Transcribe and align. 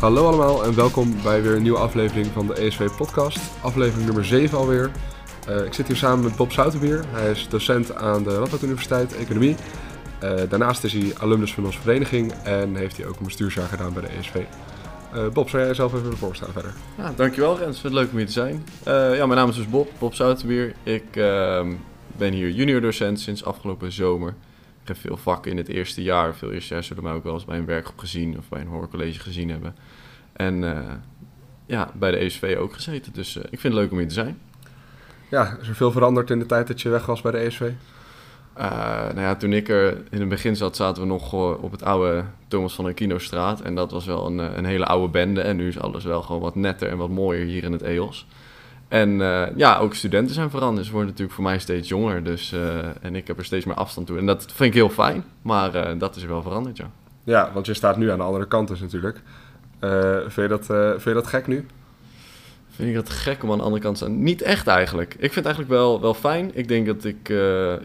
Hallo 0.00 0.26
allemaal 0.26 0.64
en 0.64 0.74
welkom 0.74 1.22
bij 1.22 1.42
weer 1.42 1.54
een 1.54 1.62
nieuwe 1.62 1.78
aflevering 1.78 2.26
van 2.26 2.46
de 2.46 2.54
ESV 2.54 2.88
Podcast. 2.96 3.38
Aflevering 3.62 4.04
nummer 4.04 4.24
7 4.24 4.58
alweer. 4.58 4.90
Uh, 5.48 5.64
ik 5.64 5.74
zit 5.74 5.86
hier 5.86 5.96
samen 5.96 6.24
met 6.24 6.36
Bob 6.36 6.52
Zoutenbier. 6.52 7.04
Hij 7.08 7.30
is 7.30 7.48
docent 7.48 7.94
aan 7.94 8.22
de 8.22 8.38
Radboud 8.38 8.62
Universiteit 8.62 9.16
Economie. 9.16 9.56
Uh, 10.22 10.40
daarnaast 10.48 10.84
is 10.84 10.92
hij 10.92 11.12
alumnus 11.18 11.54
van 11.54 11.64
onze 11.64 11.80
vereniging 11.80 12.32
en 12.32 12.74
heeft 12.74 12.96
hij 12.96 13.06
ook 13.06 13.18
een 13.18 13.24
bestuursjaar 13.24 13.68
gedaan 13.68 13.92
bij 13.92 14.02
de 14.02 14.08
ESV. 14.08 14.34
Uh, 15.14 15.28
Bob, 15.28 15.48
zou 15.48 15.62
jij 15.62 15.70
jezelf 15.70 15.94
even 15.94 16.16
voorstellen 16.16 16.52
verder? 16.52 16.74
Ja, 16.98 17.12
dankjewel 17.16 17.58
Rens, 17.58 17.82
het 17.82 17.92
leuk 17.92 18.10
om 18.10 18.16
hier 18.16 18.26
te 18.26 18.32
zijn. 18.32 18.64
ja, 18.84 19.26
mijn 19.26 19.38
naam 19.38 19.48
is 19.48 19.56
dus 19.56 19.68
Bob, 19.68 19.90
Bob 19.98 20.14
Zoutenbier. 20.14 20.74
Ik 20.82 21.16
ehm, 21.16 21.72
ben 22.16 22.32
hier 22.32 22.50
junior 22.50 22.80
docent 22.80 23.20
sinds 23.20 23.44
afgelopen 23.44 23.92
zomer 23.92 24.34
heb 24.90 24.96
veel 24.96 25.16
vakken 25.16 25.50
in 25.50 25.56
het 25.56 25.68
eerste 25.68 26.02
jaar. 26.02 26.34
Veel 26.34 26.52
eerste 26.52 26.74
jaar 26.74 26.84
zullen 26.84 27.02
mij 27.02 27.12
ook 27.12 27.24
wel 27.24 27.34
eens 27.34 27.44
bij 27.44 27.58
een 27.58 27.64
werkgroep 27.64 27.98
gezien 27.98 28.38
of 28.38 28.48
bij 28.48 28.60
een 28.60 28.66
hoorcollege 28.66 29.20
gezien 29.20 29.50
hebben. 29.50 29.74
En 30.40 30.62
uh, 30.62 30.78
ja, 31.66 31.90
bij 31.94 32.10
de 32.10 32.16
ESV 32.16 32.56
ook 32.58 32.72
gezeten. 32.72 33.12
Dus 33.12 33.36
uh, 33.36 33.42
ik 33.42 33.60
vind 33.60 33.62
het 33.62 33.82
leuk 33.82 33.90
om 33.90 33.98
hier 33.98 34.08
te 34.08 34.14
zijn. 34.14 34.38
Ja, 35.30 35.56
is 35.60 35.68
er 35.68 35.74
veel 35.74 35.92
veranderd 35.92 36.30
in 36.30 36.38
de 36.38 36.46
tijd 36.46 36.66
dat 36.66 36.80
je 36.80 36.88
weg 36.88 37.06
was 37.06 37.20
bij 37.20 37.32
de 37.32 37.38
ESV? 37.38 37.60
Uh, 37.60 37.70
eh, 38.54 39.14
nou 39.14 39.20
ja, 39.20 39.34
toen 39.34 39.52
ik 39.52 39.68
er 39.68 40.02
in 40.10 40.20
het 40.20 40.28
begin 40.28 40.56
zat, 40.56 40.76
zaten 40.76 41.02
we 41.02 41.08
nog 41.08 41.32
op 41.62 41.70
het 41.70 41.82
oude 41.82 42.24
Thomas 42.48 42.74
van 42.74 42.86
Aquino-straat. 42.86 43.60
En 43.60 43.74
dat 43.74 43.90
was 43.90 44.06
wel 44.06 44.26
een, 44.26 44.38
een 44.38 44.64
hele 44.64 44.84
oude 44.84 45.08
bende. 45.08 45.40
En 45.40 45.56
nu 45.56 45.68
is 45.68 45.78
alles 45.78 46.04
wel 46.04 46.22
gewoon 46.22 46.40
wat 46.40 46.54
netter 46.54 46.88
en 46.88 46.96
wat 46.96 47.10
mooier 47.10 47.46
hier 47.46 47.64
in 47.64 47.72
het 47.72 47.82
EOS. 47.82 48.26
En 48.88 49.10
uh, 49.10 49.56
ja, 49.56 49.78
ook 49.78 49.94
studenten 49.94 50.34
zijn 50.34 50.50
veranderd. 50.50 50.86
Ze 50.86 50.92
worden 50.92 51.10
natuurlijk 51.10 51.36
voor 51.36 51.44
mij 51.44 51.58
steeds 51.58 51.88
jonger. 51.88 52.24
Dus, 52.24 52.52
uh, 52.52 52.78
en 53.00 53.14
ik 53.14 53.26
heb 53.26 53.38
er 53.38 53.44
steeds 53.44 53.64
meer 53.64 53.74
afstand 53.74 54.06
toe. 54.06 54.18
En 54.18 54.26
dat 54.26 54.44
vind 54.52 54.68
ik 54.68 54.74
heel 54.74 54.90
fijn. 54.90 55.24
Maar 55.42 55.98
dat 55.98 56.16
is 56.16 56.24
wel 56.24 56.42
veranderd, 56.42 56.76
ja. 56.76 56.90
Ja, 57.24 57.50
want 57.52 57.66
je 57.66 57.74
staat 57.74 57.96
nu 57.96 58.10
aan 58.10 58.18
de 58.18 58.24
andere 58.24 58.46
kant 58.46 58.68
dus 58.68 58.80
natuurlijk. 58.80 59.22
Vind, 60.28 60.34
je 60.34 60.48
dat, 60.48 60.66
vind 60.66 61.04
je 61.04 61.12
dat 61.12 61.26
gek 61.26 61.46
nu? 61.46 61.66
Vind 62.70 62.88
ik 62.88 62.94
dat 62.94 63.10
gek 63.10 63.42
om 63.42 63.50
aan 63.50 63.58
de 63.58 63.64
andere 63.64 63.82
kant 63.82 63.98
te? 63.98 64.08
Niet 64.08 64.42
echt 64.42 64.66
eigenlijk. 64.66 65.14
Ik 65.14 65.32
vind 65.32 65.34
het 65.34 65.44
eigenlijk 65.44 65.74
wel, 65.74 66.00
wel 66.00 66.14
fijn. 66.14 66.50
Ik 66.54 66.68
denk 66.68 66.86
dat 66.86 67.04
ik 67.04 67.28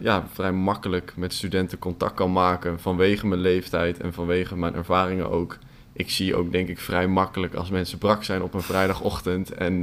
ja, 0.00 0.26
vrij 0.32 0.52
makkelijk 0.52 1.12
met 1.16 1.32
studenten 1.32 1.78
contact 1.78 2.14
kan 2.14 2.32
maken. 2.32 2.80
Vanwege 2.80 3.26
mijn 3.26 3.40
leeftijd 3.40 4.00
en 4.00 4.12
vanwege 4.12 4.56
mijn 4.56 4.74
ervaringen 4.74 5.30
ook. 5.30 5.58
Ik 5.92 6.10
zie 6.10 6.36
ook 6.36 6.52
denk 6.52 6.68
ik 6.68 6.78
vrij 6.78 7.08
makkelijk 7.08 7.54
als 7.54 7.70
mensen 7.70 7.98
brak 7.98 8.24
zijn 8.24 8.42
op 8.42 8.54
een 8.54 8.62
vrijdagochtend. 8.62 9.54
En 9.54 9.82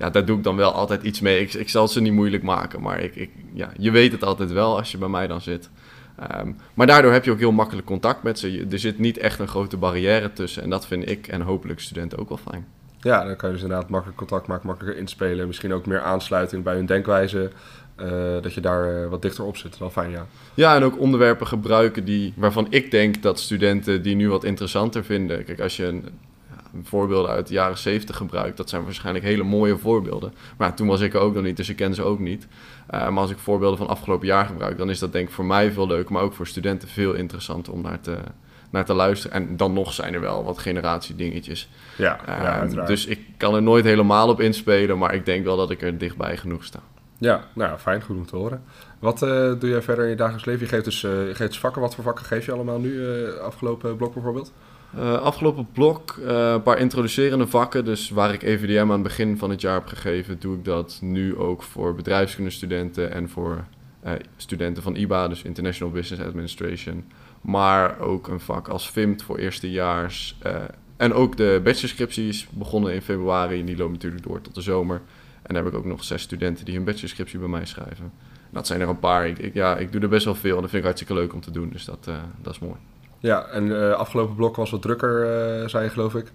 ja, 0.00 0.10
daar 0.10 0.24
doe 0.24 0.36
ik 0.36 0.44
dan 0.44 0.56
wel 0.56 0.72
altijd 0.72 1.02
iets 1.02 1.20
mee. 1.20 1.40
Ik, 1.40 1.54
ik 1.54 1.68
zal 1.68 1.88
ze 1.88 2.00
niet 2.00 2.12
moeilijk 2.12 2.42
maken, 2.42 2.80
maar 2.80 3.00
ik, 3.00 3.16
ik, 3.16 3.30
ja, 3.52 3.72
je 3.78 3.90
weet 3.90 4.12
het 4.12 4.24
altijd 4.24 4.52
wel 4.52 4.76
als 4.76 4.90
je 4.90 4.98
bij 4.98 5.08
mij 5.08 5.26
dan 5.26 5.40
zit. 5.40 5.70
Um, 6.36 6.56
maar 6.74 6.86
daardoor 6.86 7.12
heb 7.12 7.24
je 7.24 7.30
ook 7.30 7.38
heel 7.38 7.52
makkelijk 7.52 7.86
contact 7.86 8.22
met 8.22 8.38
ze. 8.38 8.66
Er 8.70 8.78
zit 8.78 8.98
niet 8.98 9.18
echt 9.18 9.38
een 9.38 9.48
grote 9.48 9.76
barrière 9.76 10.32
tussen. 10.32 10.62
En 10.62 10.70
dat 10.70 10.86
vind 10.86 11.10
ik 11.10 11.28
en 11.28 11.40
hopelijk 11.40 11.80
studenten 11.80 12.18
ook 12.18 12.28
wel 12.28 12.38
fijn. 12.50 12.66
Ja, 13.00 13.24
dan 13.24 13.36
kan 13.36 13.48
je 13.48 13.54
dus 13.54 13.64
inderdaad 13.64 13.88
makkelijk 13.88 14.18
contact 14.18 14.46
maken, 14.46 14.66
makkelijker 14.66 15.00
inspelen. 15.00 15.46
Misschien 15.46 15.72
ook 15.72 15.86
meer 15.86 16.00
aansluiting 16.00 16.64
bij 16.64 16.74
hun 16.74 16.86
denkwijze. 16.86 17.50
Uh, 17.96 18.08
dat 18.42 18.54
je 18.54 18.60
daar 18.60 19.02
uh, 19.02 19.08
wat 19.08 19.22
dichter 19.22 19.44
op 19.44 19.56
zit. 19.56 19.78
Wel 19.78 19.90
fijn, 19.90 20.10
ja. 20.10 20.26
Ja, 20.54 20.76
en 20.76 20.82
ook 20.82 20.98
onderwerpen 20.98 21.46
gebruiken 21.46 22.04
die, 22.04 22.32
waarvan 22.36 22.66
ik 22.70 22.90
denk 22.90 23.22
dat 23.22 23.40
studenten 23.40 24.02
die 24.02 24.14
nu 24.14 24.28
wat 24.28 24.44
interessanter 24.44 25.04
vinden. 25.04 25.44
Kijk, 25.44 25.60
als 25.60 25.76
je 25.76 25.84
een 25.86 26.04
voorbeelden 26.82 27.30
uit 27.30 27.46
de 27.46 27.54
jaren 27.54 27.78
70 27.78 28.16
gebruikt. 28.16 28.56
Dat 28.56 28.68
zijn 28.68 28.84
waarschijnlijk 28.84 29.24
hele 29.24 29.42
mooie 29.42 29.78
voorbeelden. 29.78 30.32
Maar 30.56 30.74
toen 30.74 30.86
was 30.86 31.00
ik 31.00 31.14
er 31.14 31.20
ook 31.20 31.34
nog 31.34 31.42
niet, 31.42 31.56
dus 31.56 31.68
ik 31.68 31.76
ken 31.76 31.94
ze 31.94 32.02
ook 32.02 32.18
niet. 32.18 32.46
Uh, 32.90 33.08
maar 33.08 33.22
als 33.22 33.30
ik 33.30 33.38
voorbeelden 33.38 33.78
van 33.78 33.88
afgelopen 33.88 34.26
jaar 34.26 34.46
gebruik, 34.46 34.78
dan 34.78 34.90
is 34.90 34.98
dat 34.98 35.12
denk 35.12 35.28
ik 35.28 35.34
voor 35.34 35.44
mij 35.44 35.72
veel 35.72 35.86
leuker, 35.86 36.12
maar 36.12 36.22
ook 36.22 36.34
voor 36.34 36.46
studenten 36.46 36.88
veel 36.88 37.12
interessanter 37.12 37.72
om 37.72 37.82
naar 37.82 38.00
te, 38.00 38.16
naar 38.70 38.84
te 38.84 38.94
luisteren. 38.94 39.36
En 39.36 39.56
dan 39.56 39.72
nog 39.72 39.92
zijn 39.92 40.14
er 40.14 40.20
wel 40.20 40.44
wat 40.44 40.58
generatiedingetjes. 40.58 41.68
Ja, 41.96 42.18
ja 42.26 42.66
uh, 42.66 42.86
Dus 42.86 43.06
ik 43.06 43.20
kan 43.36 43.54
er 43.54 43.62
nooit 43.62 43.84
helemaal 43.84 44.28
op 44.28 44.40
inspelen, 44.40 44.98
maar 44.98 45.14
ik 45.14 45.24
denk 45.24 45.44
wel 45.44 45.56
dat 45.56 45.70
ik 45.70 45.82
er 45.82 45.98
dichtbij 45.98 46.36
genoeg 46.36 46.64
sta. 46.64 46.80
Ja, 47.18 47.44
nou 47.54 47.78
fijn, 47.78 48.02
goed 48.02 48.16
om 48.16 48.26
te 48.26 48.36
horen. 48.36 48.62
Wat 48.98 49.22
uh, 49.22 49.28
doe 49.58 49.68
jij 49.70 49.82
verder 49.82 50.04
in 50.04 50.10
je 50.10 50.16
dagelijks 50.16 50.46
leven? 50.46 50.62
Je 50.62 50.68
geeft 50.68 50.84
dus, 50.84 51.00
je 51.00 51.32
geeft 51.34 51.50
dus 51.50 51.60
vakken. 51.60 51.82
Wat 51.82 51.94
voor 51.94 52.04
vakken 52.04 52.24
geef 52.24 52.46
je 52.46 52.52
allemaal 52.52 52.78
nu, 52.78 53.04
afgelopen 53.38 53.96
blok 53.96 54.14
bijvoorbeeld? 54.14 54.52
Uh, 54.96 55.14
afgelopen 55.14 55.68
blok 55.72 56.16
uh, 56.20 56.50
een 56.52 56.62
paar 56.62 56.78
introducerende 56.78 57.46
vakken. 57.46 57.84
Dus 57.84 58.10
waar 58.10 58.32
ik 58.32 58.42
EVDM 58.42 58.82
aan 58.82 58.90
het 58.90 59.02
begin 59.02 59.38
van 59.38 59.50
het 59.50 59.60
jaar 59.60 59.74
heb 59.74 59.86
gegeven, 59.86 60.40
doe 60.40 60.56
ik 60.56 60.64
dat 60.64 60.98
nu 61.02 61.36
ook 61.36 61.62
voor 61.62 61.94
bedrijfskundestudenten 61.94 63.12
en 63.12 63.28
voor 63.28 63.64
uh, 64.04 64.12
studenten 64.36 64.82
van 64.82 64.96
IBA, 64.96 65.28
dus 65.28 65.42
International 65.42 65.92
Business 65.92 66.26
Administration. 66.26 67.04
Maar 67.40 67.98
ook 67.98 68.28
een 68.28 68.40
vak 68.40 68.68
als 68.68 68.88
FIMT 68.88 69.22
voor 69.22 69.38
eerstejaars. 69.38 70.38
en 70.96 71.12
ook 71.12 71.36
de 71.36 71.60
bachelorscripties 71.64 72.48
begonnen 72.50 72.94
in 72.94 73.02
februari 73.02 73.60
en 73.60 73.66
die 73.66 73.76
lopen 73.76 73.92
natuurlijk 73.92 74.22
door 74.22 74.40
tot 74.40 74.54
de 74.54 74.60
zomer. 74.60 75.00
En 75.42 75.54
daar 75.54 75.64
heb 75.64 75.72
ik 75.72 75.78
ook 75.78 75.84
nog 75.84 76.04
zes 76.04 76.22
studenten 76.22 76.64
die 76.64 76.74
hun 76.74 76.84
bachelorscriptie 76.84 77.38
bij 77.38 77.48
mij 77.48 77.66
schrijven. 77.66 78.12
Dat 78.50 78.66
zijn 78.66 78.80
er 78.80 78.88
een 78.88 78.98
paar. 78.98 79.28
Ik, 79.28 79.54
ja, 79.54 79.76
ik 79.76 79.92
doe 79.92 80.00
er 80.00 80.08
best 80.08 80.24
wel 80.24 80.34
veel 80.34 80.54
en 80.54 80.60
dat 80.60 80.70
vind 80.70 80.82
ik 80.82 80.88
hartstikke 80.88 81.14
leuk 81.14 81.32
om 81.32 81.40
te 81.40 81.50
doen. 81.50 81.70
Dus 81.70 81.84
dat, 81.84 82.04
dat 82.42 82.52
is 82.52 82.58
mooi. 82.58 82.76
Ja, 83.20 83.46
en 83.46 83.66
uh, 83.66 83.92
afgelopen 83.92 84.34
blok 84.34 84.56
was 84.56 84.70
wat 84.70 84.82
drukker, 84.82 85.20
uh, 85.60 85.68
zei 85.68 85.84
je 85.84 85.90
geloof 85.90 86.14
ik. 86.14 86.32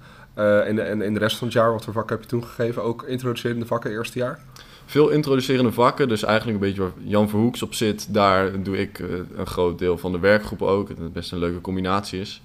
In, 0.67 0.75
de, 0.75 1.01
in, 1.03 1.13
de 1.13 1.19
rest 1.19 1.37
van 1.37 1.47
het 1.47 1.55
jaar, 1.55 1.71
wat 1.71 1.83
voor 1.83 1.93
vakken 1.93 2.15
heb 2.15 2.23
je 2.23 2.29
toen 2.29 2.43
gegeven? 2.43 2.83
Ook 2.83 3.03
introducerende 3.03 3.65
vakken 3.65 3.91
eerste 3.91 4.19
jaar? 4.19 4.39
Veel 4.85 5.09
introducerende 5.09 5.71
vakken, 5.71 6.07
dus 6.07 6.23
eigenlijk 6.23 6.59
een 6.61 6.67
beetje 6.67 6.81
waar 6.81 6.91
Jan 6.97 7.29
Verhoeks 7.29 7.61
op 7.61 7.73
zit. 7.73 8.13
Daar 8.13 8.63
doe 8.63 8.77
ik 8.77 8.99
een 9.35 9.45
groot 9.45 9.79
deel 9.79 9.97
van 9.97 10.11
de 10.11 10.19
werkgroepen 10.19 10.67
ook, 10.67 10.87
dat 10.87 10.97
het 10.97 11.13
best 11.13 11.31
een 11.31 11.37
leuke 11.37 11.61
combinatie 11.61 12.19
is. 12.19 12.41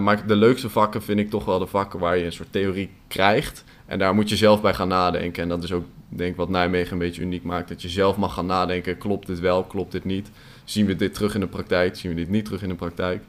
maar 0.00 0.26
de 0.26 0.36
leukste 0.36 0.70
vakken 0.70 1.02
vind 1.02 1.18
ik 1.18 1.30
toch 1.30 1.44
wel 1.44 1.58
de 1.58 1.66
vakken 1.66 1.98
waar 1.98 2.16
je 2.16 2.24
een 2.24 2.32
soort 2.32 2.52
theorie 2.52 2.90
krijgt. 3.08 3.64
En 3.86 3.98
daar 3.98 4.14
moet 4.14 4.28
je 4.28 4.36
zelf 4.36 4.60
bij 4.60 4.74
gaan 4.74 4.88
nadenken. 4.88 5.42
En 5.42 5.48
dat 5.48 5.62
is 5.62 5.72
ook, 5.72 5.84
denk 6.08 6.30
ik, 6.30 6.36
wat 6.36 6.48
Nijmegen 6.48 6.92
een 6.92 6.98
beetje 6.98 7.22
uniek 7.22 7.42
maakt. 7.42 7.68
Dat 7.68 7.82
je 7.82 7.88
zelf 7.88 8.16
mag 8.16 8.34
gaan 8.34 8.46
nadenken, 8.46 8.98
klopt 8.98 9.26
dit 9.26 9.40
wel, 9.40 9.64
klopt 9.64 9.92
dit 9.92 10.04
niet? 10.04 10.30
Zien 10.64 10.86
we 10.86 10.96
dit 10.96 11.14
terug 11.14 11.34
in 11.34 11.40
de 11.40 11.46
praktijk, 11.46 11.96
zien 11.96 12.10
we 12.10 12.16
dit 12.16 12.28
niet 12.28 12.44
terug 12.44 12.62
in 12.62 12.68
de 12.68 12.74
praktijk? 12.74 13.22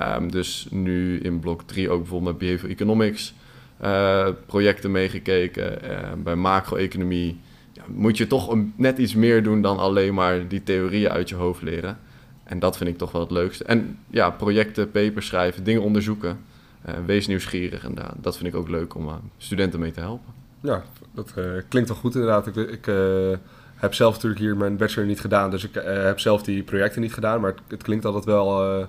Um, 0.00 0.30
dus 0.30 0.66
nu 0.70 1.20
in 1.20 1.40
blok 1.40 1.62
3 1.62 1.90
ook 1.90 1.98
bijvoorbeeld 1.98 2.30
met 2.30 2.40
behavioral 2.40 2.70
economics 2.70 3.34
uh, 3.82 4.28
projecten 4.46 4.90
meegekeken. 4.90 5.78
Uh, 5.84 6.12
bij 6.22 6.34
macro-economie 6.34 7.40
ja, 7.72 7.82
moet 7.86 8.16
je 8.16 8.26
toch 8.26 8.56
net 8.76 8.98
iets 8.98 9.14
meer 9.14 9.42
doen 9.42 9.62
dan 9.62 9.78
alleen 9.78 10.14
maar 10.14 10.48
die 10.48 10.62
theorieën 10.62 11.10
uit 11.10 11.28
je 11.28 11.34
hoofd 11.34 11.62
leren. 11.62 11.98
En 12.44 12.58
dat 12.58 12.76
vind 12.76 12.90
ik 12.90 12.98
toch 12.98 13.12
wel 13.12 13.20
het 13.20 13.30
leukste. 13.30 13.64
En 13.64 13.98
ja, 14.10 14.30
projecten, 14.30 14.90
papers 14.90 15.26
schrijven, 15.26 15.64
dingen 15.64 15.82
onderzoeken. 15.82 16.38
Uh, 16.88 16.94
wees 17.06 17.26
nieuwsgierig 17.26 17.84
en 17.84 17.94
dat 18.20 18.36
vind 18.36 18.48
ik 18.48 18.54
ook 18.54 18.68
leuk 18.68 18.94
om 18.94 19.08
studenten 19.36 19.80
mee 19.80 19.90
te 19.90 20.00
helpen. 20.00 20.32
Ja, 20.60 20.82
dat 21.14 21.34
klinkt 21.68 21.88
wel 21.88 21.98
goed 21.98 22.14
inderdaad. 22.14 22.46
Ik, 22.46 22.56
ik 22.56 22.86
heb 23.74 23.94
zelf 23.94 24.14
natuurlijk 24.14 24.40
hier 24.40 24.56
mijn 24.56 24.76
bachelor 24.76 25.06
niet 25.06 25.20
gedaan, 25.20 25.50
dus 25.50 25.64
ik 25.64 25.74
heb 25.84 26.20
zelf 26.20 26.42
die 26.42 26.62
projecten 26.62 27.00
niet 27.00 27.14
gedaan. 27.14 27.40
Maar 27.40 27.50
het, 27.50 27.60
het 27.68 27.82
klinkt 27.82 28.04
altijd 28.04 28.24
wel 28.24 28.86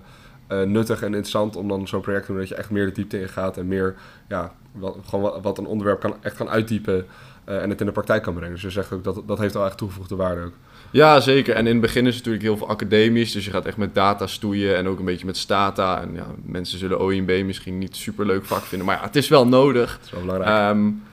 uh, 0.51 0.61
nuttig 0.61 1.01
en 1.01 1.07
interessant 1.07 1.55
om 1.55 1.67
dan 1.67 1.87
zo'n 1.87 2.01
project 2.01 2.25
te 2.25 2.31
doen 2.31 2.39
dat 2.39 2.49
je 2.49 2.55
echt 2.55 2.69
meer 2.69 2.85
de 2.85 2.91
diepte 2.91 3.21
in 3.21 3.29
gaat 3.29 3.57
en 3.57 3.67
meer 3.67 3.95
ja, 4.27 4.53
wat, 4.71 4.97
gewoon 5.05 5.41
wat, 5.41 5.57
een 5.57 5.65
onderwerp 5.65 5.99
kan, 5.99 6.15
echt 6.21 6.35
kan 6.35 6.49
uitdiepen 6.49 7.05
uh, 7.49 7.61
en 7.61 7.69
het 7.69 7.79
in 7.79 7.85
de 7.85 7.91
praktijk 7.91 8.23
kan 8.23 8.33
brengen. 8.33 8.53
Dus 8.53 8.61
je 8.61 8.69
zegt 8.69 8.91
ook 8.91 9.03
dat 9.03 9.21
dat 9.25 9.39
heeft 9.39 9.53
wel 9.53 9.65
echt 9.65 9.77
toegevoegde 9.77 10.15
waarde 10.15 10.41
ook. 10.41 10.53
Ja, 10.91 11.19
zeker. 11.19 11.55
En 11.55 11.67
in 11.67 11.71
het 11.71 11.81
begin 11.81 12.07
is 12.07 12.15
het 12.15 12.25
natuurlijk 12.25 12.43
heel 12.43 12.57
veel 12.57 12.75
academisch. 12.75 13.31
Dus 13.31 13.45
je 13.45 13.51
gaat 13.51 13.65
echt 13.65 13.77
met 13.77 13.95
data 13.95 14.27
stoeien 14.27 14.77
en 14.77 14.87
ook 14.87 14.99
een 14.99 15.05
beetje 15.05 15.25
met 15.25 15.37
stata. 15.37 16.01
En 16.01 16.13
ja, 16.13 16.25
mensen 16.43 16.79
zullen 16.79 16.99
OIMB 16.99 17.43
misschien 17.45 17.77
niet 17.77 17.95
super 17.95 18.25
leuk 18.25 18.45
vak 18.45 18.63
vinden. 18.63 18.87
Maar 18.87 18.97
ja, 18.97 19.03
het 19.03 19.15
is 19.15 19.27
wel 19.27 19.47
nodig. 19.47 19.93
Het 19.93 20.05
is 20.05 20.11
wel 20.11 20.21
belangrijk. 20.21 20.75
Um, 20.75 21.03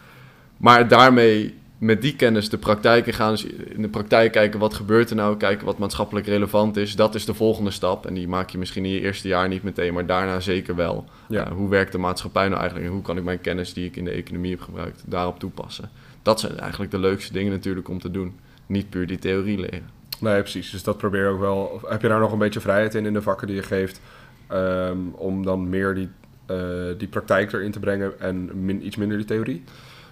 maar 0.57 0.89
daarmee 0.89 1.60
met 1.81 2.03
die 2.03 2.17
kennis 2.17 2.49
de 2.49 2.59
praktijk 2.59 3.07
in 3.07 3.13
gaan. 3.13 3.31
Dus 3.31 3.45
in 3.45 3.83
de 3.83 3.89
praktijk 3.89 4.33
kijken 4.33 4.61
wat 4.61 4.75
gebeurt 4.75 5.11
er 5.11 5.17
nou, 5.17 5.37
kijken 5.37 5.67
wat 5.67 5.79
maatschappelijk 5.79 6.27
relevant 6.27 6.77
is. 6.77 6.97
Dat 6.97 7.15
is 7.15 7.25
de 7.25 7.35
volgende 7.35 7.71
stap. 7.71 8.07
En 8.07 8.15
die 8.15 8.29
maak 8.29 8.51
je 8.51 8.59
misschien 8.59 8.85
in 8.85 8.91
je 8.91 9.01
eerste 9.01 9.29
jaar 9.29 9.49
niet 9.49 9.63
meteen, 9.63 9.95
maar 9.95 10.07
daarna 10.07 10.41
zeker 10.41 10.75
wel. 10.75 11.05
Ja. 11.29 11.47
Uh, 11.47 11.53
hoe 11.53 11.69
werkt 11.69 11.93
de 11.93 11.99
maatschappij 11.99 12.49
nou 12.49 12.59
eigenlijk 12.61 12.89
en 12.89 12.95
hoe 12.95 13.03
kan 13.03 13.17
ik 13.17 13.25
mijn 13.25 13.41
kennis 13.41 13.73
die 13.73 13.85
ik 13.85 13.97
in 13.97 14.05
de 14.05 14.11
economie 14.11 14.51
heb 14.51 14.61
gebruikt 14.61 15.03
daarop 15.07 15.39
toepassen? 15.39 15.91
Dat 16.23 16.41
zijn 16.41 16.59
eigenlijk 16.59 16.91
de 16.91 16.99
leukste 16.99 17.33
dingen 17.33 17.53
natuurlijk 17.53 17.89
om 17.89 17.99
te 18.01 18.11
doen. 18.11 18.39
Niet 18.67 18.91
puur 18.91 19.07
die 19.07 19.19
theorie 19.19 19.59
leren. 19.59 19.89
Nee, 20.19 20.41
precies. 20.41 20.71
Dus 20.71 20.83
dat 20.83 20.97
probeer 20.97 21.23
je 21.23 21.29
ook 21.29 21.41
wel. 21.41 21.81
Heb 21.89 22.03
je 22.03 22.09
daar 22.09 22.21
nog 22.21 22.33
een 22.33 22.39
beetje 22.39 22.61
vrijheid 22.61 22.95
in 22.95 23.07
in 23.07 23.13
de 23.13 23.23
vakken 23.23 23.47
die 23.47 23.57
je 23.57 23.63
geeft? 23.63 24.01
Um, 24.53 25.13
om 25.15 25.45
dan 25.45 25.69
meer 25.69 25.95
die, 25.95 26.09
uh, 26.51 26.59
die 26.99 27.09
praktijk 27.09 27.53
erin 27.53 27.71
te 27.71 27.79
brengen 27.79 28.21
en 28.21 28.65
min, 28.65 28.87
iets 28.87 28.97
minder 28.97 29.17
die 29.17 29.27
theorie? 29.27 29.65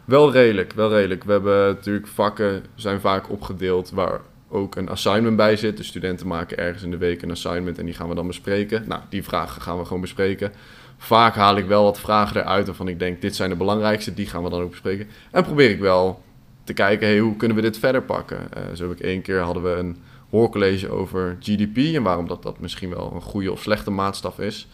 Wel 0.09 0.33
redelijk, 0.33 0.73
wel 0.73 0.91
redelijk. 0.91 1.25
We 1.25 1.33
hebben 1.33 1.67
natuurlijk 1.67 2.07
vakken, 2.07 2.65
zijn 2.75 3.01
vaak 3.01 3.31
opgedeeld 3.31 3.91
waar 3.91 4.21
ook 4.49 4.77
een 4.77 4.89
assignment 4.89 5.37
bij 5.37 5.57
zit. 5.57 5.77
De 5.77 5.83
studenten 5.83 6.27
maken 6.27 6.59
ergens 6.59 6.83
in 6.83 6.91
de 6.91 6.97
week 6.97 7.23
een 7.23 7.31
assignment 7.31 7.79
en 7.79 7.85
die 7.85 7.95
gaan 7.95 8.09
we 8.09 8.15
dan 8.15 8.27
bespreken. 8.27 8.85
Nou, 8.87 9.03
die 9.09 9.23
vragen 9.25 9.63
gaan 9.63 9.79
we 9.79 9.85
gewoon 9.85 10.01
bespreken. 10.01 10.53
Vaak 10.97 11.35
haal 11.35 11.57
ik 11.57 11.67
wel 11.67 11.83
wat 11.83 12.01
vragen 12.01 12.41
eruit 12.41 12.67
waarvan 12.67 12.89
ik 12.89 12.99
denk, 12.99 13.21
dit 13.21 13.37
zijn 13.37 13.51
de 13.51 13.57
belangrijkste, 13.57 14.15
die 14.15 14.27
gaan 14.27 14.43
we 14.43 14.51
dan 14.51 14.63
ook 14.63 14.71
bespreken. 14.71 15.07
En 15.31 15.45
probeer 15.45 15.71
ik 15.71 15.81
wel 15.81 16.23
te 16.65 16.73
kijken, 16.73 17.07
hey, 17.07 17.19
hoe 17.19 17.37
kunnen 17.37 17.57
we 17.57 17.63
dit 17.63 17.79
verder 17.79 18.03
pakken? 18.03 18.39
Uh, 18.57 18.63
zo 18.75 18.89
heb 18.89 18.99
ik 18.99 19.05
één 19.05 19.23
keer 19.23 19.41
hadden 19.41 19.63
we 19.63 19.71
een 19.71 19.97
hoorcollege 20.31 20.91
over 20.91 21.37
GDP 21.41 21.77
en 21.95 22.03
waarom 22.03 22.29
dat, 22.29 22.43
dat 22.43 22.61
misschien 22.61 22.91
wel 22.91 23.13
een 23.15 23.23
goede 23.23 23.53
of 23.53 23.63
slechte 23.63 23.91
maatstaf 23.91 24.39
is. 24.39 24.69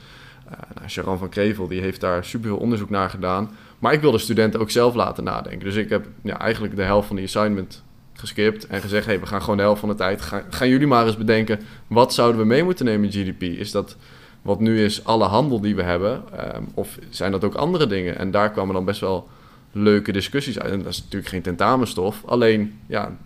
nou, 0.48 0.88
Sharon 0.88 1.18
van 1.18 1.28
Krevel 1.28 1.68
die 1.68 1.80
heeft 1.80 2.00
daar 2.00 2.24
superveel 2.24 2.58
onderzoek 2.58 2.90
naar 2.90 3.10
gedaan. 3.10 3.50
Maar 3.84 3.92
ik 3.92 4.00
wil 4.00 4.12
de 4.12 4.18
studenten 4.18 4.60
ook 4.60 4.70
zelf 4.70 4.94
laten 4.94 5.24
nadenken. 5.24 5.64
Dus 5.64 5.74
ik 5.74 5.88
heb 5.88 6.06
ja, 6.22 6.38
eigenlijk 6.38 6.76
de 6.76 6.82
helft 6.82 7.06
van 7.06 7.16
die 7.16 7.24
assignment 7.24 7.82
geskipt 8.12 8.66
en 8.66 8.80
gezegd: 8.80 9.06
hey, 9.06 9.20
we 9.20 9.26
gaan 9.26 9.40
gewoon 9.40 9.56
de 9.56 9.62
helft 9.62 9.80
van 9.80 9.88
de 9.88 9.94
tijd. 9.94 10.20
Gaan, 10.50 10.68
jullie 10.68 10.86
maar 10.86 11.06
eens 11.06 11.16
bedenken, 11.16 11.60
wat 11.86 12.14
zouden 12.14 12.40
we 12.40 12.46
mee 12.46 12.64
moeten 12.64 12.84
nemen 12.84 13.10
in 13.10 13.12
GDP? 13.12 13.42
Is 13.42 13.70
dat 13.70 13.96
wat 14.42 14.60
nu 14.60 14.84
is 14.84 15.04
alle 15.04 15.24
handel 15.24 15.60
die 15.60 15.74
we 15.74 15.82
hebben? 15.82 16.22
Ehm, 16.32 16.62
of 16.74 16.98
zijn 17.10 17.32
dat 17.32 17.44
ook 17.44 17.54
andere 17.54 17.86
dingen? 17.86 18.18
En 18.18 18.30
daar 18.30 18.50
kwamen 18.50 18.74
dan 18.74 18.84
best 18.84 19.00
wel 19.00 19.28
leuke 19.72 20.12
discussies 20.12 20.58
uit. 20.58 20.72
En 20.72 20.82
dat 20.82 20.92
is 20.92 21.02
natuurlijk 21.02 21.30
geen 21.30 21.42
tentamenstof. 21.42 22.22
Alleen, 22.24 22.78
ja, 22.86 23.16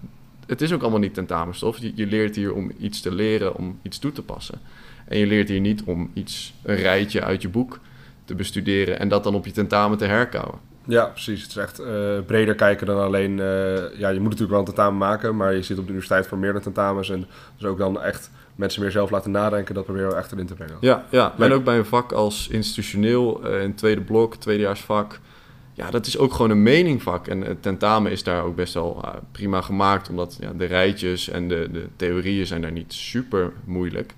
het 0.47 0.61
is 0.61 0.73
ook 0.73 0.83
allemaal 0.83 1.01
niet 1.01 1.15
tentamenstof. 1.15 1.79
Je, 1.79 1.93
je 1.95 2.07
leert 2.07 2.37
hier 2.37 2.55
om 2.55 2.73
iets 2.79 3.01
te 3.01 3.15
leren, 3.15 3.55
om 3.55 3.79
iets 3.83 3.99
toe 3.99 4.13
te 4.13 4.23
passen. 4.23 4.61
En 5.09 5.19
je 5.19 5.27
leert 5.27 5.49
hier 5.49 5.61
niet 5.61 5.83
om 5.85 6.11
iets, 6.15 6.55
een 6.63 6.77
rijtje 6.77 7.23
uit 7.23 7.43
je 7.43 7.49
boek 7.49 7.81
te 8.29 8.35
bestuderen 8.35 8.99
en 8.99 9.09
dat 9.09 9.25
dan 9.25 9.35
op 9.35 9.45
je 9.45 9.53
tentamen 9.53 9.99
te 9.99 10.05
herkouwen. 10.05 10.59
Ja, 10.85 11.05
precies. 11.05 11.43
Het 11.43 11.51
is 11.51 11.57
echt 11.57 11.81
uh, 11.81 11.87
breder 12.27 12.55
kijken 12.55 12.87
dan 12.87 13.01
alleen... 13.01 13.31
Uh, 13.39 13.99
ja, 13.99 14.09
je 14.09 14.21
moet 14.21 14.23
natuurlijk 14.23 14.51
wel 14.51 14.59
een 14.59 14.65
tentamen 14.65 14.99
maken, 14.99 15.37
maar 15.37 15.55
je 15.55 15.63
zit 15.63 15.79
op 15.79 15.83
de 15.83 15.91
universiteit 15.91 16.27
voor 16.27 16.39
meerdere 16.39 16.65
tentamens. 16.65 17.11
En 17.11 17.27
dus 17.57 17.69
ook 17.69 17.79
dan 17.79 18.03
echt 18.03 18.31
mensen 18.55 18.83
meer 18.83 18.91
zelf 18.91 19.11
laten 19.11 19.31
nadenken, 19.31 19.75
dat 19.75 19.85
proberen 19.85 20.09
we 20.09 20.17
echt 20.17 20.33
erin 20.33 20.47
te 20.47 20.55
brengen. 20.55 20.77
Ja, 20.81 21.05
ja. 21.11 21.35
en 21.39 21.53
ook 21.53 21.65
bij 21.65 21.79
een 21.79 21.85
vak 21.85 22.13
als 22.13 22.49
institutioneel, 22.49 23.47
uh, 23.47 23.63
in 23.63 23.75
tweede 23.75 24.01
blok, 24.01 24.35
tweedejaarsvak... 24.35 25.21
Ja, 25.73 25.91
dat 25.91 26.07
is 26.07 26.19
ook 26.19 26.33
gewoon 26.33 26.51
een 26.51 26.63
meningvak. 26.63 27.27
En 27.27 27.41
het 27.41 27.63
tentamen 27.63 28.13
is 28.13 28.23
daar 28.23 28.45
ook 28.45 28.57
best 28.57 28.75
wel 28.75 29.05
prima 29.33 29.61
gemaakt, 29.61 30.09
omdat 30.09 30.37
ja, 30.41 30.53
de 30.57 30.65
rijtjes 30.65 31.29
en 31.29 31.49
de, 31.49 31.69
de 31.73 31.87
theorieën 31.97 32.47
zijn 32.47 32.63
daar 32.63 32.73
niet 32.73 32.93
super 32.93 33.53
moeilijk 33.65 34.15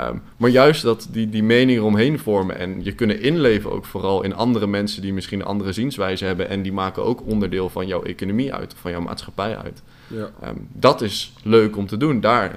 Um, 0.00 0.22
maar 0.36 0.50
juist 0.50 0.82
dat 0.82 1.08
die, 1.10 1.30
die 1.30 1.42
mening 1.42 1.78
eromheen 1.78 2.18
vormen 2.18 2.58
en 2.58 2.84
je 2.84 2.92
kunnen 2.92 3.20
inleven 3.20 3.72
ook 3.72 3.84
vooral 3.84 4.22
in 4.22 4.34
andere 4.34 4.66
mensen 4.66 5.02
die 5.02 5.12
misschien 5.12 5.40
een 5.40 5.46
andere 5.46 5.72
zienswijze 5.72 6.24
hebben 6.24 6.48
en 6.48 6.62
die 6.62 6.72
maken 6.72 7.04
ook 7.04 7.26
onderdeel 7.26 7.68
van 7.68 7.86
jouw 7.86 8.02
economie 8.02 8.54
uit 8.54 8.72
of 8.72 8.78
van 8.78 8.90
jouw 8.90 9.00
maatschappij 9.00 9.56
uit. 9.56 9.82
Ja. 10.06 10.30
Um, 10.44 10.68
dat 10.72 11.00
is 11.00 11.32
leuk 11.42 11.76
om 11.76 11.86
te 11.86 11.96
doen. 11.96 12.20
Daar, 12.20 12.56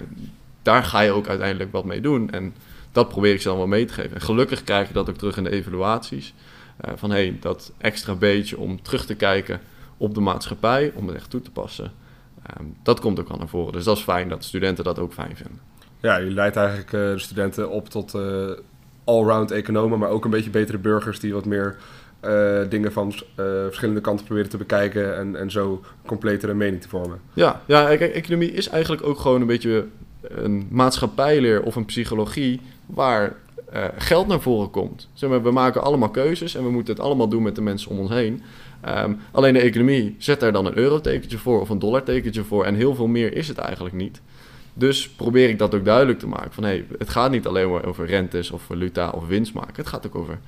daar 0.62 0.83
ga 0.83 1.00
je 1.00 1.12
ook 1.12 1.27
uiteindelijk 1.27 1.71
wat 1.71 1.85
mee 1.85 2.01
doen 2.01 2.29
en 2.29 2.53
dat 2.91 3.09
probeer 3.09 3.33
ik 3.33 3.41
ze 3.41 3.47
dan 3.47 3.57
wel 3.57 3.68
mee 3.68 3.85
te 3.85 3.94
geven. 3.94 4.15
En 4.15 4.21
gelukkig 4.21 4.63
krijg 4.63 4.88
je 4.88 4.94
dat 4.94 5.09
ook 5.09 5.18
terug 5.18 5.38
in 5.38 5.44
de 5.44 5.51
evaluaties. 5.51 6.33
Uh, 6.85 6.91
van 6.95 7.09
hé, 7.09 7.15
hey, 7.15 7.38
dat 7.39 7.71
extra 7.77 8.15
beetje 8.15 8.57
om 8.57 8.81
terug 8.81 9.06
te 9.06 9.15
kijken 9.15 9.59
op 9.97 10.13
de 10.13 10.21
maatschappij, 10.21 10.91
om 10.95 11.07
het 11.07 11.15
echt 11.15 11.30
toe 11.30 11.41
te 11.41 11.51
passen. 11.51 11.91
Um, 12.59 12.75
dat 12.83 13.00
komt 13.00 13.19
ook 13.19 13.30
al 13.30 13.38
naar 13.38 13.47
voren. 13.47 13.73
Dus 13.73 13.83
dat 13.83 13.97
is 13.97 14.03
fijn 14.03 14.30
dat 14.30 14.44
studenten 14.44 14.83
dat 14.83 15.00
ook 15.00 15.13
fijn 15.13 15.35
vinden 15.35 15.59
ja, 16.07 16.18
je 16.18 16.31
leidt 16.31 16.56
eigenlijk 16.56 16.92
uh, 16.92 17.00
de 17.00 17.19
studenten 17.19 17.69
op 17.69 17.89
tot 17.89 18.13
uh, 18.15 18.50
allround 19.04 19.51
economen, 19.51 20.00
maar 20.00 20.09
ook 20.09 20.25
een 20.25 20.31
beetje 20.31 20.50
betere 20.50 20.77
burgers 20.77 21.19
die 21.19 21.33
wat 21.33 21.45
meer 21.45 21.75
uh, 22.25 22.59
dingen 22.69 22.92
van 22.92 23.13
verschillende 23.36 24.01
kanten 24.01 24.25
proberen 24.25 24.50
te 24.50 24.57
bekijken 24.57 25.18
en, 25.18 25.36
en 25.36 25.51
zo 25.51 25.83
completere 26.06 26.54
mening 26.54 26.81
te 26.81 26.89
vormen. 26.89 27.19
Ja, 27.33 27.62
ja 27.65 27.89
economie 27.89 28.51
is 28.51 28.69
eigenlijk 28.69 29.04
ook 29.04 29.19
gewoon 29.19 29.42
een 29.42 29.48
beetje 29.48 29.86
een 30.21 30.68
maatschappijleer 30.69 31.63
of 31.63 31.75
een 31.75 31.86
psychologie 31.86 32.62
waar 32.86 33.36
geld 33.98 34.27
naar 34.27 34.42
voren 34.42 34.69
komt. 34.69 35.09
Zeg 35.13 35.30
maar, 35.30 35.44
we 35.44 35.51
maken 35.51 35.83
allemaal 35.83 36.09
keuzes 36.09 36.56
en 36.56 36.63
we 36.63 36.69
moeten 36.69 36.94
het 36.94 37.04
allemaal 37.04 37.27
doen 37.27 37.44
met 37.44 37.56
de 37.56 37.62
mensen 37.62 37.92
om 37.92 38.00
ons 38.00 38.09
heen. 38.09 38.42
Um, 38.88 39.19
alleen 39.31 39.54
de 39.54 39.59
economie 39.59 40.15
zet 40.18 40.39
daar 40.39 40.51
dan 40.51 40.65
een 40.65 40.77
eurotekentje 40.77 41.38
voor 41.38 41.62
of 41.62 41.69
een 41.69 41.80
dollartekentje 41.80 42.44
voor 42.44 42.65
en 42.65 42.75
heel 42.75 42.95
veel 42.95 43.07
meer 43.07 43.33
is 43.36 43.48
het 43.48 43.57
eigenlijk 43.57 43.95
niet. 43.95 44.21
Dus 44.77 45.09
probeer 45.09 45.50
ik 45.50 45.59
dat 45.59 45.75
ook 45.75 45.85
duidelijk 45.85 46.19
te 46.19 46.27
maken. 46.27 46.51
Van 46.51 46.63
hey, 46.63 46.85
het 46.97 47.09
gaat 47.09 47.31
niet 47.31 47.47
alleen 47.47 47.71
maar 47.71 47.85
over 47.85 48.06
rentes 48.06 48.51
of 48.51 48.62
valuta 48.62 49.09
of 49.09 49.27
winst 49.27 49.53
maken. 49.53 49.75
Het 49.75 49.88
gaat 49.88 50.06
ook 50.06 50.15
over 50.15 50.39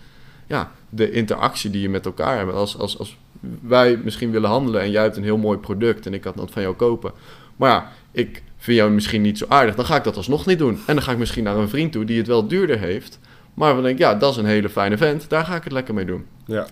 ja, 0.47 0.71
de 0.89 1.11
interactie 1.11 1.69
die 1.69 1.81
je 1.81 1.89
met 1.89 2.05
elkaar 2.05 2.37
hebt. 2.37 2.53
Als, 2.53 2.77
als, 2.77 2.99
als 2.99 3.17
wij 3.61 3.99
misschien 4.03 4.31
willen 4.31 4.49
handelen 4.49 4.81
en 4.81 4.91
jij 4.91 5.03
hebt 5.03 5.17
een 5.17 5.23
heel 5.23 5.37
mooi 5.37 5.57
product 5.57 6.05
en 6.05 6.13
ik 6.13 6.21
kan 6.21 6.33
dat 6.35 6.51
van 6.51 6.61
jou 6.61 6.75
kopen. 6.75 7.11
Maar 7.55 7.69
ja, 7.69 7.91
ik 8.11 8.43
vind 8.57 8.77
jou 8.77 8.91
misschien 8.91 9.21
niet 9.21 9.37
zo 9.37 9.45
aardig. 9.47 9.75
Dan 9.75 9.85
ga 9.85 9.95
ik 9.95 10.03
dat 10.03 10.17
alsnog 10.17 10.45
niet 10.45 10.59
doen. 10.59 10.79
En 10.85 10.95
dan 10.95 11.03
ga 11.03 11.11
ik 11.11 11.17
misschien 11.17 11.43
naar 11.43 11.57
een 11.57 11.69
vriend 11.69 11.91
toe 11.91 12.05
die 12.05 12.17
het 12.17 12.27
wel 12.27 12.47
duurder 12.47 12.79
heeft. 12.79 13.19
Maar 13.53 13.73
dan 13.73 13.83
denk 13.83 13.95
ik, 13.95 14.01
ja, 14.01 14.15
dat 14.15 14.31
is 14.31 14.37
een 14.37 14.45
hele 14.45 14.69
fijne 14.69 14.97
vent. 14.97 15.29
Daar 15.29 15.45
ga 15.45 15.55
ik 15.55 15.63
het 15.63 15.73
lekker 15.73 15.93
mee 15.93 16.05
doen. 16.05 16.25
Ja. 16.45 16.67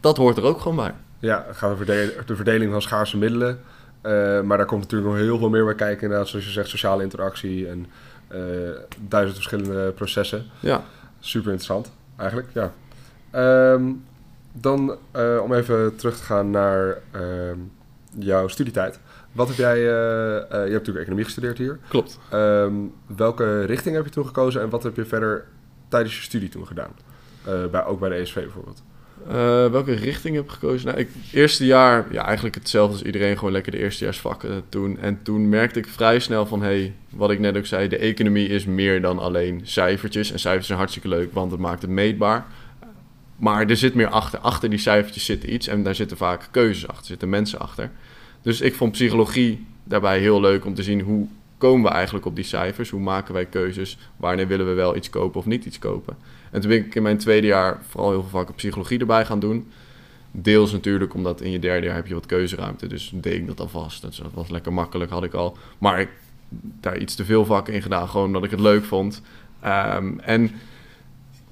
Dat 0.00 0.16
hoort 0.16 0.36
er 0.36 0.44
ook 0.44 0.60
gewoon 0.60 0.76
bij. 0.76 0.94
Ja, 1.18 1.46
gaan 1.52 1.76
we 1.76 1.84
de 2.26 2.36
verdeling 2.36 2.72
van 2.72 2.82
schaarse 2.82 3.16
middelen. 3.16 3.60
Uh, 4.02 4.40
maar 4.40 4.56
daar 4.56 4.66
komt 4.66 4.82
natuurlijk 4.82 5.10
nog 5.10 5.20
heel 5.20 5.38
veel 5.38 5.48
meer 5.48 5.64
bij 5.64 5.74
kijken. 5.74 6.02
Inderdaad, 6.02 6.28
zoals 6.28 6.44
je 6.44 6.50
zegt, 6.50 6.68
sociale 6.68 7.02
interactie 7.02 7.68
en 7.68 7.86
uh, 8.32 8.40
duizend 9.08 9.34
verschillende 9.34 9.92
processen. 9.92 10.46
Ja. 10.60 10.84
Super 11.20 11.50
interessant, 11.50 11.92
eigenlijk. 12.16 12.48
Ja. 12.52 12.72
Um, 13.72 14.04
dan 14.52 14.96
uh, 15.16 15.40
om 15.42 15.52
even 15.52 15.96
terug 15.96 16.16
te 16.16 16.22
gaan 16.22 16.50
naar 16.50 16.98
ehm, 17.10 17.58
jouw 18.18 18.48
studietijd. 18.48 19.00
Wat 19.32 19.48
heb 19.48 19.56
jij... 19.56 19.80
je 19.80 20.46
hebt 20.48 20.70
natuurlijk 20.70 20.98
economie 20.98 21.24
gestudeerd 21.24 21.58
hier. 21.58 21.78
Klopt. 21.88 22.18
Um, 22.32 22.94
welke 23.16 23.64
richting 23.64 23.94
heb 23.94 24.04
je 24.04 24.10
toen 24.10 24.26
gekozen 24.26 24.60
en 24.60 24.70
wat 24.70 24.82
heb 24.82 24.96
je 24.96 25.04
verder 25.04 25.44
tijdens 25.88 26.16
je 26.16 26.22
studie 26.22 26.48
toen 26.48 26.66
gedaan? 26.66 26.90
bij, 27.70 27.84
ook 27.84 28.00
bij 28.00 28.08
de 28.08 28.14
ESV 28.14 28.34
bijvoorbeeld. 28.34 28.82
Uh, 29.28 29.34
welke 29.70 29.92
richting 29.92 30.34
heb 30.34 30.44
ik 30.44 30.50
gekozen? 30.50 30.86
Nou, 30.86 30.98
ik, 30.98 31.08
eerste 31.32 31.66
jaar, 31.66 32.06
ja, 32.10 32.24
eigenlijk 32.24 32.54
hetzelfde 32.54 32.92
als 32.92 33.02
iedereen, 33.02 33.38
gewoon 33.38 33.52
lekker 33.52 33.72
de 33.72 33.78
eerstejaarsvakken 33.78 34.62
doen. 34.68 34.98
En 34.98 35.22
toen 35.22 35.48
merkte 35.48 35.78
ik 35.78 35.88
vrij 35.88 36.18
snel 36.18 36.46
van, 36.46 36.62
hey, 36.62 36.94
wat 37.10 37.30
ik 37.30 37.38
net 37.38 37.56
ook 37.56 37.66
zei, 37.66 37.88
de 37.88 37.96
economie 37.96 38.48
is 38.48 38.64
meer 38.64 39.00
dan 39.00 39.18
alleen 39.18 39.60
cijfertjes. 39.64 40.32
En 40.32 40.38
cijfers 40.38 40.66
zijn 40.66 40.78
hartstikke 40.78 41.08
leuk, 41.08 41.32
want 41.32 41.50
het 41.50 41.60
maakt 41.60 41.82
het 41.82 41.90
meetbaar. 41.90 42.46
Maar 43.36 43.66
er 43.66 43.76
zit 43.76 43.94
meer 43.94 44.08
achter. 44.08 44.38
Achter 44.38 44.70
die 44.70 44.78
cijfertjes 44.78 45.24
zit 45.24 45.44
iets 45.44 45.66
en 45.66 45.82
daar 45.82 45.94
zitten 45.94 46.16
vaak 46.16 46.48
keuzes 46.50 46.88
achter, 46.88 47.06
zitten 47.06 47.28
mensen 47.28 47.58
achter. 47.58 47.90
Dus 48.42 48.60
ik 48.60 48.74
vond 48.74 48.92
psychologie 48.92 49.66
daarbij 49.84 50.18
heel 50.18 50.40
leuk 50.40 50.64
om 50.64 50.74
te 50.74 50.82
zien 50.82 51.00
hoe 51.00 51.26
komen 51.58 51.90
we 51.90 51.96
eigenlijk 51.96 52.26
op 52.26 52.36
die 52.36 52.44
cijfers? 52.44 52.90
Hoe 52.90 53.00
maken 53.00 53.34
wij 53.34 53.46
keuzes? 53.46 53.98
Wanneer 54.16 54.46
willen 54.46 54.66
we 54.66 54.72
wel 54.72 54.96
iets 54.96 55.10
kopen 55.10 55.40
of 55.40 55.46
niet 55.46 55.64
iets 55.64 55.78
kopen? 55.78 56.16
En 56.52 56.60
toen 56.60 56.70
ben 56.70 56.78
ik 56.78 56.94
in 56.94 57.02
mijn 57.02 57.18
tweede 57.18 57.46
jaar 57.46 57.78
vooral 57.88 58.10
heel 58.10 58.20
veel 58.20 58.30
vakken 58.30 58.54
psychologie 58.54 58.98
erbij 58.98 59.24
gaan 59.24 59.40
doen. 59.40 59.70
Deels 60.30 60.72
natuurlijk 60.72 61.14
omdat 61.14 61.40
in 61.40 61.50
je 61.50 61.58
derde 61.58 61.86
jaar 61.86 61.94
heb 61.94 62.06
je 62.06 62.14
wat 62.14 62.26
keuzeruimte. 62.26 62.86
Dus 62.86 63.12
deed 63.14 63.34
ik 63.34 63.46
dat 63.46 63.60
alvast. 63.60 64.02
Dat 64.02 64.20
was 64.34 64.50
lekker 64.50 64.72
makkelijk, 64.72 65.10
had 65.10 65.24
ik 65.24 65.34
al. 65.34 65.56
Maar 65.78 66.00
ik 66.00 66.08
daar 66.80 66.98
iets 66.98 67.14
te 67.14 67.24
veel 67.24 67.44
vakken 67.44 67.74
in 67.74 67.82
gedaan, 67.82 68.08
gewoon 68.08 68.26
omdat 68.26 68.44
ik 68.44 68.50
het 68.50 68.60
leuk 68.60 68.84
vond. 68.84 69.22
Um, 69.64 70.20
en 70.20 70.50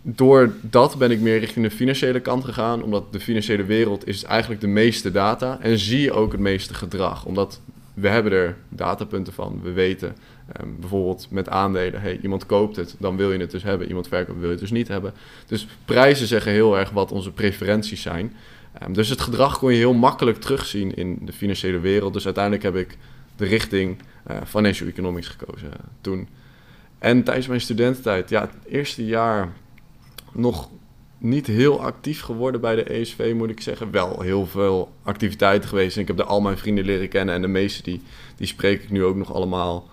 door 0.02 0.52
dat 0.60 0.98
ben 0.98 1.10
ik 1.10 1.20
meer 1.20 1.38
richting 1.38 1.64
de 1.64 1.70
financiële 1.76 2.20
kant 2.20 2.44
gegaan. 2.44 2.82
Omdat 2.82 3.12
de 3.12 3.20
financiële 3.20 3.64
wereld 3.64 4.06
is 4.06 4.24
eigenlijk 4.24 4.60
de 4.60 4.66
meeste 4.66 5.10
data. 5.10 5.58
En 5.60 5.78
zie 5.78 6.00
je 6.00 6.12
ook 6.12 6.32
het 6.32 6.40
meeste 6.40 6.74
gedrag. 6.74 7.24
Omdat 7.24 7.60
we 8.00 8.08
hebben 8.08 8.32
er 8.32 8.56
datapunten 8.68 9.32
van. 9.32 9.60
We 9.62 9.72
weten 9.72 10.16
um, 10.60 10.76
bijvoorbeeld 10.80 11.26
met 11.30 11.48
aandelen, 11.48 12.00
hey, 12.00 12.18
iemand 12.22 12.46
koopt 12.46 12.76
het, 12.76 12.96
dan 12.98 13.16
wil 13.16 13.32
je 13.32 13.38
het 13.38 13.50
dus 13.50 13.62
hebben. 13.62 13.88
Iemand 13.88 14.08
verkoopt, 14.08 14.38
wil 14.38 14.46
je 14.46 14.50
het 14.50 14.60
dus 14.60 14.70
niet 14.70 14.88
hebben. 14.88 15.12
Dus 15.46 15.66
prijzen 15.84 16.26
zeggen 16.26 16.52
heel 16.52 16.78
erg 16.78 16.90
wat 16.90 17.12
onze 17.12 17.32
preferenties 17.32 18.02
zijn. 18.02 18.36
Um, 18.82 18.92
dus 18.92 19.08
het 19.08 19.20
gedrag 19.20 19.58
kon 19.58 19.72
je 19.72 19.78
heel 19.78 19.94
makkelijk 19.94 20.40
terugzien 20.40 20.94
in 20.94 21.18
de 21.22 21.32
financiële 21.32 21.78
wereld. 21.78 22.12
Dus 22.12 22.24
uiteindelijk 22.24 22.64
heb 22.64 22.76
ik 22.76 22.96
de 23.36 23.44
richting 23.44 23.98
uh, 24.30 24.36
financial 24.46 24.88
economics 24.88 25.28
gekozen 25.28 25.68
uh, 25.68 25.74
toen. 26.00 26.28
En 26.98 27.22
tijdens 27.22 27.46
mijn 27.46 27.60
studententijd, 27.60 28.28
ja, 28.28 28.40
het 28.40 28.54
eerste 28.66 29.04
jaar 29.06 29.52
nog 30.32 30.68
niet 31.20 31.46
heel 31.46 31.82
actief 31.82 32.20
geworden 32.20 32.60
bij 32.60 32.74
de 32.74 32.82
ESV, 32.82 33.32
moet 33.36 33.50
ik 33.50 33.60
zeggen. 33.60 33.90
Wel 33.90 34.20
heel 34.20 34.46
veel 34.46 34.92
activiteiten 35.02 35.68
geweest. 35.68 35.96
Ik 35.96 36.06
heb 36.06 36.18
er 36.18 36.24
al 36.24 36.40
mijn 36.40 36.58
vrienden 36.58 36.84
leren 36.84 37.08
kennen. 37.08 37.34
En 37.34 37.42
de 37.42 37.48
meeste 37.48 37.82
die, 37.82 38.02
die 38.36 38.46
spreek 38.46 38.82
ik 38.82 38.90
nu 38.90 39.04
ook 39.04 39.16
nog 39.16 39.34
allemaal. 39.34 39.88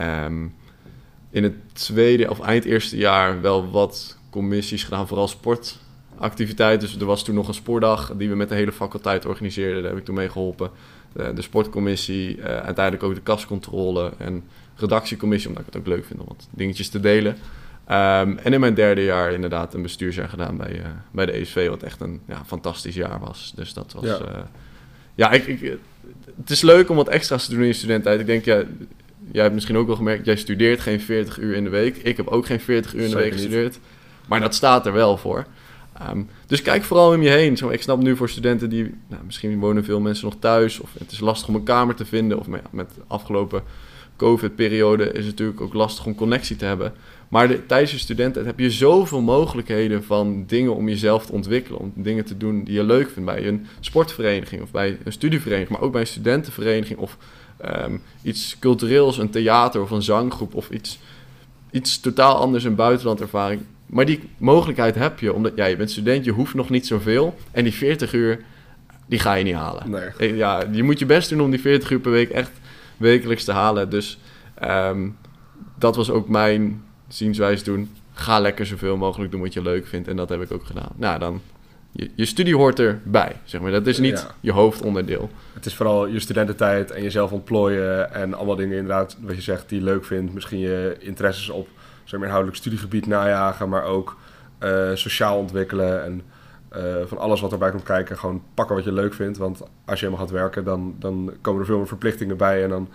Um, 0.00 0.54
in 1.30 1.42
het 1.42 1.54
tweede 1.72 2.30
of 2.30 2.40
eind 2.40 2.64
eerste 2.64 2.96
jaar 2.96 3.40
wel 3.40 3.70
wat 3.70 4.18
commissies 4.30 4.84
gedaan, 4.84 5.08
vooral 5.08 5.28
sportactiviteiten. 5.28 6.88
Dus 6.88 7.00
er 7.00 7.06
was 7.06 7.24
toen 7.24 7.34
nog 7.34 7.48
een 7.48 7.54
sportdag 7.54 8.12
die 8.16 8.28
we 8.28 8.34
met 8.34 8.48
de 8.48 8.54
hele 8.54 8.72
faculteit 8.72 9.26
organiseerden. 9.26 9.82
Daar 9.82 9.90
heb 9.90 10.00
ik 10.00 10.04
toen 10.04 10.14
mee 10.14 10.28
geholpen. 10.28 10.70
De, 11.12 11.32
de 11.34 11.42
sportcommissie, 11.42 12.36
uh, 12.36 12.44
uiteindelijk 12.44 13.02
ook 13.02 13.14
de 13.14 13.20
kascontrole 13.20 14.12
en 14.18 14.44
redactiecommissie, 14.76 15.48
omdat 15.48 15.66
ik 15.66 15.72
het 15.72 15.82
ook 15.82 15.88
leuk 15.88 16.04
vind 16.04 16.20
om 16.20 16.26
wat 16.28 16.48
dingetjes 16.50 16.88
te 16.88 17.00
delen. 17.00 17.36
Um, 17.92 18.38
en 18.38 18.52
in 18.52 18.60
mijn 18.60 18.74
derde 18.74 19.04
jaar 19.04 19.32
inderdaad 19.32 19.74
een 19.74 19.82
bestuursjaar 19.82 20.28
gedaan 20.28 20.56
bij, 20.56 20.78
uh, 20.78 20.86
bij 21.10 21.26
de 21.26 21.32
ESV, 21.32 21.68
wat 21.68 21.82
echt 21.82 22.00
een 22.00 22.20
ja, 22.28 22.42
fantastisch 22.46 22.94
jaar 22.94 23.20
was. 23.20 23.52
Dus 23.56 23.74
dat 23.74 23.92
was... 23.92 24.04
Ja, 24.04 24.20
uh, 24.20 24.38
ja 25.14 25.30
ik, 25.30 25.46
ik, 25.46 25.78
het 26.36 26.50
is 26.50 26.62
leuk 26.62 26.88
om 26.90 26.96
wat 26.96 27.08
extra's 27.08 27.44
te 27.44 27.50
doen 27.50 27.60
in 27.60 27.66
je 27.66 27.72
studententijd. 27.72 28.20
Ik 28.20 28.26
denk, 28.26 28.44
ja, 28.44 28.62
jij 29.30 29.42
hebt 29.42 29.54
misschien 29.54 29.76
ook 29.76 29.86
wel 29.86 29.96
gemerkt, 29.96 30.24
jij 30.26 30.36
studeert 30.36 30.80
geen 30.80 31.00
40 31.00 31.38
uur 31.38 31.54
in 31.54 31.64
de 31.64 31.70
week. 31.70 31.96
Ik 31.96 32.16
heb 32.16 32.26
ook 32.26 32.46
geen 32.46 32.60
40 32.60 32.94
uur 32.94 33.02
in 33.02 33.10
de 33.10 33.16
week 33.16 33.32
gestudeerd. 33.32 33.78
Maar 34.28 34.40
dat 34.40 34.54
staat 34.54 34.86
er 34.86 34.92
wel 34.92 35.16
voor. 35.16 35.46
Um, 36.10 36.28
dus 36.46 36.62
kijk 36.62 36.82
vooral 36.82 37.14
om 37.14 37.22
je 37.22 37.30
heen. 37.30 37.56
Zo, 37.56 37.68
ik 37.68 37.82
snap 37.82 38.02
nu 38.02 38.16
voor 38.16 38.28
studenten 38.28 38.68
die, 38.68 38.94
nou, 39.08 39.22
misschien 39.24 39.58
wonen 39.58 39.84
veel 39.84 40.00
mensen 40.00 40.24
nog 40.24 40.36
thuis, 40.38 40.80
of 40.80 40.90
het 40.98 41.12
is 41.12 41.20
lastig 41.20 41.48
om 41.48 41.54
een 41.54 41.62
kamer 41.62 41.94
te 41.94 42.04
vinden, 42.04 42.38
of 42.38 42.46
met, 42.46 42.62
met 42.70 42.90
afgelopen 43.06 43.62
COVID-periode 44.16 45.04
is 45.04 45.18
het 45.18 45.26
natuurlijk 45.26 45.60
ook 45.60 45.74
lastig 45.74 46.06
om 46.06 46.14
connectie 46.14 46.56
te 46.56 46.64
hebben. 46.64 46.92
Maar 47.32 47.48
de, 47.48 47.66
tijdens 47.66 47.90
je 47.90 47.98
studenten 47.98 48.46
heb 48.46 48.58
je 48.58 48.70
zoveel 48.70 49.20
mogelijkheden 49.20 50.04
van 50.04 50.44
dingen 50.46 50.74
om 50.74 50.88
jezelf 50.88 51.26
te 51.26 51.32
ontwikkelen. 51.32 51.80
Om 51.80 51.92
dingen 51.94 52.24
te 52.24 52.36
doen 52.36 52.64
die 52.64 52.74
je 52.74 52.84
leuk 52.84 53.10
vindt 53.10 53.30
bij 53.30 53.46
een 53.46 53.66
sportvereniging 53.80 54.62
of 54.62 54.70
bij 54.70 54.98
een 55.04 55.12
studievereniging, 55.12 55.70
maar 55.70 55.80
ook 55.80 55.92
bij 55.92 56.00
een 56.00 56.06
studentenvereniging 56.06 56.98
of 56.98 57.16
ehm, 57.56 57.96
iets 58.22 58.56
cultureels, 58.58 59.18
een 59.18 59.30
theater 59.30 59.80
of 59.80 59.90
een 59.90 60.02
zanggroep 60.02 60.54
of 60.54 60.70
iets, 60.70 60.98
iets 61.70 62.00
totaal 62.00 62.36
anders, 62.36 62.64
een 62.64 62.74
buitenlandervaring. 62.74 63.60
Maar 63.86 64.06
die 64.06 64.20
mogelijkheid 64.36 64.94
heb 64.94 65.20
je, 65.20 65.32
omdat 65.32 65.52
ja, 65.54 65.64
je 65.64 65.76
bent 65.76 65.90
student, 65.90 66.24
je 66.24 66.32
hoeft 66.32 66.54
nog 66.54 66.70
niet 66.70 66.86
zoveel. 66.86 67.34
En 67.50 67.64
die 67.64 67.74
40 67.74 68.12
uur, 68.12 68.44
die 69.06 69.18
ga 69.18 69.34
je 69.34 69.44
niet 69.44 69.54
halen. 69.54 69.90
Nee. 69.90 70.36
Ja, 70.36 70.64
je 70.72 70.82
moet 70.82 70.98
je 70.98 71.06
best 71.06 71.28
doen 71.28 71.40
om 71.40 71.50
die 71.50 71.60
40 71.60 71.90
uur 71.90 72.00
per 72.00 72.12
week 72.12 72.30
echt 72.30 72.52
wekelijks 72.96 73.44
te 73.44 73.52
halen. 73.52 73.90
Dus 73.90 74.18
ehm, 74.54 75.08
dat 75.78 75.96
was 75.96 76.10
ook 76.10 76.28
mijn 76.28 76.82
zienswijze 77.14 77.64
doen. 77.64 77.90
Ga 78.12 78.40
lekker 78.40 78.66
zoveel 78.66 78.96
mogelijk 78.96 79.30
doen 79.30 79.40
wat 79.40 79.52
je 79.52 79.62
leuk 79.62 79.86
vindt. 79.86 80.08
En 80.08 80.16
dat 80.16 80.28
heb 80.28 80.42
ik 80.42 80.52
ook 80.52 80.64
gedaan. 80.64 80.92
Nou, 80.96 81.18
dan... 81.18 81.40
Je, 81.94 82.10
je 82.14 82.24
studie 82.24 82.56
hoort 82.56 82.78
erbij, 82.78 83.36
zeg 83.44 83.60
maar. 83.60 83.70
Dat 83.70 83.86
is 83.86 83.98
niet 83.98 84.18
Ja. 84.18 84.34
je 84.40 84.52
hoofdonderdeel. 84.52 85.30
Het 85.54 85.66
is 85.66 85.74
vooral 85.74 86.06
je 86.06 86.20
studententijd 86.20 86.90
en 86.90 87.02
jezelf 87.02 87.32
ontplooien 87.32 88.14
en 88.14 88.34
allemaal 88.34 88.56
dingen 88.56 88.76
inderdaad, 88.76 89.16
wat 89.20 89.34
je 89.34 89.42
zegt, 89.42 89.68
die 89.68 89.78
je 89.78 89.84
leuk 89.84 90.04
vindt. 90.04 90.34
Misschien 90.34 90.58
je 90.58 90.96
interesses 90.98 91.48
op 91.48 91.68
zeg 92.04 92.12
maar, 92.12 92.28
inhoudelijk 92.28 92.56
studiegebied 92.56 93.06
najagen, 93.06 93.68
maar 93.68 93.84
ook 93.84 94.16
eh, 94.58 94.90
sociaal 94.94 95.38
ontwikkelen 95.38 96.04
en 96.04 96.22
eh, 96.68 96.82
van 97.04 97.18
alles 97.18 97.40
wat 97.40 97.52
erbij 97.52 97.70
komt 97.70 97.82
kijken. 97.82 98.18
Gewoon 98.18 98.42
pakken 98.54 98.76
wat 98.76 98.84
je 98.84 98.92
leuk 98.92 99.14
vindt, 99.14 99.38
want 99.38 99.62
als 99.84 100.00
je 100.00 100.06
helemaal 100.06 100.26
gaat 100.26 100.34
werken, 100.34 100.64
dan, 100.64 100.94
dan 100.98 101.32
komen 101.40 101.60
er 101.60 101.66
veel 101.66 101.78
meer 101.78 101.86
verplichtingen 101.86 102.36
bij 102.36 102.62
en 102.62 102.68
dan 102.68 102.88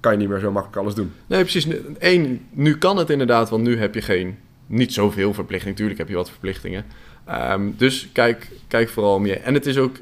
kan 0.00 0.12
je 0.12 0.18
niet 0.18 0.28
meer 0.28 0.38
zo 0.38 0.52
makkelijk 0.52 0.80
alles 0.80 0.94
doen. 0.94 1.12
Nee, 1.26 1.40
precies. 1.40 1.66
Eén, 1.98 2.46
nu 2.50 2.78
kan 2.78 2.96
het 2.96 3.10
inderdaad, 3.10 3.50
want 3.50 3.62
nu 3.62 3.78
heb 3.78 3.94
je 3.94 4.02
geen, 4.02 4.36
niet 4.66 4.92
zoveel 4.92 5.34
verplichtingen. 5.34 5.76
Tuurlijk 5.76 5.98
heb 5.98 6.08
je 6.08 6.14
wat 6.14 6.30
verplichtingen. 6.30 6.84
Ehm, 7.24 7.70
dus 7.76 8.08
kijk, 8.12 8.50
kijk 8.68 8.88
vooral 8.88 9.14
om 9.14 9.26
je. 9.26 9.36
En 9.36 9.54
het 9.54 9.66
is 9.66 9.78
ook, 9.78 9.96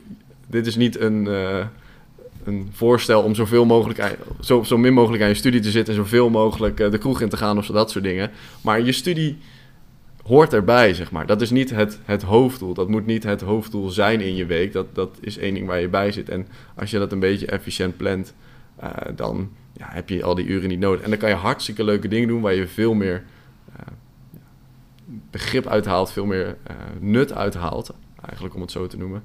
dit 0.46 0.66
is 0.66 0.76
niet 0.76 1.00
een, 1.00 1.26
eh, 1.26 1.66
een 2.44 2.68
voorstel 2.72 3.22
om 3.22 3.34
zoveel 3.34 3.64
mogelijk, 3.64 4.16
zo, 4.40 4.62
zo 4.62 4.78
min 4.78 4.92
mogelijk 4.92 5.22
aan 5.22 5.28
je 5.28 5.34
studie 5.34 5.60
te 5.60 5.70
zitten 5.70 5.94
en 5.94 6.00
zoveel 6.00 6.30
mogelijk 6.30 6.80
eh, 6.80 6.90
de 6.90 6.98
kroeg 6.98 7.20
in 7.20 7.28
te 7.28 7.36
gaan 7.36 7.58
of 7.58 7.64
zo, 7.64 7.72
dat 7.72 7.90
soort 7.90 8.04
dingen. 8.04 8.30
Maar 8.60 8.80
je 8.80 8.92
studie 8.92 9.38
hoort 10.22 10.52
erbij, 10.52 10.94
zeg 10.94 11.10
maar. 11.10 11.26
Dat 11.26 11.40
is 11.40 11.50
niet 11.50 11.70
het, 11.70 11.98
het 12.04 12.22
hoofddoel. 12.22 12.74
Dat 12.74 12.88
moet 12.88 13.06
niet 13.06 13.22
het 13.22 13.40
hoofddoel 13.40 13.88
zijn 13.88 14.20
in 14.20 14.34
je 14.34 14.46
week. 14.46 14.72
Dat, 14.72 14.94
dat 14.94 15.18
is 15.20 15.38
één 15.38 15.54
ding 15.54 15.66
waar 15.66 15.80
je 15.80 15.88
bij 15.88 16.12
zit. 16.12 16.28
En 16.28 16.46
als 16.74 16.90
je 16.90 16.98
dat 16.98 17.12
een 17.12 17.20
beetje 17.20 17.46
efficiënt 17.46 17.96
plant, 17.96 18.34
eh, 18.76 18.90
dan 19.16 19.50
ja, 19.76 19.88
heb 19.90 20.08
je 20.08 20.22
al 20.22 20.34
die 20.34 20.46
uren 20.46 20.68
niet 20.68 20.78
nodig. 20.78 21.02
En 21.02 21.10
dan 21.10 21.18
kan 21.18 21.28
je 21.28 21.34
hartstikke 21.34 21.84
leuke 21.84 22.08
dingen 22.08 22.28
doen 22.28 22.40
waar 22.40 22.54
je 22.54 22.66
veel 22.66 22.94
meer 22.94 23.24
eh, 23.76 23.86
begrip 25.30 25.66
uithaalt, 25.66 26.12
veel 26.12 26.26
meer 26.26 26.56
eh, 26.62 26.76
nut 27.00 27.32
uithaalt, 27.32 27.94
eigenlijk 28.24 28.54
om 28.54 28.60
het 28.60 28.70
zo 28.70 28.86
te 28.86 28.96
noemen. 28.96 29.22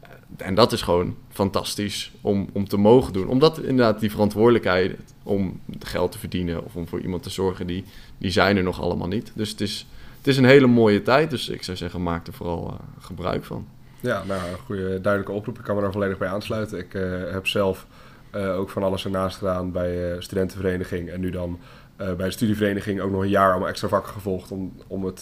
Eh, 0.00 0.10
En 0.36 0.54
dat 0.54 0.72
is 0.72 0.82
gewoon 0.82 1.16
fantastisch 1.28 2.12
om, 2.20 2.48
om 2.52 2.68
te 2.68 2.76
mogen 2.76 3.12
doen. 3.12 3.28
Omdat 3.28 3.58
inderdaad 3.58 4.00
die 4.00 4.10
verantwoordelijkheid 4.10 4.98
om 5.22 5.60
geld 5.78 6.12
te 6.12 6.18
verdienen 6.18 6.64
of 6.64 6.76
om 6.76 6.88
voor 6.88 7.00
iemand 7.00 7.22
te 7.22 7.30
zorgen, 7.30 7.66
die, 7.66 7.84
die 8.18 8.30
zijn 8.30 8.56
er 8.56 8.62
nog 8.62 8.80
allemaal 8.80 9.08
niet. 9.08 9.32
Dus 9.34 9.50
het 9.50 9.60
is, 9.60 9.86
het 10.16 10.26
is 10.26 10.36
een 10.36 10.44
hele 10.44 10.66
mooie 10.66 11.02
tijd. 11.02 11.30
Dus 11.30 11.48
ik 11.48 11.62
zou 11.62 11.76
zeggen, 11.76 12.02
maak 12.02 12.26
er 12.26 12.32
vooral 12.32 12.80
gebruik 12.98 13.44
van. 13.44 13.66
Ja, 14.00 14.24
nou, 14.24 14.48
een 14.48 14.58
goede 14.58 15.00
duidelijke 15.00 15.32
oproep. 15.32 15.58
Ik 15.58 15.64
kan 15.64 15.74
me 15.76 15.82
daar 15.82 15.92
volledig 15.92 16.18
bij 16.18 16.28
aansluiten. 16.28 16.78
Ik 16.78 16.92
heb 17.32 17.46
zelf 17.46 17.86
eh, 18.30 18.58
ook 18.58 18.70
van 18.70 18.82
alles 18.82 19.04
ernaast 19.04 19.36
gedaan 19.36 19.72
bij 19.72 20.12
eh 20.12 20.20
studentenvereniging. 20.20 21.10
En 21.10 21.20
nu 21.20 21.30
dan 21.30 21.58
eh, 21.96 22.12
bij 22.12 22.26
de 22.26 22.32
studievereniging 22.32 23.00
ook 23.00 23.10
nog 23.10 23.22
een 23.22 23.28
jaar 23.28 23.50
allemaal 23.50 23.68
extra 23.68 23.88
vakken 23.88 24.12
gevolgd. 24.12 24.50
Om, 24.50 24.72
om 24.86 25.04
het, 25.04 25.20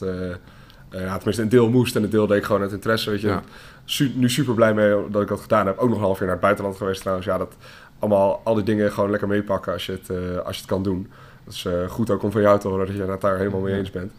ja, 0.90 1.16
tenminste 1.16 1.42
een 1.42 1.48
deel 1.48 1.70
moest 1.70 1.96
en 1.96 2.02
een 2.02 2.10
deel 2.10 2.26
deed 2.26 2.38
ik 2.38 2.44
gewoon 2.44 2.62
uit 2.62 2.72
interesse. 2.72 3.10
Weet 3.10 3.20
je. 3.20 3.28
Ja. 3.28 3.42
Su- 3.84 4.12
nu 4.14 4.30
super 4.30 4.54
blij 4.54 4.74
mee 4.74 5.10
dat 5.10 5.22
ik 5.22 5.28
dat 5.28 5.40
gedaan 5.40 5.66
heb. 5.66 5.78
Ook 5.78 5.88
nog 5.88 5.98
een 5.98 6.04
half 6.04 6.16
jaar 6.18 6.26
naar 6.26 6.36
het 6.36 6.44
buitenland 6.44 6.76
geweest 6.76 7.00
trouwens. 7.00 7.26
Ja, 7.26 7.38
dat 7.38 7.56
allemaal, 7.98 8.40
al 8.44 8.54
die 8.54 8.64
dingen 8.64 8.92
gewoon 8.92 9.10
lekker 9.10 9.28
meepakken 9.28 9.72
als 9.72 9.86
je 9.86 9.92
het, 9.92 10.10
als 10.44 10.54
je 10.54 10.60
het 10.60 10.70
kan 10.70 10.82
doen. 10.82 11.10
Dat 11.44 11.54
is 11.54 11.66
goed 11.88 12.10
ook 12.10 12.22
om 12.22 12.32
van 12.32 12.40
jou 12.40 12.60
te 12.60 12.68
horen 12.68 12.86
dat 12.86 12.96
je 12.96 13.02
het 13.02 13.20
daar 13.20 13.38
helemaal 13.38 13.60
mee 13.60 13.74
eens 13.74 13.90
bent. 13.90 14.12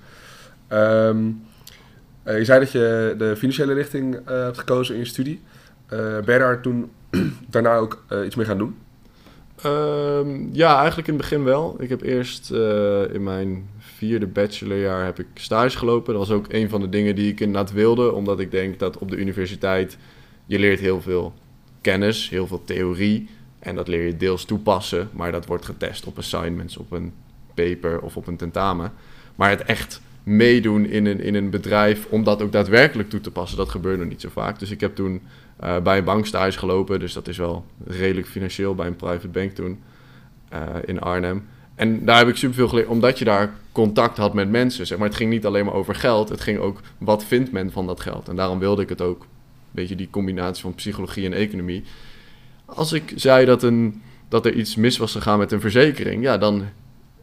Ehm, 0.67 1.17
eh, 2.23 2.37
je 2.37 2.45
zei 2.45 2.59
dat 2.59 2.71
je 2.71 3.15
de 3.17 3.35
financiële 3.35 3.73
richting 3.73 4.19
hebt 4.25 4.57
gekozen 4.57 4.93
in 4.95 5.01
je 5.01 5.07
studie. 5.07 5.41
Ben 5.87 6.33
je 6.33 6.39
daar 6.39 6.61
toen 6.61 6.91
daarna 7.49 7.77
ook 7.77 8.03
eh, 8.07 8.25
iets 8.25 8.35
mee 8.35 8.45
gaan 8.45 8.57
doen? 8.57 8.75
Ehm, 9.61 10.47
ja, 10.51 10.77
eigenlijk 10.77 11.07
in 11.07 11.13
het 11.13 11.21
begin 11.21 11.43
wel. 11.43 11.75
Ik 11.79 11.89
heb 11.89 12.01
eerst 12.01 12.51
eh, 12.51 13.13
in 13.13 13.23
mijn 13.23 13.69
vierde 13.77 14.27
bachelorjaar 14.27 15.05
heb 15.05 15.19
ik 15.19 15.27
stage 15.33 15.77
gelopen. 15.77 16.13
Dat 16.13 16.27
was 16.27 16.37
ook 16.37 16.45
een 16.49 16.69
van 16.69 16.81
de 16.81 16.89
dingen 16.89 17.15
die 17.15 17.31
ik 17.31 17.39
inderdaad 17.39 17.71
wilde. 17.71 18.11
Omdat 18.11 18.39
ik 18.39 18.51
denk 18.51 18.79
dat 18.79 18.97
op 18.97 19.09
de 19.09 19.17
universiteit 19.17 19.97
je 20.45 20.59
leert 20.59 20.79
heel 20.79 21.01
veel 21.01 21.33
kennis, 21.81 22.29
heel 22.29 22.47
veel 22.47 22.61
theorie. 22.63 23.29
En 23.59 23.75
dat 23.75 23.87
leer 23.87 24.05
je 24.05 24.17
deels 24.17 24.45
toepassen. 24.45 25.09
Maar 25.11 25.31
dat 25.31 25.45
wordt 25.45 25.65
getest 25.65 26.05
op 26.05 26.17
assignments, 26.17 26.77
op 26.77 26.91
een 26.91 27.13
paper 27.53 27.99
of 27.99 28.17
op 28.17 28.27
een 28.27 28.37
tentamen. 28.37 28.93
Maar 29.35 29.49
het 29.49 29.63
echt 29.63 30.01
meedoen 30.23 30.85
in 30.85 31.05
een, 31.05 31.19
in 31.21 31.35
een 31.35 31.49
bedrijf 31.49 32.05
om 32.09 32.23
dat 32.23 32.41
ook 32.41 32.51
daadwerkelijk 32.51 33.09
toe 33.09 33.21
te 33.21 33.31
passen, 33.31 33.57
dat 33.57 33.69
gebeurt 33.69 33.99
nog 33.99 34.07
niet 34.07 34.21
zo 34.21 34.29
vaak. 34.29 34.59
Dus 34.59 34.71
ik 34.71 34.79
heb 34.79 34.95
toen 34.95 35.21
eh, 35.59 35.79
bij 35.79 35.97
een 35.97 36.03
bank 36.03 36.25
stage 36.25 36.57
gelopen. 36.57 36.99
Dus 36.99 37.13
dat 37.13 37.27
is 37.27 37.37
wel 37.37 37.65
redelijk 37.85 38.27
financieel 38.27 38.75
bij 38.75 38.87
een 38.87 38.95
private 38.95 39.27
bank 39.27 39.51
toen 39.51 39.79
eh, 40.49 40.61
in 40.85 40.99
Arnhem. 40.99 41.47
En 41.75 42.05
daar 42.05 42.17
heb 42.17 42.27
ik 42.27 42.35
superveel 42.35 42.67
geleerd, 42.67 42.87
omdat 42.87 43.19
je 43.19 43.25
daar 43.25 43.53
contact 43.71 44.17
had 44.17 44.33
met 44.33 44.49
mensen. 44.49 44.87
Zeg 44.87 44.97
maar. 44.97 45.07
Het 45.07 45.17
ging 45.17 45.29
niet 45.29 45.45
alleen 45.45 45.65
maar 45.65 45.73
over 45.73 45.95
geld, 45.95 46.29
het 46.29 46.41
ging 46.41 46.59
ook 46.59 46.81
wat 46.97 47.23
vindt 47.23 47.51
men 47.51 47.71
van 47.71 47.87
dat 47.87 47.99
geld. 47.99 48.29
En 48.29 48.35
daarom 48.35 48.59
wilde 48.59 48.81
ik 48.81 48.89
het 48.89 49.01
ook, 49.01 49.21
een 49.21 49.27
beetje 49.71 49.95
die 49.95 50.09
combinatie 50.09 50.63
van 50.63 50.75
psychologie 50.75 51.25
en 51.25 51.33
economie. 51.33 51.83
Als 52.65 52.93
ik 52.93 53.13
zei 53.15 53.45
dat, 53.45 53.63
een, 53.63 54.01
dat 54.29 54.45
er 54.45 54.53
iets 54.53 54.75
mis 54.75 54.97
was 54.97 55.11
gegaan 55.11 55.39
met 55.39 55.51
een 55.51 55.61
verzekering, 55.61 56.23
ja, 56.23 56.37
dan 56.37 56.65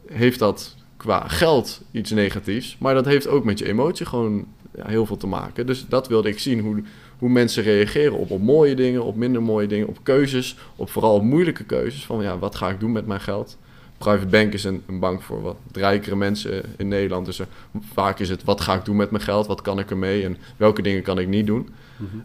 heeft 0.07 0.39
dat 0.39 0.75
qua 0.97 1.27
geld 1.27 1.81
iets 1.91 2.11
negatiefs. 2.11 2.77
Maar 2.79 2.93
dat 2.93 3.05
heeft 3.05 3.27
ook 3.27 3.43
met 3.43 3.59
je 3.59 3.67
emotie 3.67 4.05
gewoon 4.05 4.45
ja, 4.77 4.87
heel 4.87 5.05
veel 5.05 5.17
te 5.17 5.27
maken. 5.27 5.65
Dus 5.65 5.85
dat 5.87 6.07
wilde 6.07 6.29
ik 6.29 6.39
zien, 6.39 6.59
hoe, 6.59 6.83
hoe 7.17 7.29
mensen 7.29 7.63
reageren 7.63 8.17
op, 8.17 8.31
op 8.31 8.41
mooie 8.41 8.75
dingen, 8.75 9.03
op 9.03 9.15
minder 9.15 9.43
mooie 9.43 9.67
dingen, 9.67 9.87
op 9.87 9.99
keuzes, 10.03 10.57
op 10.75 10.89
vooral 10.89 11.21
moeilijke 11.21 11.63
keuzes. 11.63 12.05
Van 12.05 12.21
ja, 12.21 12.37
wat 12.37 12.55
ga 12.55 12.69
ik 12.69 12.79
doen 12.79 12.91
met 12.91 13.05
mijn 13.05 13.21
geld? 13.21 13.57
Private 13.97 14.27
bank 14.27 14.53
is 14.53 14.63
een, 14.63 14.83
een 14.87 14.99
bank 14.99 15.21
voor 15.21 15.41
wat 15.41 15.57
rijkere 15.71 16.15
mensen 16.15 16.63
in 16.77 16.87
Nederland. 16.87 17.25
Dus 17.25 17.39
er, 17.39 17.47
vaak 17.93 18.19
is 18.19 18.29
het, 18.29 18.43
wat 18.43 18.61
ga 18.61 18.73
ik 18.75 18.85
doen 18.85 18.95
met 18.95 19.11
mijn 19.11 19.23
geld? 19.23 19.47
Wat 19.47 19.61
kan 19.61 19.79
ik 19.79 19.89
ermee? 19.89 20.23
En 20.23 20.37
welke 20.57 20.81
dingen 20.81 21.01
kan 21.01 21.19
ik 21.19 21.27
niet 21.27 21.45
doen? 21.47 21.69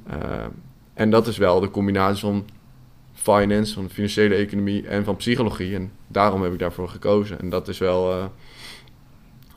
Uh, 0.08 0.44
en 0.94 1.10
dat 1.10 1.26
is 1.26 1.36
wel 1.36 1.60
de 1.60 1.70
combinatie 1.70 2.20
van 2.20 2.44
finance, 3.12 3.74
van 3.74 3.84
de 3.84 3.90
financiële 3.90 4.34
economie 4.34 4.86
en 4.86 5.04
van 5.04 5.16
psychologie. 5.16 5.74
En 5.74 5.90
daarom 6.06 6.42
heb 6.42 6.52
ik 6.52 6.58
daarvoor 6.58 6.88
gekozen. 6.88 7.40
En 7.40 7.50
dat 7.50 7.68
is 7.68 7.78
wel, 7.78 8.16
uh, 8.16 8.24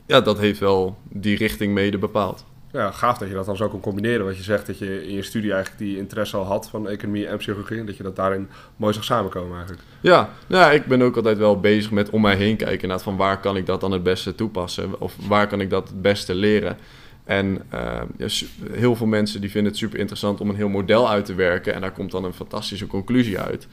ja, 0.06 0.20
dat 0.20 0.38
heeft 0.38 0.58
wel 0.58 0.98
die 1.08 1.36
richting 1.36 1.74
mede 1.74 1.98
bepaald. 1.98 2.44
Ja, 2.74 2.90
gaaf 2.90 3.18
dat 3.18 3.28
je 3.28 3.34
dat 3.34 3.46
dan 3.46 3.56
zo 3.56 3.68
kon 3.68 3.80
combineren. 3.80 4.24
Wat 4.24 4.36
je 4.36 4.42
zegt 4.42 4.66
dat 4.66 4.78
je 4.78 5.06
in 5.06 5.14
je 5.14 5.22
studie 5.22 5.52
eigenlijk 5.52 5.82
die 5.82 5.96
interesse 5.96 6.36
al 6.36 6.44
had 6.44 6.68
van 6.68 6.88
economie 6.88 7.26
en 7.26 7.36
psychologie. 7.36 7.78
En 7.78 7.86
dat 7.86 7.96
je 7.96 8.02
dat 8.02 8.16
daarin 8.16 8.48
mooi 8.76 8.94
zag 8.94 9.04
samenkomen 9.04 9.52
eigenlijk. 9.52 9.82
Ja, 10.00 10.30
nou, 10.46 10.74
ik 10.74 10.86
ben 10.86 11.02
ook 11.02 11.16
altijd 11.16 11.38
wel 11.38 11.60
bezig 11.60 11.90
met 11.90 12.10
om 12.10 12.20
mij 12.20 12.36
heen 12.36 12.56
kijken. 12.56 12.74
Inderdaad, 12.74 13.02
van 13.02 13.16
waar 13.16 13.40
kan 13.40 13.56
ik 13.56 13.66
dat 13.66 13.80
dan 13.80 13.92
het 13.92 14.02
beste 14.02 14.34
toepassen? 14.34 15.00
Of 15.00 15.16
waar 15.28 15.46
kan 15.46 15.60
ik 15.60 15.70
dat 15.70 15.88
het 15.88 16.02
beste 16.02 16.34
leren? 16.34 16.76
En 17.24 17.62
uh, 17.74 18.00
ja, 18.16 18.28
heel 18.70 18.96
veel 18.96 19.06
mensen 19.06 19.40
die 19.40 19.50
vinden 19.50 19.70
het 19.70 19.80
super 19.80 19.98
interessant 19.98 20.40
om 20.40 20.48
een 20.48 20.56
heel 20.56 20.68
model 20.68 21.10
uit 21.10 21.24
te 21.24 21.34
werken. 21.34 21.74
En 21.74 21.80
daar 21.80 21.92
komt 21.92 22.10
dan 22.10 22.24
een 22.24 22.32
fantastische 22.32 22.86
conclusie 22.86 23.38
uit. 23.38 23.66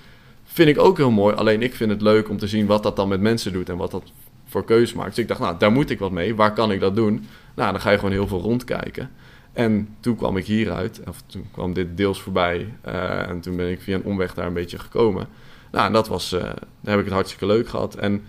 Vind 0.44 0.70
ik 0.70 0.80
ook 0.80 0.98
heel 0.98 1.12
mooi. 1.12 1.36
Alleen 1.36 1.62
ik 1.62 1.76
vind 1.76 1.92
het 1.92 2.02
leuk 2.02 2.30
om 2.30 2.38
te 2.38 2.48
zien 2.48 2.66
wat 2.66 2.84
dat 2.84 2.96
dan 2.96 3.08
met 3.08 3.22
mensen 3.22 3.54
doet 3.54 3.70
en 3.70 3.78
wat 3.78 3.92
dat 3.92 4.12
voor 4.46 4.66
keuze 4.66 4.96
maakt. 4.96 5.10
Dus 5.10 5.18
ik 5.18 5.28
dacht, 5.28 5.40
nou, 5.40 5.56
daar 5.58 5.72
moet 5.72 5.90
ik 5.90 6.00
wat 6.00 6.12
mee. 6.12 6.36
Waar 6.36 6.54
kan 6.54 6.72
ik 6.72 6.80
dat 6.80 6.96
doen? 6.96 7.28
Nou, 7.56 7.72
dan 7.72 7.82
ga 7.82 7.90
je 7.90 7.98
gewoon 7.98 8.12
heel 8.12 8.28
veel 8.28 8.42
rondkijken. 8.42 9.10
En 9.54 9.96
toen 10.00 10.16
kwam 10.16 10.38
ik 10.38 10.46
hieruit, 10.46 11.02
of 11.08 11.22
toen 11.26 11.48
kwam 11.52 11.74
dit 11.74 11.98
deels 11.98 12.22
voorbij. 12.22 12.74
Uh, 12.88 13.30
en 13.30 13.40
toen 13.40 13.56
ben 13.56 13.70
ik 13.70 13.82
via 13.82 13.96
een 13.96 14.04
omweg 14.04 14.34
daar 14.34 14.48
een 14.48 14.54
beetje 14.54 14.80
gekomen. 14.80 15.28
Nou, 15.72 15.86
en 15.86 15.94
dat 15.94 16.08
was, 16.08 16.34
uh, 16.34 16.42
daar 16.42 16.56
heb 16.82 17.00
ik 17.00 17.06
het 17.06 17.14
hartstikke 17.14 17.46
leuk 17.46 17.68
gehad. 17.68 17.96
En 17.96 18.24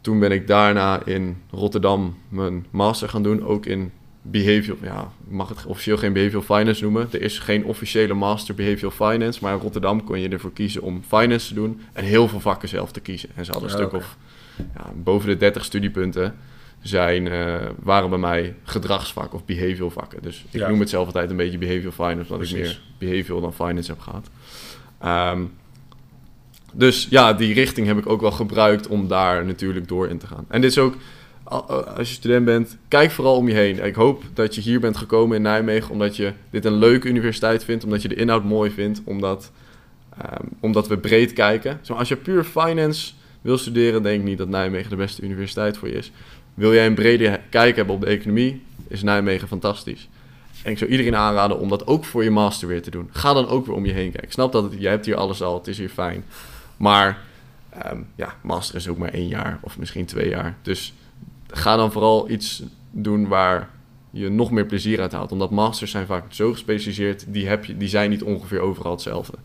toen 0.00 0.18
ben 0.18 0.32
ik 0.32 0.46
daarna 0.46 1.04
in 1.04 1.42
Rotterdam 1.50 2.16
mijn 2.28 2.66
master 2.70 3.08
gaan 3.08 3.22
doen, 3.22 3.44
ook 3.44 3.66
in 3.66 3.92
behavioral, 4.22 4.78
ja, 4.82 5.12
ik 5.26 5.32
mag 5.32 5.48
het 5.48 5.66
officieel 5.66 5.96
geen 5.96 6.12
behavioral 6.12 6.42
finance 6.42 6.82
noemen. 6.82 7.08
Er 7.12 7.22
is 7.22 7.38
geen 7.38 7.64
officiële 7.64 8.14
master 8.14 8.54
behavioral 8.54 8.90
finance, 8.90 9.38
maar 9.42 9.52
in 9.52 9.60
Rotterdam 9.60 10.04
kon 10.04 10.20
je 10.20 10.28
ervoor 10.28 10.52
kiezen 10.52 10.82
om 10.82 11.02
finance 11.08 11.48
te 11.48 11.54
doen 11.54 11.80
en 11.92 12.04
heel 12.04 12.28
veel 12.28 12.40
vakken 12.40 12.68
zelf 12.68 12.92
te 12.92 13.00
kiezen. 13.00 13.28
En 13.34 13.44
ze 13.44 13.50
hadden 13.52 13.70
een 13.70 13.76
ja, 13.76 13.82
stuk 13.82 13.94
okay. 13.94 14.06
of 14.06 14.16
ja, 14.74 14.92
boven 15.02 15.28
de 15.28 15.36
30 15.36 15.64
studiepunten 15.64 16.34
zijn, 16.82 17.26
uh, 17.26 17.56
waren 17.78 18.10
bij 18.10 18.18
mij 18.18 18.54
gedragsvakken 18.62 19.38
of 19.38 19.44
behavioral 19.44 19.90
vakken. 19.90 20.22
Dus 20.22 20.44
ik 20.50 20.60
ja. 20.60 20.68
noem 20.68 20.80
het 20.80 20.88
zelf 20.88 21.06
altijd 21.06 21.30
een 21.30 21.36
beetje 21.36 21.58
behavioral 21.58 21.92
finance, 21.92 22.32
omdat 22.32 22.48
Precies. 22.48 22.70
ik 22.70 22.80
meer 22.98 23.10
behavioral 23.10 23.40
dan 23.40 23.54
finance 23.54 23.90
heb 23.90 24.00
gehad. 24.00 24.30
Um, 25.34 25.52
dus 26.72 27.06
ja, 27.10 27.32
die 27.32 27.54
richting 27.54 27.86
heb 27.86 27.98
ik 27.98 28.08
ook 28.08 28.20
wel 28.20 28.30
gebruikt 28.30 28.86
om 28.86 29.08
daar 29.08 29.44
natuurlijk 29.44 29.88
door 29.88 30.08
in 30.08 30.18
te 30.18 30.26
gaan. 30.26 30.44
En 30.48 30.60
dit 30.60 30.70
is 30.70 30.78
ook, 30.78 30.94
als 31.44 32.08
je 32.08 32.14
student 32.14 32.44
bent, 32.44 32.76
kijk 32.88 33.10
vooral 33.10 33.36
om 33.36 33.48
je 33.48 33.54
heen. 33.54 33.84
Ik 33.84 33.94
hoop 33.94 34.22
dat 34.34 34.54
je 34.54 34.60
hier 34.60 34.80
bent 34.80 34.96
gekomen 34.96 35.36
in 35.36 35.42
Nijmegen 35.42 35.90
omdat 35.90 36.16
je 36.16 36.32
dit 36.50 36.64
een 36.64 36.78
leuke 36.78 37.08
universiteit 37.08 37.64
vindt, 37.64 37.84
omdat 37.84 38.02
je 38.02 38.08
de 38.08 38.14
inhoud 38.14 38.44
mooi 38.44 38.70
vindt, 38.70 39.00
omdat, 39.04 39.52
um, 40.18 40.48
omdat 40.60 40.88
we 40.88 40.98
breed 40.98 41.32
kijken. 41.32 41.78
Zo, 41.82 41.92
als 41.92 42.08
je 42.08 42.16
puur 42.16 42.44
finance 42.44 43.12
wil 43.40 43.58
studeren, 43.58 44.02
denk 44.02 44.18
ik 44.20 44.26
niet 44.26 44.38
dat 44.38 44.48
Nijmegen 44.48 44.90
de 44.90 44.96
beste 44.96 45.22
universiteit 45.22 45.78
voor 45.78 45.88
je 45.88 45.94
is. 45.94 46.12
Wil 46.54 46.74
jij 46.74 46.86
een 46.86 46.94
brede 46.94 47.40
kijk 47.50 47.76
hebben 47.76 47.94
op 47.94 48.00
de 48.00 48.06
economie, 48.06 48.62
is 48.88 49.02
Nijmegen 49.02 49.48
fantastisch. 49.48 50.08
En 50.62 50.70
ik 50.70 50.78
zou 50.78 50.90
iedereen 50.90 51.16
aanraden 51.16 51.58
om 51.58 51.68
dat 51.68 51.86
ook 51.86 52.04
voor 52.04 52.24
je 52.24 52.30
master 52.30 52.68
weer 52.68 52.82
te 52.82 52.90
doen. 52.90 53.08
Ga 53.12 53.32
dan 53.32 53.48
ook 53.48 53.66
weer 53.66 53.74
om 53.74 53.86
je 53.86 53.92
heen 53.92 54.12
kijken. 54.12 54.32
Snap 54.32 54.52
dat 54.52 54.74
jij 54.78 54.90
hebt 54.90 55.06
hier 55.06 55.16
alles 55.16 55.42
al, 55.42 55.58
het 55.58 55.66
is 55.66 55.78
hier 55.78 55.88
fijn. 55.88 56.24
Maar 56.76 57.18
um, 57.86 58.06
ja, 58.14 58.34
master 58.40 58.76
is 58.76 58.88
ook 58.88 58.98
maar 58.98 59.12
één 59.12 59.28
jaar 59.28 59.58
of 59.62 59.78
misschien 59.78 60.06
twee 60.06 60.28
jaar. 60.28 60.56
Dus 60.62 60.94
ga 61.46 61.76
dan 61.76 61.92
vooral 61.92 62.30
iets 62.30 62.62
doen 62.90 63.28
waar 63.28 63.68
je 64.10 64.28
nog 64.28 64.50
meer 64.50 64.66
plezier 64.66 65.00
uit 65.00 65.12
haalt. 65.12 65.32
Omdat 65.32 65.50
masters 65.50 65.90
zijn 65.90 66.06
vaak 66.06 66.24
zo 66.28 66.52
gespecialiseerd, 66.52 67.24
die, 67.28 67.48
heb 67.48 67.64
je, 67.64 67.76
die 67.76 67.88
zijn 67.88 68.10
niet 68.10 68.22
ongeveer 68.22 68.60
overal 68.60 68.92
hetzelfde. 68.92 69.36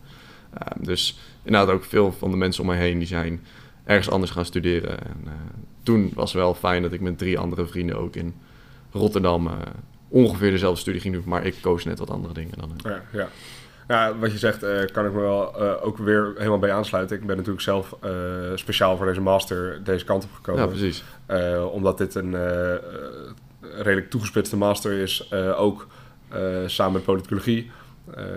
Um, 0.54 0.84
dus 0.84 1.18
inderdaad 1.42 1.74
ook 1.74 1.84
veel 1.84 2.12
van 2.12 2.30
de 2.30 2.36
mensen 2.36 2.62
om 2.62 2.68
mij 2.68 2.78
heen, 2.78 2.98
die 2.98 3.08
zijn 3.08 3.40
ergens 3.84 4.10
anders 4.10 4.32
gaan 4.32 4.44
studeren. 4.44 5.00
En, 5.00 5.16
uh, 5.24 5.32
toen 5.86 6.10
was 6.14 6.32
het 6.32 6.42
wel 6.42 6.54
fijn 6.54 6.82
dat 6.82 6.92
ik 6.92 7.00
met 7.00 7.18
drie 7.18 7.38
andere 7.38 7.66
vrienden 7.66 7.98
ook 7.98 8.16
in 8.16 8.34
Rotterdam 8.92 9.46
uh, 9.46 9.52
ongeveer 10.08 10.50
dezelfde 10.50 10.80
studie 10.80 11.00
ging 11.00 11.14
doen. 11.14 11.22
Maar 11.26 11.46
ik 11.46 11.54
koos 11.60 11.84
net 11.84 11.98
wat 11.98 12.10
andere 12.10 12.34
dingen 12.34 12.58
dan. 12.58 12.70
Ja, 12.82 13.02
ja. 13.12 13.28
Ja, 13.88 14.18
wat 14.18 14.32
je 14.32 14.38
zegt, 14.38 14.64
uh, 14.64 14.84
kan 14.92 15.06
ik 15.06 15.12
me 15.12 15.20
wel 15.20 15.62
uh, 15.62 15.72
ook 15.86 15.98
weer 15.98 16.32
helemaal 16.36 16.58
bij 16.58 16.72
aansluiten. 16.72 17.16
Ik 17.16 17.26
ben 17.26 17.36
natuurlijk 17.36 17.62
zelf 17.62 17.96
speciaal 18.54 18.96
voor 18.96 19.06
deze 19.06 19.20
master 19.20 19.84
deze 19.84 20.04
kant 20.04 20.24
op 20.24 20.30
gekomen. 20.34 20.62
Ja, 20.62 20.68
precies. 20.68 21.04
omdat 21.72 21.98
dit 21.98 22.14
een 22.14 22.36
redelijk 23.60 24.10
toegespitste 24.10 24.56
master 24.56 24.92
is, 24.92 25.32
ook 25.56 25.86
samen 26.66 26.92
met 26.92 27.04
politicologie. 27.04 27.70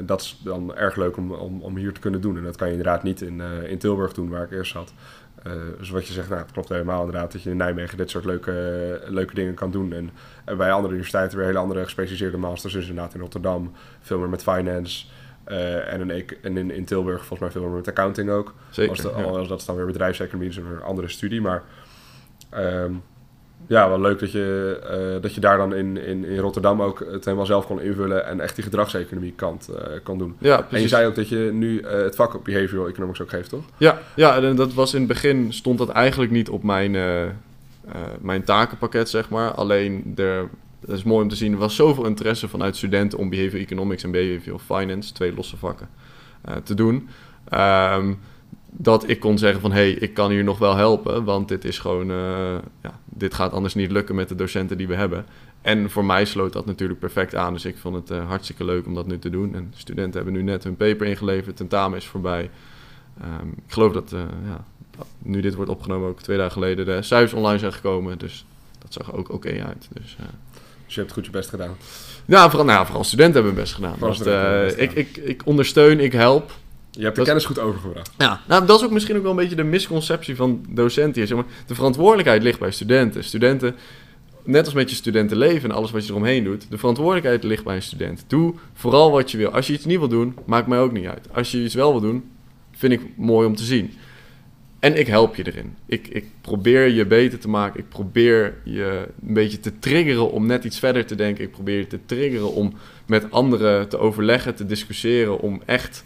dat 0.01 0.21
is 0.21 0.39
dan 0.43 0.75
erg 0.75 0.95
leuk 0.95 1.17
om, 1.17 1.31
om, 1.31 1.61
om, 1.61 1.77
hier 1.77 1.93
te 1.93 1.99
kunnen 1.99 2.21
doen. 2.21 2.37
En 2.37 2.43
dat 2.43 2.55
kan 2.55 2.67
je 2.67 2.73
inderdaad 2.73 3.03
niet 3.03 3.21
in, 3.21 3.41
in 3.67 3.77
Tilburg 3.77 4.13
doen, 4.13 4.29
waar 4.29 4.43
ik 4.43 4.51
eerst 4.51 4.71
zat. 4.71 4.93
Dus 5.77 5.89
wat 5.89 6.07
je 6.07 6.13
zegt, 6.13 6.29
nou, 6.29 6.41
het 6.41 6.51
klopt 6.51 6.69
helemaal 6.69 7.05
inderdaad 7.05 7.31
dat 7.31 7.43
je 7.43 7.49
in 7.49 7.57
Nijmegen 7.57 7.97
dit 7.97 8.09
soort 8.09 8.25
leuke, 8.25 9.01
leuke 9.07 9.33
dingen 9.33 9.53
kan 9.53 9.71
doen. 9.71 9.93
En, 9.93 10.09
en 10.45 10.57
bij 10.57 10.71
andere 10.71 10.93
universiteiten 10.93 11.37
weer 11.37 11.47
hele 11.47 11.59
andere 11.59 11.83
gespecialiseerde 11.83 12.37
masters. 12.37 12.73
Dus 12.73 12.87
inderdaad 12.87 13.13
in 13.13 13.19
Rotterdam 13.19 13.71
veel 14.01 14.19
meer 14.19 14.29
met 14.29 14.43
finance. 14.43 15.05
Uh, 15.47 15.93
en, 15.93 16.09
in, 16.09 16.25
en 16.41 16.71
in, 16.71 16.85
Tilburg 16.85 17.17
volgens 17.17 17.39
mij 17.39 17.51
veel 17.51 17.61
meer 17.61 17.77
met 17.77 17.87
accounting 17.87 18.29
ook. 18.29 18.53
Zeker, 18.69 18.91
als 18.91 19.01
de, 19.01 19.13
ja. 19.17 19.23
als 19.23 19.47
dat 19.47 19.59
is 19.59 19.65
dan 19.65 19.75
weer 19.75 19.85
bedrijfseconomie, 19.85 20.47
dus 20.47 20.57
een 20.57 20.81
andere 20.81 21.07
studie. 21.07 21.41
Maar 21.41 21.63
um, 22.55 23.03
ja, 23.67 23.89
wel 23.89 24.01
leuk 24.01 24.19
dat 24.19 24.31
je, 24.31 24.79
uh, 25.15 25.21
dat 25.21 25.33
je 25.33 25.41
daar 25.41 25.57
dan 25.57 25.75
in, 25.75 25.97
in, 25.97 26.25
in 26.25 26.37
Rotterdam 26.37 26.81
ook 26.81 26.99
het 27.11 27.25
helemaal 27.25 27.45
zelf 27.45 27.65
kon 27.65 27.81
invullen 27.81 28.25
en 28.25 28.39
echt 28.39 28.55
die 28.55 28.63
gedragseconomie 28.63 29.33
kant 29.35 29.69
uh, 29.71 29.77
kan 30.03 30.17
doen. 30.17 30.35
Ja, 30.39 30.55
precies. 30.55 30.75
En 30.75 30.81
je 30.81 30.87
zei 30.87 31.07
ook 31.07 31.15
dat 31.15 31.29
je 31.29 31.49
nu 31.53 31.85
het 31.85 32.15
vak 32.15 32.35
op 32.35 32.43
behavioral 32.43 32.87
economics 32.87 33.21
ook 33.21 33.29
geeft, 33.29 33.49
toch? 33.49 33.63
Ja, 33.77 33.99
ja, 34.15 34.41
en 34.41 34.55
dat 34.55 34.73
was 34.73 34.93
in 34.93 34.99
het 34.99 35.07
begin 35.07 35.53
stond 35.53 35.77
dat 35.77 35.89
eigenlijk 35.89 36.31
niet 36.31 36.49
op 36.49 36.63
mijn, 36.63 36.91
mijn 38.21 38.43
takenpakket, 38.43 39.09
zeg 39.09 39.29
maar. 39.29 39.51
Alleen 39.51 40.13
er 40.15 40.49
dat 40.79 40.97
is 40.97 41.03
mooi 41.03 41.23
om 41.23 41.29
te 41.29 41.35
zien. 41.35 41.51
Er 41.51 41.57
was 41.57 41.75
zoveel 41.75 42.05
interesse 42.05 42.47
vanuit 42.47 42.75
studenten 42.75 43.17
om 43.17 43.29
behavioral 43.29 43.65
economics 43.65 44.03
en 44.03 44.11
behavioral 44.11 44.59
finance, 44.59 45.13
twee 45.13 45.33
losse 45.33 45.57
vakken, 45.57 45.89
te 46.63 46.73
doen. 46.73 47.09
Um, 47.53 48.19
dat 48.81 49.09
ik 49.09 49.19
kon 49.19 49.37
zeggen 49.37 49.61
van, 49.61 49.71
hé, 49.71 49.77
hey, 49.77 49.91
ik 49.91 50.13
kan 50.13 50.31
hier 50.31 50.43
nog 50.43 50.57
wel 50.57 50.75
helpen, 50.75 51.23
want 51.23 51.47
dit 51.47 51.65
is 51.65 51.79
gewoon, 51.79 52.11
uh, 52.11 52.57
ja, 52.81 52.99
dit 53.05 53.33
gaat 53.33 53.51
anders 53.51 53.75
niet 53.75 53.91
lukken 53.91 54.15
met 54.15 54.29
de 54.29 54.35
docenten 54.35 54.77
die 54.77 54.87
we 54.87 54.95
hebben. 54.95 55.25
En 55.61 55.89
voor 55.89 56.05
mij 56.05 56.25
sloot 56.25 56.53
dat 56.53 56.65
natuurlijk 56.65 56.99
perfect 56.99 57.35
aan, 57.35 57.53
dus 57.53 57.65
ik 57.65 57.77
vond 57.77 57.95
het 57.95 58.11
uh, 58.11 58.27
hartstikke 58.27 58.63
leuk 58.63 58.85
om 58.85 58.93
dat 58.93 59.07
nu 59.07 59.19
te 59.19 59.29
doen. 59.29 59.55
En 59.55 59.73
studenten 59.75 60.15
hebben 60.15 60.33
nu 60.33 60.41
net 60.41 60.63
hun 60.63 60.75
paper 60.75 61.07
ingeleverd, 61.07 61.57
tentamen 61.57 61.97
is 61.97 62.05
voorbij. 62.05 62.49
Um, 63.23 63.53
ik 63.65 63.73
geloof 63.73 63.93
dat, 63.93 64.13
ja, 64.45 64.65
nu 65.17 65.41
dit 65.41 65.55
wordt 65.55 65.71
opgenomen, 65.71 66.09
ook 66.09 66.21
twee 66.21 66.37
dagen 66.37 66.51
geleden, 66.51 66.85
de 66.85 67.01
cijfers 67.01 67.33
online 67.33 67.59
zijn 67.59 67.73
gekomen, 67.73 68.17
dus 68.17 68.45
dat 68.79 68.93
zag 68.93 69.13
ook 69.13 69.19
oké 69.19 69.33
okay 69.33 69.61
uit. 69.61 69.87
Dus, 69.93 70.17
dus 70.85 70.95
je 70.95 70.99
hebt 70.99 71.13
goed 71.13 71.25
je 71.25 71.31
best 71.31 71.49
gedaan. 71.49 71.75
Ja, 72.25 72.49
vooral, 72.49 72.65
nou, 72.65 72.85
vooral 72.85 73.03
studenten 73.03 73.33
hebben 73.33 73.53
hun 73.53 73.61
best 73.61 73.73
gedaan. 73.73 73.95
Ik, 74.77 74.91
ik, 74.91 75.17
ik 75.17 75.41
ondersteun, 75.45 75.99
ik 75.99 76.11
help. 76.11 76.51
Je 76.91 77.03
hebt 77.03 77.15
de 77.15 77.23
kennis 77.23 77.45
goed 77.45 77.59
overgebracht. 77.59 78.11
Ja, 78.17 78.41
nou, 78.47 78.65
dat 78.65 78.79
is 78.79 78.85
ook 78.85 78.91
misschien 78.91 79.15
ook 79.15 79.21
wel 79.21 79.31
een 79.31 79.37
beetje 79.37 79.55
de 79.55 79.63
misconceptie 79.63 80.35
van 80.35 80.65
docenten 80.69 81.15
hier. 81.15 81.27
Zeg 81.27 81.37
maar, 81.37 81.45
de 81.67 81.75
verantwoordelijkheid 81.75 82.43
ligt 82.43 82.59
bij 82.59 82.71
studenten. 82.71 83.23
Studenten, 83.23 83.75
net 84.43 84.65
als 84.65 84.73
met 84.73 84.89
je 84.89 84.95
studentenleven 84.95 85.69
en 85.69 85.75
alles 85.75 85.91
wat 85.91 86.05
je 86.05 86.11
eromheen 86.11 86.43
doet, 86.43 86.65
de 86.69 86.77
verantwoordelijkheid 86.77 87.43
ligt 87.43 87.63
bij 87.63 87.75
een 87.75 87.81
student. 87.81 88.23
Doe 88.27 88.53
vooral 88.73 89.11
wat 89.11 89.31
je 89.31 89.37
wil. 89.37 89.49
Als 89.49 89.67
je 89.67 89.73
iets 89.73 89.85
niet 89.85 89.99
wil 89.99 90.07
doen, 90.07 90.35
maakt 90.45 90.67
mij 90.67 90.79
ook 90.79 90.91
niet 90.91 91.05
uit. 91.05 91.27
Als 91.33 91.51
je 91.51 91.63
iets 91.63 91.75
wel 91.75 91.91
wil 91.91 92.01
doen, 92.01 92.23
vind 92.71 92.93
ik 92.93 93.01
mooi 93.15 93.47
om 93.47 93.55
te 93.55 93.63
zien. 93.63 93.93
En 94.79 94.99
ik 94.99 95.07
help 95.07 95.35
je 95.35 95.47
erin. 95.47 95.75
Ik, 95.85 96.07
ik 96.07 96.25
probeer 96.41 96.87
je 96.87 97.05
beter 97.05 97.39
te 97.39 97.49
maken. 97.49 97.79
Ik 97.79 97.89
probeer 97.89 98.57
je 98.63 99.07
een 99.27 99.33
beetje 99.33 99.59
te 99.59 99.79
triggeren 99.79 100.31
om 100.31 100.45
net 100.45 100.63
iets 100.63 100.79
verder 100.79 101.05
te 101.05 101.15
denken. 101.15 101.43
Ik 101.43 101.51
probeer 101.51 101.77
je 101.77 101.87
te 101.87 101.99
triggeren 102.05 102.53
om 102.53 102.73
met 103.05 103.31
anderen 103.31 103.89
te 103.89 103.97
overleggen, 103.97 104.55
te 104.55 104.65
discussiëren. 104.65 105.39
Om 105.39 105.61
echt 105.65 106.03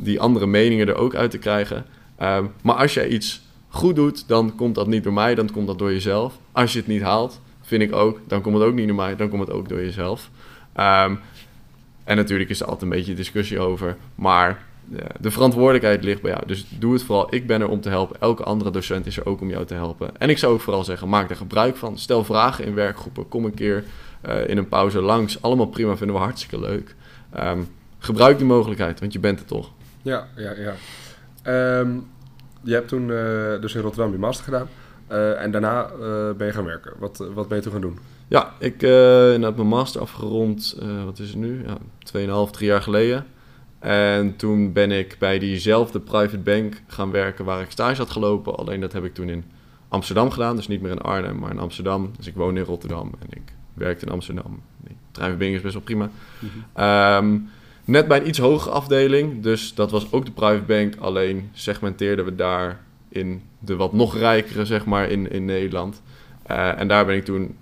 die 0.00 0.20
andere 0.20 0.46
meningen 0.46 0.88
er 0.88 0.94
ook 0.94 1.14
uit 1.14 1.30
te 1.30 1.38
krijgen. 1.38 1.84
Um, 2.22 2.50
maar 2.62 2.74
als 2.74 2.94
jij 2.94 3.08
iets 3.08 3.42
goed 3.68 3.96
doet, 3.96 4.28
dan 4.28 4.54
komt 4.56 4.74
dat 4.74 4.86
niet 4.86 5.04
door 5.04 5.12
mij, 5.12 5.34
dan 5.34 5.50
komt 5.50 5.66
dat 5.66 5.78
door 5.78 5.92
jezelf. 5.92 6.38
Als 6.52 6.72
je 6.72 6.78
het 6.78 6.88
niet 6.88 7.02
haalt, 7.02 7.40
vind 7.60 7.82
ik 7.82 7.92
ook, 7.92 8.20
dan 8.26 8.40
komt 8.40 8.54
het 8.54 8.64
ook 8.64 8.74
niet 8.74 8.86
door 8.86 8.96
mij, 8.96 9.16
dan 9.16 9.28
komt 9.28 9.46
het 9.46 9.50
ook 9.56 9.68
door 9.68 9.80
jezelf. 9.80 10.30
Um, 10.76 11.20
en 12.04 12.16
natuurlijk 12.16 12.50
is 12.50 12.60
er 12.60 12.66
altijd 12.66 12.82
een 12.82 12.96
beetje 12.98 13.14
discussie 13.14 13.60
over. 13.60 13.96
Maar 14.14 14.66
de 15.20 15.30
verantwoordelijkheid 15.30 16.04
ligt 16.04 16.22
bij 16.22 16.30
jou. 16.30 16.46
Dus 16.46 16.66
doe 16.78 16.92
het 16.92 17.02
vooral. 17.02 17.34
Ik 17.34 17.46
ben 17.46 17.60
er 17.60 17.68
om 17.68 17.80
te 17.80 17.88
helpen. 17.88 18.20
Elke 18.20 18.42
andere 18.42 18.70
docent 18.70 19.06
is 19.06 19.16
er 19.16 19.26
ook 19.26 19.40
om 19.40 19.50
jou 19.50 19.64
te 19.64 19.74
helpen. 19.74 20.16
En 20.18 20.30
ik 20.30 20.38
zou 20.38 20.52
ook 20.52 20.60
vooral 20.60 20.84
zeggen, 20.84 21.08
maak 21.08 21.30
er 21.30 21.36
gebruik 21.36 21.76
van. 21.76 21.98
Stel 21.98 22.24
vragen 22.24 22.64
in 22.64 22.74
werkgroepen. 22.74 23.28
Kom 23.28 23.44
een 23.44 23.54
keer 23.54 23.84
uh, 24.28 24.48
in 24.48 24.58
een 24.58 24.68
pauze 24.68 25.00
langs. 25.00 25.42
Allemaal 25.42 25.66
prima, 25.66 25.96
vinden 25.96 26.16
we 26.16 26.22
hartstikke 26.22 26.60
leuk. 26.60 26.94
Um, 27.38 27.68
gebruik 27.98 28.38
die 28.38 28.46
mogelijkheid, 28.46 29.00
want 29.00 29.12
je 29.12 29.18
bent 29.18 29.40
er 29.40 29.46
toch. 29.46 29.70
Ja, 30.02 30.26
ja, 30.36 30.52
ja. 30.52 30.74
Um, 31.80 32.06
je 32.62 32.72
hebt 32.72 32.88
toen 32.88 33.08
uh, 33.08 33.60
dus 33.60 33.74
in 33.74 33.80
Rotterdam 33.80 34.12
je 34.12 34.18
master 34.18 34.44
gedaan. 34.44 34.68
Uh, 35.10 35.42
en 35.42 35.50
daarna 35.50 35.90
ben 36.36 36.46
je 36.46 36.52
gaan 36.52 36.64
werken. 36.64 36.92
Wat, 36.98 37.24
wat 37.34 37.48
ben 37.48 37.56
je 37.56 37.62
toen 37.62 37.72
gaan 37.72 37.80
doen? 37.80 37.98
Ja, 38.28 38.52
ik 38.58 38.80
heb 38.80 39.56
mijn 39.56 39.66
master 39.66 40.00
afgerond, 40.00 40.78
wat 41.04 41.18
is 41.18 41.28
het 41.28 41.38
nu? 41.38 41.64
Ja, 41.66 41.78
2,5, 42.46 42.50
3 42.50 42.68
jaar 42.68 42.82
geleden. 42.82 43.26
En 43.78 44.36
toen 44.36 44.72
ben 44.72 44.90
ik 44.90 45.16
bij 45.18 45.38
diezelfde 45.38 46.00
private 46.00 46.38
bank 46.38 46.82
gaan 46.86 47.10
werken 47.10 47.44
waar 47.44 47.60
ik 47.60 47.70
stage 47.70 47.96
had 47.96 48.10
gelopen. 48.10 48.56
Alleen 48.56 48.80
dat 48.80 48.92
heb 48.92 49.04
ik 49.04 49.14
toen 49.14 49.28
in 49.28 49.44
Amsterdam 49.88 50.30
gedaan. 50.30 50.56
Dus 50.56 50.68
niet 50.68 50.80
meer 50.80 50.90
in 50.90 51.00
Arnhem, 51.00 51.38
maar 51.38 51.50
in 51.50 51.58
Amsterdam. 51.58 52.10
Dus 52.16 52.26
ik 52.26 52.34
woon 52.34 52.56
in 52.56 52.64
Rotterdam 52.64 53.12
en 53.18 53.26
ik 53.30 53.52
werkte 53.74 54.06
in 54.06 54.12
Amsterdam. 54.12 54.62
Die 54.84 54.96
private 55.12 55.36
bank 55.36 55.54
is 55.54 55.60
best 55.60 55.74
wel 55.74 55.82
prima. 55.82 56.10
Mm 56.38 56.50
-hmm. 56.74 56.84
um, 56.84 57.48
net 57.88 58.08
bij 58.08 58.20
een 58.20 58.28
iets 58.28 58.38
hogere 58.38 58.74
afdeling. 58.74 59.42
Dus 59.42 59.74
dat 59.74 59.90
was 59.90 60.12
ook 60.12 60.24
de 60.24 60.30
private 60.30 60.62
bank. 60.62 60.96
Alleen 60.96 61.50
segmenteerden 61.52 62.24
we 62.24 62.34
daar 62.34 62.80
in 63.08 63.42
de 63.58 63.76
wat 63.76 63.92
nog 63.92 64.16
rijkere, 64.16 64.64
zeg 64.64 64.84
maar, 64.84 65.10
in, 65.10 65.30
in 65.30 65.44
Nederland. 65.44 66.02
Uh, 66.50 66.80
en 66.80 66.88
daar 66.88 67.06
ben 67.06 67.16
ik 67.16 67.24
toen 67.24 67.56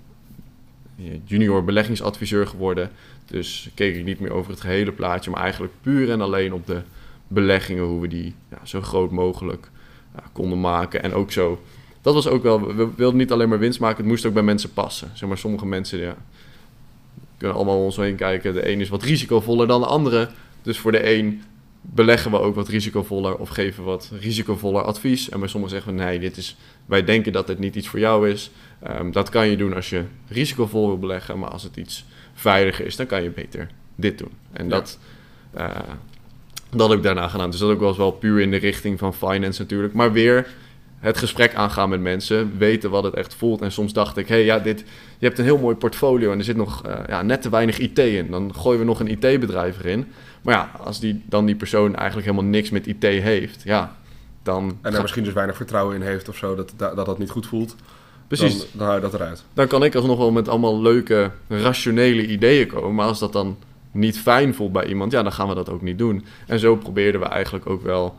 junior 1.24 1.64
beleggingsadviseur 1.64 2.46
geworden. 2.46 2.90
Dus 3.26 3.70
keek 3.74 3.96
ik 3.96 4.04
niet 4.04 4.20
meer 4.20 4.32
over 4.32 4.50
het 4.50 4.60
gehele 4.60 4.92
plaatje, 4.92 5.30
maar 5.30 5.40
eigenlijk 5.40 5.72
puur 5.80 6.10
en 6.10 6.20
alleen 6.20 6.52
op 6.52 6.66
de 6.66 6.80
beleggingen, 7.28 7.84
hoe 7.84 8.00
we 8.00 8.08
die 8.08 8.34
ja, 8.50 8.58
zo 8.62 8.80
groot 8.80 9.10
mogelijk 9.10 9.70
ja, 10.14 10.22
konden 10.32 10.60
maken. 10.60 11.02
En 11.02 11.12
ook 11.12 11.32
zo, 11.32 11.62
dat 12.00 12.14
was 12.14 12.26
ook 12.26 12.42
wel, 12.42 12.74
we 12.74 12.88
wilden 12.96 13.18
niet 13.18 13.32
alleen 13.32 13.48
maar 13.48 13.58
winst 13.58 13.80
maken, 13.80 13.96
het 13.96 14.06
moest 14.06 14.26
ook 14.26 14.34
bij 14.34 14.42
mensen 14.42 14.72
passen. 14.72 15.10
Zeg 15.14 15.28
maar, 15.28 15.38
sommige 15.38 15.66
mensen 15.66 15.98
ja, 15.98 16.16
kunnen 17.38 17.56
allemaal 17.56 17.76
om 17.76 17.84
ons 17.84 17.96
heen 17.96 18.16
kijken. 18.16 18.54
De 18.54 18.70
een 18.70 18.80
is 18.80 18.88
wat 18.88 19.02
risicovoller 19.02 19.66
dan 19.66 19.80
de 19.80 19.86
andere. 19.86 20.28
Dus 20.62 20.78
voor 20.78 20.92
de 20.92 21.14
een 21.14 21.42
beleggen 21.80 22.30
we 22.30 22.38
ook 22.38 22.54
wat 22.54 22.68
risicovoller 22.68 23.36
of 23.36 23.48
geven 23.48 23.84
wat 23.84 24.10
risicovoller 24.20 24.82
advies. 24.82 25.28
En 25.28 25.38
bij 25.38 25.48
sommigen 25.48 25.76
zeggen 25.76 25.96
we 25.96 26.02
nee, 26.02 26.18
dit 26.18 26.36
is, 26.36 26.56
wij 26.86 27.04
denken 27.04 27.32
dat 27.32 27.48
het 27.48 27.58
niet 27.58 27.76
iets 27.76 27.88
voor 27.88 27.98
jou 27.98 28.30
is. 28.30 28.50
Um, 28.88 29.12
dat 29.12 29.28
kan 29.28 29.48
je 29.48 29.56
doen 29.56 29.74
als 29.74 29.90
je 29.90 30.04
risicovol 30.28 30.86
wil 30.86 30.98
beleggen, 30.98 31.38
maar 31.38 31.50
als 31.50 31.62
het 31.62 31.76
iets 31.76 32.04
veiliger 32.34 32.86
is, 32.86 32.96
dan 32.96 33.06
kan 33.06 33.22
je 33.22 33.30
beter 33.30 33.68
dit 33.94 34.18
doen. 34.18 34.32
En 34.52 34.64
ja. 34.64 34.70
dat, 34.70 34.98
uh, 35.56 35.70
dat 36.70 36.88
heb 36.88 36.98
ik 36.98 37.04
daarna 37.04 37.28
gedaan. 37.28 37.50
Dus 37.50 37.60
dat 37.60 37.70
ook 37.70 37.80
was 37.80 37.96
wel 37.96 38.10
puur 38.10 38.40
in 38.40 38.50
de 38.50 38.56
richting 38.56 38.98
van 38.98 39.14
finance 39.14 39.60
natuurlijk. 39.60 39.94
Maar 39.94 40.12
weer 40.12 40.46
het 40.98 41.18
gesprek 41.18 41.54
aangaan 41.54 41.88
met 41.88 42.00
mensen, 42.00 42.58
weten 42.58 42.90
wat 42.90 43.04
het 43.04 43.14
echt 43.14 43.34
voelt. 43.34 43.60
En 43.62 43.72
soms 43.72 43.92
dacht 43.92 44.16
ik, 44.16 44.28
hé, 44.28 44.34
hey, 44.34 44.44
ja, 44.44 44.58
dit, 44.58 44.84
je 45.18 45.26
hebt 45.26 45.38
een 45.38 45.44
heel 45.44 45.58
mooi 45.58 45.76
portfolio 45.76 46.32
en 46.32 46.38
er 46.38 46.44
zit 46.44 46.56
nog 46.56 46.86
uh, 46.86 46.94
ja, 47.06 47.22
net 47.22 47.42
te 47.42 47.50
weinig 47.50 47.78
IT 47.78 47.98
in. 47.98 48.30
Dan 48.30 48.54
gooien 48.54 48.78
we 48.78 48.84
nog 48.84 49.00
een 49.00 49.08
IT-bedrijf 49.08 49.78
erin. 49.78 50.06
Maar 50.42 50.54
ja, 50.54 50.70
als 50.84 51.00
die, 51.00 51.22
dan 51.26 51.46
die 51.46 51.56
persoon 51.56 51.94
eigenlijk 51.94 52.26
helemaal 52.26 52.50
niks 52.50 52.70
met 52.70 52.86
IT 52.86 53.02
heeft, 53.02 53.62
ja, 53.62 53.96
dan... 54.42 54.78
En 54.82 54.94
er 54.94 55.02
misschien 55.02 55.24
dus 55.24 55.32
weinig 55.32 55.56
vertrouwen 55.56 55.94
in 55.94 56.02
heeft 56.02 56.28
of 56.28 56.36
zo, 56.36 56.54
dat 56.54 56.72
dat, 56.76 57.06
dat 57.06 57.18
niet 57.18 57.30
goed 57.30 57.46
voelt. 57.46 57.76
Precies. 58.26 58.58
Dan, 58.58 58.66
dan 58.72 58.86
haal 58.86 58.94
je 58.94 59.00
dat 59.00 59.14
eruit. 59.14 59.44
Dan 59.54 59.66
kan 59.66 59.84
ik 59.84 59.94
alsnog 59.94 60.18
wel 60.18 60.30
met 60.30 60.48
allemaal 60.48 60.80
leuke, 60.80 61.30
rationele 61.48 62.26
ideeën 62.26 62.66
komen. 62.66 62.94
Maar 62.94 63.06
als 63.06 63.18
dat 63.18 63.32
dan 63.32 63.56
niet 63.90 64.18
fijn 64.18 64.54
voelt 64.54 64.72
bij 64.72 64.86
iemand, 64.86 65.12
ja, 65.12 65.22
dan 65.22 65.32
gaan 65.32 65.48
we 65.48 65.54
dat 65.54 65.70
ook 65.70 65.82
niet 65.82 65.98
doen. 65.98 66.24
En 66.46 66.58
zo 66.58 66.76
probeerden 66.76 67.20
we 67.20 67.26
eigenlijk 67.26 67.66
ook 67.66 67.82
wel 67.82 68.16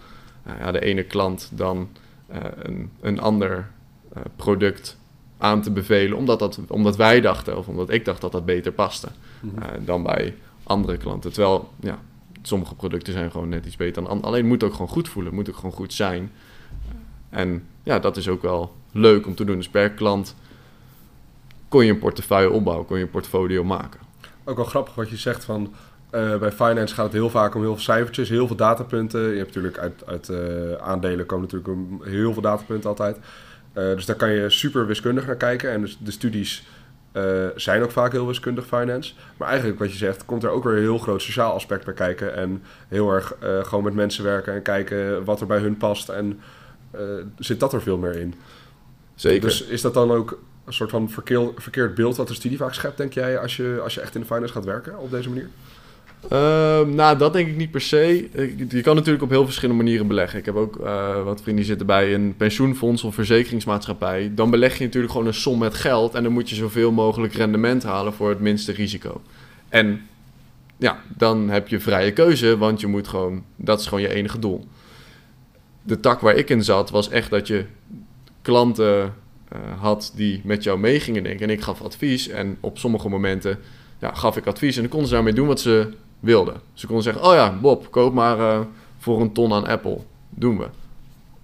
uh, 0.47 0.53
ja, 0.59 0.71
de 0.71 0.79
ene 0.79 1.03
klant 1.03 1.49
dan 1.53 1.89
een, 2.29 2.91
een 3.01 3.19
ander 3.19 3.69
uh, 4.17 4.23
product 4.35 4.97
aan 5.37 5.61
te 5.61 5.71
bevelen, 5.71 6.17
omdat, 6.17 6.39
dat, 6.39 6.59
omdat 6.67 6.95
wij 6.95 7.21
dachten, 7.21 7.57
of 7.57 7.67
omdat 7.67 7.89
ik 7.89 8.05
dacht 8.05 8.21
dat 8.21 8.31
dat 8.31 8.45
beter 8.45 8.71
paste 8.71 9.07
mm 9.41 9.51
-hmm. 9.55 9.85
dan 9.85 10.03
bij 10.03 10.35
andere 10.63 10.97
klanten. 10.97 11.33
Terwijl, 11.33 11.69
ja, 11.79 11.99
sommige 12.41 12.75
producten 12.75 13.13
zijn 13.13 13.31
gewoon 13.31 13.49
net 13.49 13.65
iets 13.65 13.75
beter 13.75 14.03
dan 14.03 14.21
Alleen 14.21 14.39
het 14.39 14.47
moet 14.47 14.63
ook 14.63 14.71
gewoon 14.71 14.87
goed 14.87 15.09
voelen, 15.09 15.33
moet 15.33 15.49
ook 15.49 15.55
gewoon 15.55 15.71
goed 15.71 15.93
zijn. 15.93 16.31
En 17.29 17.63
ja, 17.83 17.99
dat 17.99 18.17
is 18.17 18.27
ook 18.27 18.41
wel 18.41 18.75
leuk 18.91 19.27
om 19.27 19.35
te 19.35 19.45
doen. 19.45 19.55
Dus 19.55 19.69
per 19.69 19.91
klant 19.91 20.35
kon 21.67 21.85
je 21.85 21.91
een 21.91 21.99
portefeuille 21.99 22.51
opbouwen, 22.51 22.85
kon 22.85 22.97
je 22.97 23.03
een 23.03 23.09
portfolio 23.09 23.63
maken. 23.63 23.99
Ook 24.43 24.55
wel 24.55 24.65
grappig 24.65 24.95
wat 24.95 25.09
je 25.09 25.17
zegt 25.17 25.45
van... 25.45 25.73
Uh, 26.17 26.37
bij 26.37 26.51
finance 26.51 26.93
gaat 26.93 27.05
het 27.05 27.13
heel 27.13 27.29
vaak 27.29 27.55
om 27.55 27.61
heel 27.61 27.73
veel 27.73 27.83
cijfertjes, 27.83 28.29
heel 28.29 28.47
veel 28.47 28.55
datapunten. 28.55 29.21
Je 29.21 29.37
hebt 29.37 29.47
natuurlijk 29.47 29.77
uit, 29.77 30.03
uit 30.05 30.29
uh, 30.29 30.73
aandelen 30.73 31.25
komen 31.25 31.49
natuurlijk 31.51 32.03
heel 32.03 32.33
veel 32.33 32.41
datapunten 32.41 32.89
altijd. 32.89 33.17
Uh, 33.17 33.23
dus 33.73 34.05
daar 34.05 34.15
kan 34.15 34.31
je 34.31 34.49
super 34.49 34.87
wiskundig 34.87 35.25
naar 35.25 35.35
kijken. 35.35 35.71
En 35.71 35.81
dus 35.81 35.97
de 35.99 36.11
studies 36.11 36.67
zijn 37.55 37.83
ook 37.83 37.91
vaak 37.91 38.11
heel 38.11 38.27
wiskundig 38.27 38.65
finance. 38.65 39.13
Maar 39.37 39.47
eigenlijk 39.47 39.79
wat 39.79 39.91
je 39.91 39.97
zegt, 39.97 40.25
komt 40.25 40.43
er 40.43 40.49
ook 40.49 40.63
weer 40.63 40.73
een 40.73 40.81
heel 40.81 40.97
groot 40.97 41.21
sociaal 41.21 41.53
aspect 41.53 41.85
bij 41.85 41.93
kijken. 41.93 42.35
En 42.35 42.63
heel 42.87 43.11
erg 43.11 43.35
gewoon 43.39 43.83
met 43.83 43.93
mensen 43.93 44.23
werken 44.23 44.53
en 44.53 44.61
kijken 44.61 45.23
wat 45.23 45.41
er 45.41 45.47
bij 45.47 45.59
hun 45.59 45.77
past. 45.77 46.09
En 46.09 46.39
zit 47.39 47.59
dat 47.59 47.73
er 47.73 47.81
veel 47.81 47.97
meer 47.97 48.15
in. 48.15 48.33
Zeker. 49.15 49.41
Dus 49.41 49.63
is 49.63 49.81
dat 49.81 49.93
dan 49.93 50.11
ook 50.11 50.39
een 50.65 50.73
soort 50.73 50.89
van 50.89 51.09
verkeer, 51.09 51.51
verkeerd 51.55 51.95
beeld 51.95 52.17
wat 52.17 52.27
de 52.27 52.33
studie 52.33 52.57
vaak 52.57 52.73
schept, 52.73 52.97
denk 52.97 53.13
jij, 53.13 53.39
als 53.39 53.55
je, 53.55 53.79
als 53.83 53.93
je 53.93 54.01
echt 54.01 54.15
in 54.15 54.21
de 54.21 54.27
finance 54.27 54.53
gaat 54.53 54.65
werken 54.65 54.97
op 54.97 55.11
deze 55.11 55.29
manier? 55.29 55.47
Uh, 56.23 56.29
nou, 56.81 57.17
dat 57.17 57.33
denk 57.33 57.47
ik 57.47 57.55
niet 57.55 57.71
per 57.71 57.81
se. 57.81 58.29
Je 58.69 58.81
kan 58.81 58.95
natuurlijk 58.95 59.23
op 59.23 59.29
heel 59.29 59.45
verschillende 59.45 59.83
manieren 59.83 60.07
beleggen. 60.07 60.39
Ik 60.39 60.45
heb 60.45 60.55
ook 60.55 60.77
uh, 60.77 61.23
wat 61.23 61.41
vrienden 61.41 61.55
die 61.55 61.65
zitten 61.65 61.85
bij 61.85 62.13
een 62.13 62.35
pensioenfonds 62.37 63.03
of 63.03 63.13
verzekeringsmaatschappij. 63.13 64.31
Dan 64.35 64.49
beleg 64.49 64.77
je 64.77 64.83
natuurlijk 64.83 65.11
gewoon 65.11 65.27
een 65.27 65.33
som 65.33 65.59
met 65.59 65.73
geld 65.73 66.15
en 66.15 66.23
dan 66.23 66.31
moet 66.31 66.49
je 66.49 66.55
zoveel 66.55 66.91
mogelijk 66.91 67.33
rendement 67.33 67.83
halen 67.83 68.13
voor 68.13 68.29
het 68.29 68.39
minste 68.39 68.71
risico. 68.71 69.21
En 69.69 70.01
ja, 70.77 71.01
dan 71.07 71.49
heb 71.49 71.67
je 71.67 71.79
vrije 71.79 72.13
keuze, 72.13 72.57
want 72.57 72.79
je 72.79 72.87
moet 72.87 73.07
gewoon, 73.07 73.43
dat 73.55 73.79
is 73.79 73.85
gewoon 73.85 74.03
je 74.03 74.13
enige 74.13 74.39
doel. 74.39 74.67
De 75.81 75.99
tak 75.99 76.19
waar 76.19 76.35
ik 76.35 76.49
in 76.49 76.63
zat 76.63 76.89
was 76.89 77.09
echt 77.09 77.29
dat 77.29 77.47
je 77.47 77.65
klanten 78.41 79.13
uh, 79.53 79.81
had 79.81 80.11
die 80.15 80.41
met 80.43 80.63
jou 80.63 80.79
mee 80.79 80.99
gingen 80.99 81.23
denken. 81.23 81.47
En 81.47 81.53
ik 81.53 81.61
gaf 81.61 81.81
advies. 81.81 82.27
En 82.27 82.57
op 82.59 82.77
sommige 82.77 83.09
momenten 83.09 83.59
ja, 83.99 84.13
gaf 84.13 84.37
ik 84.37 84.45
advies. 84.45 84.75
En 84.75 84.81
dan 84.81 84.89
konden 84.89 85.07
ze 85.07 85.13
daarmee 85.13 85.33
doen 85.33 85.47
wat 85.47 85.59
ze 85.59 85.93
Ze 86.73 86.85
konden 86.85 87.03
zeggen: 87.03 87.23
Oh 87.23 87.33
ja, 87.33 87.57
Bob, 87.61 87.91
koop 87.91 88.13
maar 88.13 88.37
uh, 88.37 88.59
voor 88.97 89.21
een 89.21 89.33
ton 89.33 89.53
aan 89.53 89.67
Apple. 89.67 89.97
Doen 90.29 90.57
we. 90.57 90.67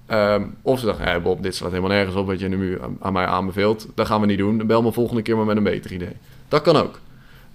Um, 0.07 0.55
of 0.61 0.79
ze 0.79 0.85
dachten: 0.85 1.05
hey 1.05 1.21
Bob, 1.21 1.43
dit 1.43 1.55
slaat 1.55 1.69
helemaal 1.69 1.91
nergens 1.91 2.15
op 2.15 2.27
wat 2.27 2.39
je 2.39 2.47
nu 2.47 2.79
aan, 2.99 3.13
mij 3.13 3.25
aanbeveelt. 3.25 3.87
Dat 3.95 4.07
gaan 4.07 4.21
we 4.21 4.27
niet 4.27 4.37
doen. 4.37 4.67
Bel 4.67 4.81
me 4.81 4.91
volgende 4.91 5.21
keer 5.21 5.35
maar 5.35 5.45
met 5.45 5.57
een 5.57 5.63
beter 5.63 5.91
idee. 5.91 6.15
Dat 6.47 6.61
kan 6.61 6.75
ook. 6.75 6.99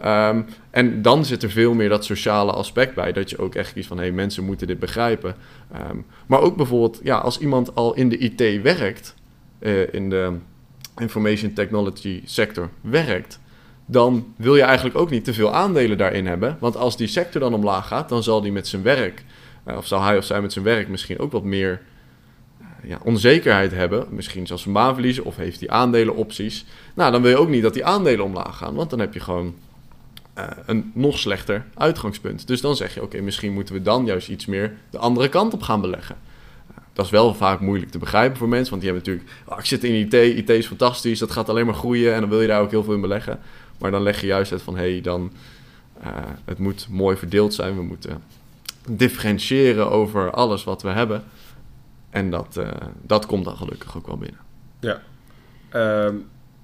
Um, 0.04 0.46
en 0.70 1.02
dan 1.02 1.24
zit 1.24 1.42
er 1.42 1.50
veel 1.50 1.74
meer 1.74 1.88
dat 1.88 2.04
sociale 2.04 2.52
aspect 2.52 2.94
bij. 2.94 3.12
Dat 3.12 3.30
je 3.30 3.38
ook 3.38 3.54
echt 3.54 3.72
kiest 3.72 3.88
van: 3.88 3.96
hé, 3.96 4.02
hey, 4.02 4.12
mensen 4.12 4.44
moeten 4.44 4.66
dit 4.66 4.78
begrijpen. 4.78 5.34
Um, 5.90 6.04
maar 6.26 6.40
ook 6.40 6.56
bijvoorbeeld, 6.56 7.00
ja, 7.02 7.18
als 7.18 7.38
iemand 7.38 7.74
al 7.74 7.94
in 7.94 8.08
de 8.08 8.18
IT 8.18 8.62
werkt 8.62 9.14
uh, 9.58 9.94
in 9.94 10.10
de 10.10 10.32
information 10.96 11.52
technology 11.52 12.22
sector 12.24 12.70
werkt, 12.80 13.40
dan 13.90 14.34
wil 14.36 14.56
je 14.56 14.62
eigenlijk 14.62 14.96
ook 14.96 15.10
niet 15.10 15.24
te 15.24 15.34
veel 15.34 15.54
aandelen 15.54 15.98
daarin 15.98 16.26
hebben. 16.26 16.56
Want 16.60 16.76
als 16.76 16.96
die 16.96 17.06
sector 17.06 17.40
dan 17.40 17.54
omlaag 17.54 17.86
gaat, 17.86 18.08
dan 18.08 18.22
zal 18.22 18.40
die 18.40 18.52
met 18.52 18.68
zijn 18.68 18.82
werk, 18.82 19.24
uh, 19.66 19.76
of 19.76 19.86
zal 19.86 20.02
hij 20.02 20.16
of 20.16 20.24
zij 20.24 20.40
met 20.40 20.52
zijn 20.52 20.64
werk 20.64 20.88
misschien 20.88 21.18
ook 21.18 21.32
wat 21.32 21.44
meer 21.44 21.80
uh, 22.60 22.66
ja, 22.90 22.98
onzekerheid 23.04 23.72
hebben. 23.72 24.06
Misschien 24.10 24.46
zelfs 24.46 24.66
een 24.66 24.72
baan 24.72 24.94
verliezen 24.94 25.24
of 25.24 25.36
heeft 25.36 25.58
die 25.58 25.70
aandelenopties. 25.70 26.64
Nou, 26.94 27.12
dan 27.12 27.22
wil 27.22 27.30
je 27.30 27.36
ook 27.36 27.48
niet 27.48 27.62
dat 27.62 27.74
die 27.74 27.84
aandelen 27.84 28.24
omlaag 28.24 28.56
gaan, 28.56 28.74
want 28.74 28.90
dan 28.90 28.98
heb 28.98 29.14
je 29.14 29.20
gewoon 29.20 29.54
uh, 30.38 30.44
een 30.66 30.90
nog 30.94 31.18
slechter 31.18 31.64
uitgangspunt. 31.74 32.46
Dus 32.46 32.60
dan 32.60 32.76
zeg 32.76 32.94
je, 32.94 33.02
oké, 33.02 33.20
misschien 33.20 33.52
moeten 33.52 33.74
we 33.74 33.82
dan 33.82 34.04
juist 34.04 34.28
iets 34.28 34.46
meer 34.46 34.76
de 34.90 34.98
andere 34.98 35.28
kant 35.28 35.52
op 35.52 35.62
gaan 35.62 35.80
beleggen. 35.80 36.16
Dat 36.92 37.06
is 37.06 37.12
wel 37.12 37.34
vaak 37.34 37.60
moeilijk 37.60 37.90
te 37.90 37.98
begrijpen 37.98 38.38
voor 38.38 38.48
mensen, 38.48 38.70
want 38.70 38.82
die 38.82 38.92
hebben 38.92 39.10
natuurlijk, 39.10 39.36
oh, 39.46 39.58
ik 39.58 39.64
zit 39.64 39.84
in 39.84 39.94
IT, 39.94 40.12
IT 40.12 40.48
is 40.48 40.66
fantastisch, 40.66 41.18
dat 41.18 41.30
gaat 41.30 41.48
alleen 41.48 41.66
maar 41.66 41.74
groeien 41.74 42.14
en 42.14 42.20
dan 42.20 42.28
wil 42.28 42.40
je 42.40 42.46
daar 42.46 42.60
ook 42.60 42.70
heel 42.70 42.84
veel 42.84 42.94
in 42.94 43.00
beleggen. 43.00 43.40
Maar 43.78 43.90
dan 43.90 44.02
leg 44.02 44.20
je 44.20 44.26
juist 44.26 44.52
uit 44.52 44.62
van, 44.62 44.76
hé, 44.76 44.90
hey, 44.92 45.00
dan, 45.00 45.32
uh, 46.04 46.06
het 46.44 46.58
moet 46.58 46.86
mooi 46.90 47.16
verdeeld 47.16 47.54
zijn, 47.54 47.74
we 47.74 47.82
moeten 47.82 48.22
differentiëren 48.88 49.90
over 49.90 50.30
alles 50.30 50.64
wat 50.64 50.82
we 50.82 50.88
hebben. 50.88 51.24
En 52.10 52.30
dat, 52.30 52.56
uh, 52.58 52.68
dat 53.02 53.26
komt 53.26 53.44
dan 53.44 53.56
gelukkig 53.56 53.96
ook 53.96 54.06
wel 54.06 54.18
binnen. 54.18 54.40
Ja. 54.80 55.00
Uh, 55.74 56.14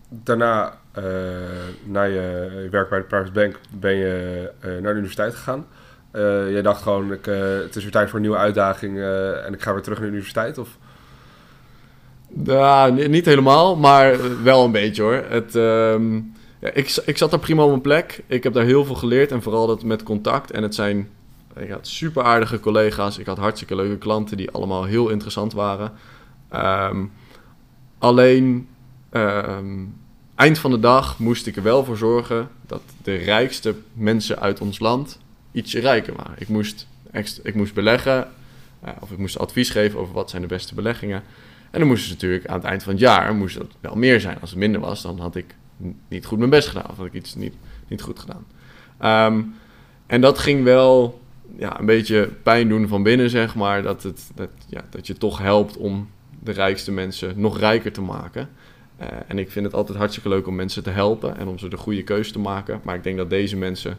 daarna, 0.09 0.79
uh, 0.99 1.05
na 1.85 2.03
je, 2.03 2.69
werk 2.71 2.89
bij 2.89 2.99
de 2.99 3.05
Private 3.05 3.33
Bank, 3.33 3.59
ben 3.71 3.95
je 3.95 4.51
naar 4.61 4.93
de 4.93 4.99
universiteit 4.99 5.35
gegaan. 5.35 5.67
Jij 6.51 6.63
dacht 6.63 6.83
gewoon, 6.83 7.13
ik, 7.13 7.25
het 7.25 7.77
is 7.77 7.83
weer 7.83 7.93
tijd 7.93 8.07
voor 8.09 8.17
een 8.17 8.25
nieuwe 8.25 8.37
uitdaging 8.37 8.99
en 9.45 9.53
ik 9.53 9.63
ga 9.63 9.73
weer 9.73 9.83
terug 9.83 9.99
naar 9.99 10.07
de 10.07 10.13
universiteit? 10.13 10.59
Of? 10.59 10.79
Ja, 12.45 12.89
niet 12.89 13.25
helemaal, 13.25 13.77
maar 13.77 14.17
wel 14.43 14.65
een 14.65 14.73
beetje 14.73 15.03
hoor. 15.03 15.25
Het, 15.29 15.55
uh, 15.55 15.95
ik, 16.73 17.03
ik 17.07 17.19
zat 17.19 17.31
daar 17.31 17.41
prima 17.41 17.63
op 17.63 17.69
mijn 17.69 17.81
plek. 17.81 18.23
Ik 18.27 18.43
heb 18.43 18.53
daar 18.53 18.65
heel 18.65 18.85
veel 18.85 18.95
geleerd 18.95 19.33
en 19.33 19.43
vooral 19.43 19.67
dat 19.67 19.83
met 19.83 20.03
contact. 20.03 20.51
En 20.51 20.63
het 20.63 20.75
zijn 20.75 21.09
ik 21.57 21.71
had 21.71 21.87
super 21.87 22.23
aardige 22.23 22.61
collega's. 22.61 23.19
Ik 23.19 23.27
had 23.27 23.39
hartstikke 23.39 23.77
leuke 23.77 23.99
klanten 23.99 24.37
die 24.37 24.51
allemaal 24.51 24.85
heel 24.85 25.09
interessant 25.09 25.53
waren. 25.53 25.93
Um, 26.55 27.13
alleen 27.99 28.69
um, 29.11 29.95
eind 30.35 30.59
van 30.59 30.71
de 30.71 30.81
dag 30.81 31.19
moest 31.19 31.47
ik 31.47 31.57
er 31.57 31.63
wel 31.63 31.85
voor 31.85 31.97
zorgen 31.97 32.49
dat 32.67 32.83
de 33.03 33.15
rijkste 33.15 33.75
mensen 33.93 34.41
uit 34.41 34.61
ons 34.61 34.79
land 34.79 35.19
ietsje 35.53 35.81
rijker 35.81 36.15
waren. 36.17 36.35
Ik 36.39 36.49
moest, 36.49 36.87
ik 37.43 37.55
moest 37.55 37.75
beleggen, 37.75 38.29
uh, 38.85 38.91
of 39.01 39.11
ik 39.11 39.19
moest 39.19 39.39
advies 39.39 39.71
geven 39.71 39.99
over 39.99 40.15
wat 40.15 40.31
zijn 40.31 40.43
de 40.43 40.49
beste 40.49 40.75
beleggingen. 40.75 41.23
En 41.71 41.79
dan 41.81 41.89
moesten 41.89 42.09
ze 42.09 42.15
natuurlijk 42.15 42.47
aan 42.47 42.59
het 42.59 42.65
eind 42.65 42.83
van 42.83 42.93
het 42.93 43.01
jaar 43.01 43.35
moest 43.35 43.59
dat 43.59 43.71
wel 43.81 43.95
meer 43.95 44.21
zijn. 44.21 44.41
Als 44.41 44.51
het 44.51 44.59
minder 44.59 44.81
was, 44.81 45.03
dan 45.03 45.19
had 45.19 45.37
ik 45.37 45.55
niet 46.09 46.27
goed 46.27 46.39
mijn 46.39 46.51
best 46.51 46.69
gedaan. 46.69 46.91
Of 46.91 46.97
had 46.97 47.07
ik 47.07 47.15
iets 47.15 47.35
niet, 47.35 47.55
niet 47.89 48.03
goed 48.03 48.19
gedaan. 48.19 48.47
Um, 49.33 49.55
en 50.07 50.21
dat 50.21 50.39
ging 50.39 50.65
wel 50.65 51.21
ja, 51.57 51.81
een 51.81 51.87
beetje 51.87 52.31
pijn 52.43 52.69
doen 52.69 52.89
van 52.89 53.03
binnen, 53.03 53.31
zeg 53.31 53.55
maar. 53.55 53.83
Dat, 53.83 54.03
het, 54.03 54.31
dat, 54.35 54.51
ja, 54.67 54.85
dat 54.91 55.07
je 55.07 55.15
toch 55.15 55.39
helpt 55.39 55.77
om 55.77 56.09
de 56.43 56.53
rijkste 56.53 56.93
mensen 56.93 57.41
nog 57.41 57.59
rijker 57.59 57.93
te 57.93 58.01
maken. 58.01 58.49
Uh, 59.01 59.07
en 59.27 59.39
ik 59.39 59.51
vind 59.51 59.65
het 59.65 59.75
altijd 59.75 59.99
hartstikke 59.99 60.29
leuk 60.29 60.47
om 60.47 60.55
mensen 60.55 60.83
te 60.83 60.91
helpen 60.91 61.37
en 61.37 61.49
om 61.49 61.59
ze 61.59 61.69
de 61.69 61.77
goede 61.77 62.03
keuze 62.03 62.33
te 62.33 62.39
maken. 62.39 62.81
Maar 62.83 62.95
ik 62.95 63.03
denk 63.03 63.17
dat 63.17 63.31
deze 63.31 63.57
mensen 63.57 63.99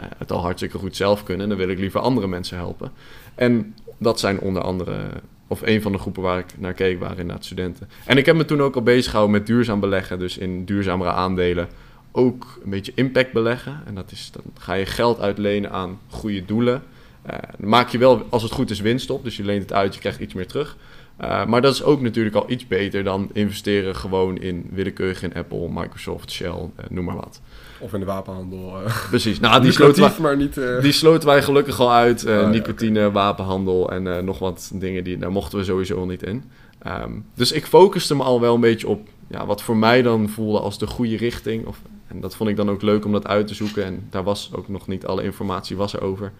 uh, 0.00 0.06
het 0.18 0.32
al 0.32 0.40
hartstikke 0.40 0.78
goed 0.78 0.96
zelf 0.96 1.24
kunnen. 1.24 1.42
En 1.42 1.48
dan 1.48 1.58
wil 1.58 1.68
ik 1.68 1.78
liever 1.78 2.00
andere 2.00 2.26
mensen 2.26 2.56
helpen. 2.56 2.92
En 3.34 3.74
dat 3.98 4.20
zijn 4.20 4.40
onder 4.40 4.62
andere, 4.62 5.08
of 5.46 5.62
een 5.62 5.82
van 5.82 5.92
de 5.92 5.98
groepen 5.98 6.22
waar 6.22 6.38
ik 6.38 6.46
naar 6.58 6.72
keek, 6.72 6.98
waren 6.98 7.18
inderdaad 7.18 7.44
studenten. 7.44 7.88
En 8.04 8.16
ik 8.16 8.26
heb 8.26 8.36
me 8.36 8.44
toen 8.44 8.62
ook 8.62 8.74
al 8.74 8.82
bezig 8.82 9.10
gehouden 9.10 9.38
met 9.38 9.46
duurzaam 9.46 9.80
beleggen, 9.80 10.18
dus 10.18 10.38
in 10.38 10.64
duurzamere 10.64 11.10
aandelen. 11.10 11.68
Ook 12.12 12.60
een 12.64 12.70
beetje 12.70 12.92
impact 12.94 13.32
beleggen. 13.32 13.82
En 13.86 13.94
dat 13.94 14.12
is, 14.12 14.30
dan 14.32 14.42
ga 14.58 14.74
je 14.74 14.86
geld 14.86 15.20
uitlenen 15.20 15.70
aan 15.70 15.98
goede 16.08 16.44
doelen. 16.44 16.82
Uh, 17.26 17.38
dan 17.58 17.68
maak 17.68 17.88
je 17.88 17.98
wel, 17.98 18.26
als 18.28 18.42
het 18.42 18.52
goed 18.52 18.70
is, 18.70 18.80
winst 18.80 19.10
op. 19.10 19.24
Dus 19.24 19.36
je 19.36 19.44
leent 19.44 19.62
het 19.62 19.72
uit, 19.72 19.94
je 19.94 20.00
krijgt 20.00 20.20
iets 20.20 20.34
meer 20.34 20.46
terug. 20.46 20.76
Uh, 21.20 21.46
maar 21.46 21.62
dat 21.62 21.74
is 21.74 21.82
ook 21.82 22.00
natuurlijk 22.00 22.36
al 22.36 22.44
iets 22.46 22.66
beter 22.66 23.04
dan 23.04 23.30
investeren 23.32 23.96
gewoon 23.96 24.38
in 24.38 24.66
willekeurig 24.72 25.22
in 25.22 25.34
Apple, 25.34 25.68
Microsoft, 25.68 26.30
Shell, 26.30 26.48
uh, 26.48 26.84
noem 26.88 27.04
maar 27.04 27.16
wat. 27.16 27.40
Of 27.78 27.92
in 27.92 28.00
de 28.00 28.06
wapenhandel. 28.06 28.76
Precies. 29.08 29.40
Nou, 29.40 29.60
die 29.62 29.72
sloten, 29.72 30.02
wij, 30.02 30.12
maar 30.20 30.36
niet, 30.36 30.60
die 30.80 30.92
sloten 30.92 31.28
wij 31.28 31.42
gelukkig 31.42 31.80
al 31.80 31.92
uit. 31.92 32.26
Oh, 32.26 32.50
nicotine, 32.50 33.00
ja, 33.00 33.06
okay. 33.06 33.22
wapenhandel 33.22 33.90
en 33.90 34.24
nog 34.24 34.38
wat 34.38 34.70
dingen. 34.74 35.04
Die, 35.04 35.18
daar 35.18 35.32
mochten 35.32 35.58
we 35.58 35.64
sowieso 35.64 35.98
al 35.98 36.06
niet 36.06 36.22
in. 36.22 36.44
Um, 36.86 37.24
dus 37.34 37.52
ik 37.52 37.66
focuste 37.66 38.16
me 38.16 38.22
al 38.22 38.40
wel 38.40 38.54
een 38.54 38.60
beetje 38.60 38.88
op 38.88 39.08
ja, 39.28 39.46
wat 39.46 39.62
voor 39.62 39.76
mij 39.76 40.02
dan 40.02 40.28
voelde 40.28 40.60
als 40.60 40.78
de 40.78 40.86
goede 40.86 41.16
richting. 41.16 41.66
Of, 41.66 41.80
en 42.06 42.20
dat 42.20 42.36
vond 42.36 42.50
ik 42.50 42.56
dan 42.56 42.70
ook 42.70 42.82
leuk 42.82 43.04
om 43.04 43.12
dat 43.12 43.26
uit 43.26 43.46
te 43.46 43.54
zoeken. 43.54 43.84
En 43.84 44.06
daar 44.10 44.24
was 44.24 44.50
ook 44.54 44.68
nog 44.68 44.86
niet 44.86 45.06
alle 45.06 45.22
informatie 45.22 45.76
was 45.76 45.94
erover. 45.94 46.32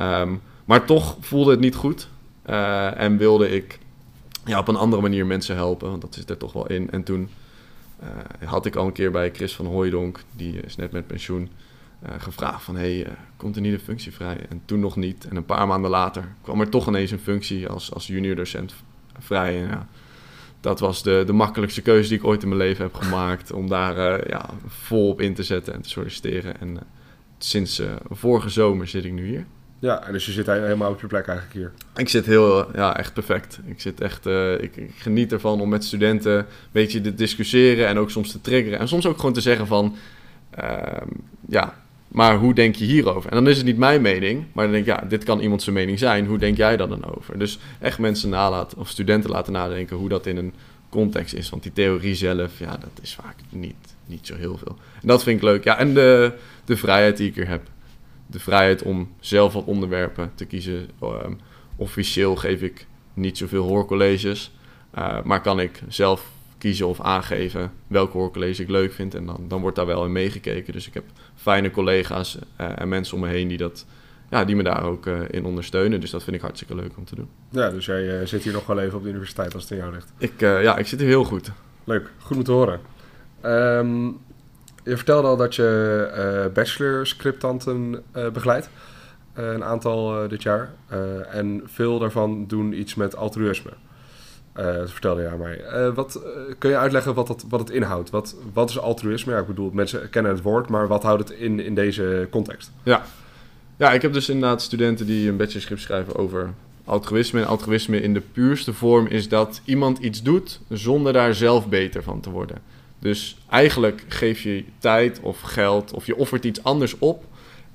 Um, 0.00 0.40
maar 0.64 0.84
toch 0.84 1.16
voelde 1.20 1.50
het 1.50 1.60
niet 1.60 1.74
goed. 1.74 2.08
En 2.96 3.16
wilde 3.16 3.50
ik 3.50 3.78
ja, 4.48 4.58
op 4.58 4.68
een 4.68 4.76
andere 4.76 5.02
manier 5.02 5.26
mensen 5.26 5.54
helpen. 5.54 5.90
Want 5.90 6.02
dat 6.02 6.14
zit 6.14 6.30
er 6.30 6.36
toch 6.36 6.52
wel 6.52 6.66
in. 6.66 6.90
En 6.90 7.02
toen 7.02 7.28
uh, 8.02 8.48
had 8.48 8.66
ik 8.66 8.76
al 8.76 8.86
een 8.86 8.92
keer 8.92 9.10
bij 9.10 9.30
Chris 9.30 9.54
van 9.54 9.66
Hooijdonk, 9.66 10.20
die 10.36 10.60
is 10.60 10.76
net 10.76 10.92
met 10.92 11.06
pensioen, 11.06 11.48
uh, 12.06 12.10
gevraagd 12.18 12.62
van... 12.62 12.76
hé, 12.76 12.80
hey, 12.80 13.06
uh, 13.06 13.12
komt 13.36 13.56
er 13.56 13.62
niet 13.62 13.72
een 13.72 13.78
functie 13.80 14.12
vrij? 14.12 14.46
En 14.48 14.62
toen 14.64 14.80
nog 14.80 14.96
niet. 14.96 15.28
En 15.28 15.36
een 15.36 15.44
paar 15.44 15.66
maanden 15.66 15.90
later 15.90 16.34
kwam 16.42 16.60
er 16.60 16.68
toch 16.68 16.88
ineens 16.88 17.10
een 17.10 17.18
functie 17.18 17.68
als, 17.68 17.94
als 17.94 18.06
junior 18.06 18.36
docent 18.36 18.74
vrij. 19.18 19.62
En, 19.62 19.68
ja, 19.68 19.86
dat 20.60 20.80
was 20.80 21.02
de, 21.02 21.22
de 21.26 21.32
makkelijkste 21.32 21.82
keuze 21.82 22.08
die 22.08 22.18
ik 22.18 22.24
ooit 22.24 22.42
in 22.42 22.48
mijn 22.48 22.60
leven 22.60 22.84
heb 22.84 22.94
gemaakt. 22.94 23.52
Om 23.52 23.68
daar 23.68 24.28
ja, 24.28 24.50
vol 24.66 25.08
op 25.08 25.20
in 25.20 25.34
te 25.34 25.42
zetten 25.42 25.74
en 25.74 25.82
te 25.82 25.88
solliciteren. 25.88 26.60
En 26.60 26.78
sinds 27.38 27.82
vorige 28.10 28.48
zomer 28.48 28.88
zit 28.88 29.04
ik 29.04 29.12
nu 29.12 29.26
hier. 29.26 29.46
Ja, 29.78 30.04
dus 30.12 30.26
je 30.26 30.32
zit 30.32 30.46
helemaal 30.46 30.90
op 30.90 31.00
je 31.00 31.06
plek 31.06 31.26
eigenlijk 31.26 31.58
hier. 31.58 31.72
Ik 31.96 32.08
zit 32.08 32.26
heel, 32.26 32.76
ja, 32.76 32.96
echt 32.96 33.12
perfect. 33.12 33.60
Ik 33.64 33.80
zit 33.80 34.00
echt, 34.00 34.26
ik, 34.60 34.76
ik, 34.76 34.92
geniet 34.96 35.32
ervan 35.32 35.60
om 35.60 35.68
met 35.68 35.84
studenten 35.84 36.36
een 36.36 36.44
beetje 36.72 37.00
te 37.00 37.14
discussiëren 37.14 37.86
en 37.86 37.98
ook 37.98 38.10
soms 38.10 38.32
te 38.32 38.40
triggeren. 38.40 38.78
En 38.78 38.88
soms 38.88 39.06
ook 39.06 39.16
gewoon 39.16 39.32
te 39.32 39.40
zeggen 39.40 39.66
van, 39.66 39.96
ehm, 40.50 41.06
ja, 41.48 41.74
maar 42.08 42.36
hoe 42.36 42.54
denk 42.54 42.74
je 42.74 42.84
hierover? 42.84 43.30
En 43.30 43.36
dan 43.36 43.48
is 43.48 43.56
het 43.56 43.66
niet 43.66 43.78
mijn 43.78 44.02
mening, 44.02 44.44
maar 44.52 44.64
dan 44.64 44.72
denk 44.72 44.86
ik, 44.86 44.94
ja, 44.94 45.08
dit 45.08 45.24
kan 45.24 45.40
iemand 45.40 45.62
zijn 45.62 45.74
mening 45.74 45.98
zijn. 45.98 46.26
Hoe 46.26 46.38
denk 46.38 46.56
jij 46.56 46.76
daar 46.76 46.88
dan 46.88 47.16
over? 47.16 47.38
Dus 47.38 47.58
echt 47.80 47.98
mensen 47.98 48.30
nalaten, 48.30 48.78
of 48.78 48.88
studenten 48.88 49.30
laten 49.30 49.52
nadenken 49.52 49.96
hoe 49.96 50.08
dat 50.08 50.26
in 50.26 50.36
een 50.36 50.54
context 50.88 51.34
is. 51.34 51.50
Want 51.50 51.62
die 51.62 51.72
theorie 51.72 52.14
zelf, 52.14 52.58
ja, 52.58 52.70
dat 52.70 52.98
is 53.00 53.14
vaak 53.14 53.34
niet, 53.48 53.94
niet 54.06 54.26
zo 54.26 54.34
heel 54.34 54.58
veel. 54.58 54.76
En 55.02 55.08
dat 55.08 55.22
vind 55.22 55.36
ik 55.36 55.42
leuk. 55.42 55.64
Ja, 55.64 55.78
en 55.78 55.94
de, 55.94 56.32
de 56.64 56.76
vrijheid 56.76 57.16
die 57.16 57.28
ik 57.28 57.34
hier 57.34 57.48
heb. 57.48 57.62
De 58.30 58.40
vrijheid 58.40 58.82
om 58.82 59.08
zelf 59.20 59.52
wat 59.52 59.64
onderwerpen 59.64 60.30
te 60.34 60.44
kiezen. 60.44 60.88
Ehm, 61.00 61.32
officieel 61.76 62.36
geef 62.36 62.62
ik 62.62 62.86
niet 63.14 63.38
zoveel 63.38 63.64
hoorcolleges. 63.64 64.52
Uh, 64.98 65.22
maar 65.22 65.40
kan 65.40 65.60
ik 65.60 65.80
zelf 65.88 66.30
kiezen 66.58 66.86
of 66.86 67.00
aangeven 67.00 67.72
welke 67.86 68.16
hoorcollege 68.16 68.62
ik 68.62 68.68
leuk 68.68 68.92
vind. 68.92 69.14
En 69.14 69.26
dan, 69.26 69.44
dan 69.48 69.60
wordt 69.60 69.76
daar 69.76 69.86
wel 69.86 70.04
in 70.04 70.12
meegekeken. 70.12 70.72
Dus 70.72 70.86
ik 70.86 70.94
heb 70.94 71.04
fijne 71.34 71.70
collega's 71.70 72.38
uh, 72.60 72.80
en 72.80 72.88
mensen 72.88 73.14
om 73.14 73.20
me 73.20 73.28
heen 73.28 73.48
die, 73.48 73.58
dat, 73.58 73.86
ja, 74.30 74.44
die 74.44 74.56
me 74.56 74.62
daar 74.62 74.84
ook 74.84 75.06
uh, 75.06 75.20
in 75.30 75.44
ondersteunen. 75.44 76.00
Dus 76.00 76.10
dat 76.10 76.24
vind 76.24 76.36
ik 76.36 76.42
hartstikke 76.42 76.74
leuk 76.74 76.96
om 76.96 77.04
te 77.04 77.14
doen. 77.14 77.28
Ja, 77.50 77.70
dus 77.70 77.86
jij 77.86 78.26
zit 78.26 78.42
hier 78.42 78.52
nog 78.52 78.66
wel 78.66 78.80
even 78.80 78.96
op 78.96 79.02
de 79.02 79.08
universiteit 79.08 79.54
als 79.54 79.62
het 79.62 79.72
in 79.72 79.78
jou 79.78 79.92
ligt. 79.92 80.12
Ik, 80.18 80.40
ja, 80.40 80.76
ik 80.76 80.86
zit 80.86 80.98
hier 80.98 81.08
heel 81.08 81.24
goed. 81.24 81.50
Leuk, 81.84 82.10
goed 82.18 82.36
om 82.36 82.42
te 82.42 82.52
horen. 82.52 82.80
Um, 83.44 84.18
je 84.88 84.96
vertelde 84.96 85.28
al 85.28 85.36
dat 85.36 85.54
je 85.54 86.50
bachelor 86.54 87.06
scriptanten 87.06 88.02
begeleidt. 88.32 88.68
een 89.34 89.64
aantal 89.64 90.28
dit 90.28 90.42
jaar. 90.42 90.70
en 91.30 91.62
veel 91.64 91.98
daarvan 91.98 92.46
doen 92.46 92.80
iets 92.80 92.94
met 92.94 93.16
altruïsme. 93.16 93.70
Uh, 94.58 94.64
dat 94.64 94.90
vertelde 94.90 95.22
je 95.22 95.28
aan 95.28 95.38
mij. 95.38 95.60
Uh, 95.72 95.94
wat, 95.94 96.22
uh, 96.24 96.54
kun 96.58 96.70
je 96.70 96.76
uitleggen 96.76 97.14
wat, 97.14 97.26
dat, 97.26 97.44
wat 97.48 97.60
het 97.60 97.70
inhoudt? 97.70 98.10
Wat, 98.10 98.36
wat 98.52 98.70
is 98.70 98.78
altruïsme? 98.78 99.32
Ja, 99.32 99.38
ik 99.38 99.46
bedoel, 99.46 99.70
mensen 99.72 100.10
kennen 100.10 100.32
het 100.32 100.42
woord, 100.42 100.68
maar 100.68 100.88
wat 100.88 101.02
houdt 101.02 101.28
het 101.28 101.38
in 101.38 101.60
in 101.60 101.74
deze 101.74 102.28
context? 102.30 102.70
Ja. 102.82 103.02
ja, 103.76 103.92
ik 103.92 104.02
heb 104.02 104.12
dus 104.12 104.28
inderdaad 104.28 104.62
studenten 104.62 105.06
die 105.06 105.28
een 105.28 105.36
bachelorschrift 105.36 105.82
schrijven 105.82 106.16
over 106.16 106.52
altruïsme. 106.84 107.40
En 107.40 107.46
altruïsme 107.46 108.00
in 108.00 108.14
de 108.14 108.22
puurste 108.32 108.72
vorm 108.72 109.06
is 109.06 109.28
dat 109.28 109.60
iemand 109.64 109.98
iets 109.98 110.22
doet 110.22 110.60
zonder 110.68 111.12
daar 111.12 111.34
zelf 111.34 111.68
beter 111.68 112.02
van 112.02 112.20
te 112.20 112.30
worden. 112.30 112.58
Dus 112.98 113.36
eigenlijk 113.48 114.04
geef 114.08 114.40
je 114.40 114.64
tijd 114.78 115.20
of 115.20 115.40
geld 115.40 115.92
of 115.92 116.06
je 116.06 116.16
offert 116.16 116.44
iets 116.44 116.62
anders 116.62 116.98
op 116.98 117.24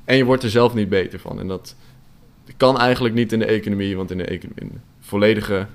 en 0.05 0.17
je 0.17 0.25
wordt 0.25 0.43
er 0.43 0.49
zelf 0.49 0.73
niet 0.73 0.89
beter 0.89 1.19
van. 1.19 1.39
En 1.39 1.47
dat 1.47 1.75
kan 2.57 2.79
eigenlijk 2.79 3.15
niet 3.15 3.31
in 3.31 3.39
de 3.39 3.45
economie, 3.45 3.95
want 3.95 4.11
in 4.11 4.17
de, 4.17 4.25
economie, 4.25 4.79
volledige 4.99 5.67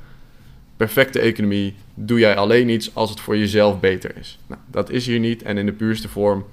perfecte 0.76 1.20
economie 1.20 1.74
doe 1.94 2.18
jij 2.18 2.36
alleen 2.36 2.68
iets 2.68 2.94
als 2.94 3.10
het 3.10 3.20
voor 3.20 3.36
jezelf 3.36 3.80
beter 3.80 4.16
is. 4.16 4.38
Nou, 4.46 4.60
dat 4.66 4.90
is 4.90 5.06
hier 5.06 5.18
niet. 5.18 5.42
En 5.42 5.58
in 5.58 5.66
de 5.66 5.72
puurste 5.72 6.08
vorm 6.08 6.46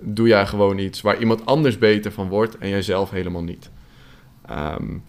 doe 0.00 0.28
jij 0.28 0.46
gewoon 0.46 0.78
iets 0.78 1.00
waar 1.00 1.18
iemand 1.18 1.46
anders 1.46 1.78
beter 1.78 2.12
van 2.12 2.28
wordt 2.28 2.58
en 2.58 2.68
jijzelf 2.68 3.10
helemaal 3.10 3.42
niet. 3.42 3.70
Um, 4.50 5.02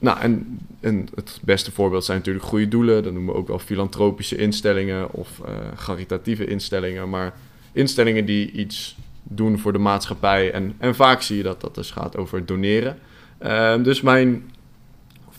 nou, 0.00 0.20
en, 0.80 1.08
het 1.14 1.38
beste 1.42 1.72
voorbeeld 1.72 2.04
zijn 2.04 2.18
natuurlijk 2.18 2.44
goede 2.44 2.68
doelen. 2.68 3.02
Dat 3.02 3.12
noemen 3.12 3.32
we 3.32 3.38
ook 3.38 3.48
wel 3.48 3.58
filantropische 3.58 4.36
instellingen 4.36 5.12
of 5.12 5.40
uh, 5.40 5.54
caritatieve 5.84 6.46
instellingen. 6.46 7.08
Maar 7.08 7.34
instellingen 7.72 8.24
die 8.24 8.50
iets 8.50 8.96
doen 9.22 9.58
voor 9.58 9.72
de 9.72 9.78
maatschappij. 9.78 10.52
En, 10.52 10.74
en 10.78 10.94
vaak 10.94 11.22
zie 11.22 11.36
je 11.36 11.42
dat 11.42 11.60
dat 11.60 11.74
dus 11.74 11.90
gaat 11.90 12.16
over 12.16 12.46
doneren. 12.46 12.98
Uh, 13.42 13.82
dus 13.82 14.00
mijn 14.00 14.50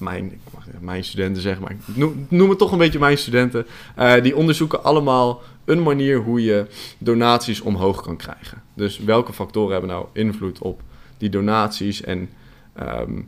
mijn, 0.02 0.32
ik 0.32 0.40
mag 0.54 0.64
mijn 0.80 1.04
studenten 1.04 1.42
zeggen, 1.42 1.62
maar 1.62 1.72
ik 1.72 1.96
noem, 2.30 2.50
het 2.50 2.58
toch 2.58 2.72
een 2.72 2.78
beetje 2.78 3.00
mijn 3.00 3.18
studenten. 3.18 3.66
Uh, 4.00 4.22
die 4.22 4.36
onderzoeken 4.36 4.84
allemaal 4.84 5.42
een 5.66 5.84
manier 5.84 6.18
hoe 6.18 6.44
je 6.44 6.66
donaties 6.98 7.62
omhoog 7.62 8.02
kan 8.02 8.18
krijgen. 8.18 8.62
Dus 8.74 9.00
welke 9.00 9.34
factoren 9.34 9.72
hebben 9.72 9.90
nou 9.90 10.06
invloed 10.14 10.60
op 10.60 10.82
die 11.18 11.30
donaties? 11.30 12.02
En 12.02 12.30
ja, 12.76 13.26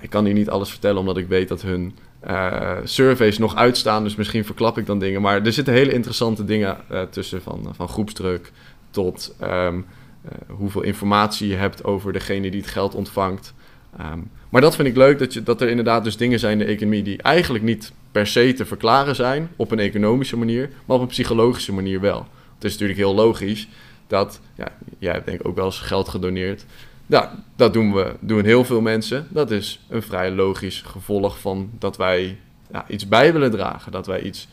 ik 0.00 0.10
kan 0.10 0.24
hier 0.24 0.34
niet 0.34 0.50
alles 0.50 0.70
vertellen, 0.70 0.98
omdat 0.98 1.16
ik 1.16 1.28
weet 1.28 1.48
dat 1.48 1.62
hun 1.62 1.94
uh, 2.26 2.76
surveys 2.84 3.38
nog 3.38 3.56
uitstaan. 3.56 4.04
Dus 4.04 4.14
misschien 4.14 4.44
verklap 4.44 4.78
ik 4.78 4.86
dan 4.86 4.98
dingen. 4.98 5.22
Maar 5.22 5.42
er 5.42 5.52
zitten 5.52 5.74
hele 5.74 5.92
interessante 5.92 6.44
dingen 6.44 6.76
uh, 6.90 7.02
tussen, 7.02 7.42
van, 7.42 7.72
van 7.76 7.88
groepsdruk 7.88 8.52
tot 8.90 9.36
um, 9.42 9.86
hoeveel 10.46 10.82
informatie 10.82 11.48
je 11.48 11.56
hebt 11.56 11.84
over 11.84 12.12
degene 12.12 12.50
die 12.50 12.60
het 12.60 12.70
geld 12.70 12.94
ontvangt. 12.94 13.54
Um, 14.00 14.30
maar 14.48 14.60
dat 14.60 14.76
vind 14.76 14.88
ik 14.88 14.96
leuk, 14.96 15.18
dat, 15.18 15.32
je, 15.32 15.42
dat 15.42 15.60
er 15.60 15.68
inderdaad 15.68 16.04
dus 16.04 16.16
dingen 16.16 16.38
zijn 16.38 16.60
in 16.60 16.66
de 16.66 16.72
economie 16.72 17.02
die 17.02 17.22
eigenlijk 17.22 17.64
niet 17.64 17.92
per 18.12 18.26
se 18.26 18.52
te 18.52 18.64
verklaren 18.64 19.14
zijn 19.14 19.50
op 19.56 19.70
een 19.70 19.78
economische 19.78 20.36
manier, 20.36 20.70
maar 20.84 20.96
op 20.96 21.02
een 21.02 21.08
psychologische 21.08 21.72
manier 21.72 22.00
wel. 22.00 22.26
Het 22.54 22.64
is 22.64 22.72
natuurlijk 22.72 22.98
heel 22.98 23.14
logisch 23.14 23.68
dat, 24.06 24.40
ja, 24.54 24.68
jij 24.98 25.12
hebt 25.12 25.26
denk 25.26 25.40
ik 25.40 25.48
ook 25.48 25.56
wel 25.56 25.64
eens 25.64 25.80
geld 25.80 26.08
gedoneerd. 26.08 26.64
Ja, 27.06 27.34
dat 27.56 27.72
doen 27.72 27.94
we, 27.94 28.14
doen 28.20 28.44
heel 28.44 28.64
veel 28.64 28.80
mensen. 28.80 29.26
Dat 29.30 29.50
is 29.50 29.80
een 29.88 30.02
vrij 30.02 30.30
logisch 30.30 30.82
gevolg 30.82 31.38
van 31.40 31.70
dat 31.78 31.96
wij 31.96 32.38
ja, 32.72 32.84
iets 32.88 33.08
bij 33.08 33.32
willen 33.32 33.50
dragen, 33.50 33.92
dat 33.92 34.06
wij 34.06 34.20
iets 34.20 34.48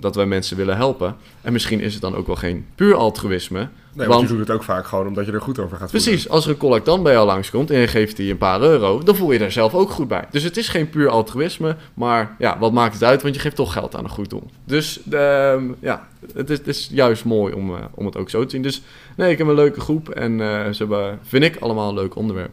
dat 0.00 0.14
wij 0.14 0.26
mensen 0.26 0.56
willen 0.56 0.76
helpen. 0.76 1.16
En 1.40 1.52
misschien 1.52 1.80
is 1.80 1.92
het 1.92 2.02
dan 2.02 2.14
ook 2.14 2.26
wel 2.26 2.36
geen 2.36 2.66
puur 2.74 2.94
altruïsme. 2.94 3.68
Nee, 3.94 4.06
want, 4.06 4.20
je 4.20 4.26
doet 4.26 4.38
het 4.38 4.50
ook 4.50 4.62
vaak 4.62 4.86
gewoon 4.86 5.06
omdat 5.06 5.26
je 5.26 5.32
er 5.32 5.40
goed 5.40 5.58
over 5.58 5.76
gaat 5.76 5.90
voelen. 5.90 6.08
Precies, 6.08 6.28
als 6.28 6.44
er 6.44 6.50
een 6.50 6.56
collectant 6.56 7.02
bij 7.02 7.12
jou 7.12 7.26
langskomt 7.26 7.70
en 7.70 7.78
je 7.78 7.86
geeft 7.86 8.16
die 8.16 8.30
een 8.30 8.38
paar 8.38 8.60
euro, 8.60 9.02
dan 9.02 9.16
voel 9.16 9.32
je 9.32 9.38
er 9.38 9.52
zelf 9.52 9.74
ook 9.74 9.90
goed 9.90 10.08
bij. 10.08 10.24
Dus 10.30 10.42
het 10.42 10.56
is 10.56 10.68
geen 10.68 10.90
puur 10.90 11.08
altruïsme, 11.08 11.76
maar 11.94 12.34
ja, 12.38 12.58
wat 12.58 12.72
maakt 12.72 12.94
het 12.94 13.04
uit? 13.04 13.22
Want 13.22 13.34
je 13.34 13.40
geeft 13.40 13.56
toch 13.56 13.72
geld 13.72 13.96
aan 13.96 14.04
een 14.04 14.10
goed 14.10 14.30
doel. 14.30 14.50
Dus 14.64 15.00
uh, 15.10 15.54
ja, 15.80 16.08
het 16.34 16.50
is, 16.50 16.58
het 16.58 16.66
is, 16.66 16.88
juist 16.92 17.24
mooi 17.24 17.54
om, 17.54 17.70
uh, 17.70 17.76
om 17.94 18.06
het 18.06 18.16
ook 18.16 18.30
zo 18.30 18.44
te 18.44 18.50
zien. 18.50 18.62
Dus 18.62 18.82
nee, 19.16 19.30
ik 19.30 19.38
heb 19.38 19.46
een 19.46 19.54
leuke 19.54 19.80
groep 19.80 20.08
en 20.08 20.32
uh, 20.32 20.66
ze 20.66 20.76
hebben, 20.78 21.18
vind 21.22 21.44
ik, 21.44 21.56
allemaal 21.56 21.88
een 21.88 21.94
leuk 21.94 22.16
onderwerp 22.16 22.52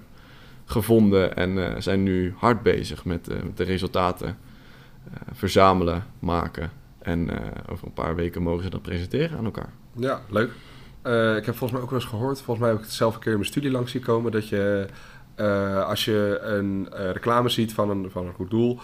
gevonden 0.66 1.36
en 1.36 1.50
uh, 1.58 1.68
zijn 1.78 2.04
nu 2.04 2.34
hard 2.38 2.64
bezig 2.64 3.06
met, 3.06 3.28
met 3.28 3.58
de 3.58 3.64
resultaten 3.64 4.38
verzamelen, 5.34 6.06
maken 6.20 6.72
en 7.06 7.30
uh, 7.30 7.38
over 7.72 7.88
een 7.88 7.94
paar 7.94 8.16
weken 8.16 8.42
mogen 8.42 8.64
ze 8.64 8.70
dat 8.70 8.82
presenteren 8.82 9.38
aan 9.38 9.46
elkaar. 9.46 9.70
Ja, 9.96 10.22
leuk. 10.30 10.52
Uh, 11.04 11.36
ik 11.36 11.46
heb 11.46 11.56
volgens 11.56 11.72
mij 11.72 11.82
ook 11.82 11.90
wel 11.90 12.00
eens 12.00 12.10
gehoord, 12.10 12.42
volgens 12.42 12.60
mij 12.60 12.70
heb 12.70 12.78
ik 12.78 12.86
het 12.86 12.94
zelf 12.94 13.14
een 13.14 13.20
keer 13.20 13.32
in 13.32 13.38
mijn 13.38 13.50
studie 13.50 13.72
langs 13.72 13.92
zien 13.92 14.02
komen, 14.02 14.32
dat 14.32 14.50
je 14.50 14.88
uh, 15.36 15.86
als 15.86 16.06
je 16.06 16.40
een 16.42 16.88
reclame 16.92 17.50
ziet 17.50 17.74
van 17.74 17.90
een, 17.90 18.12
van 18.12 18.26
een 18.26 18.34
goed 18.34 18.50
doel, 18.50 18.80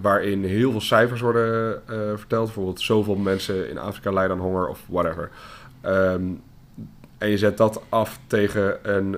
waarin 0.00 0.44
heel 0.44 0.70
veel 0.70 0.80
cijfers 0.80 1.20
worden 1.20 1.82
verteld, 2.18 2.44
bijvoorbeeld 2.44 2.80
zoveel 2.80 3.16
mensen 3.16 3.70
in 3.70 3.78
Afrika 3.78 4.12
lijden 4.12 4.36
aan 4.36 4.42
honger 4.42 4.68
of 4.68 4.84
whatever. 4.88 5.30
Um, 5.86 6.42
en 7.18 7.28
je 7.30 7.38
zet 7.38 7.56
dat 7.56 7.82
af 7.88 8.20
tegen 8.26 8.94
een, 8.94 9.16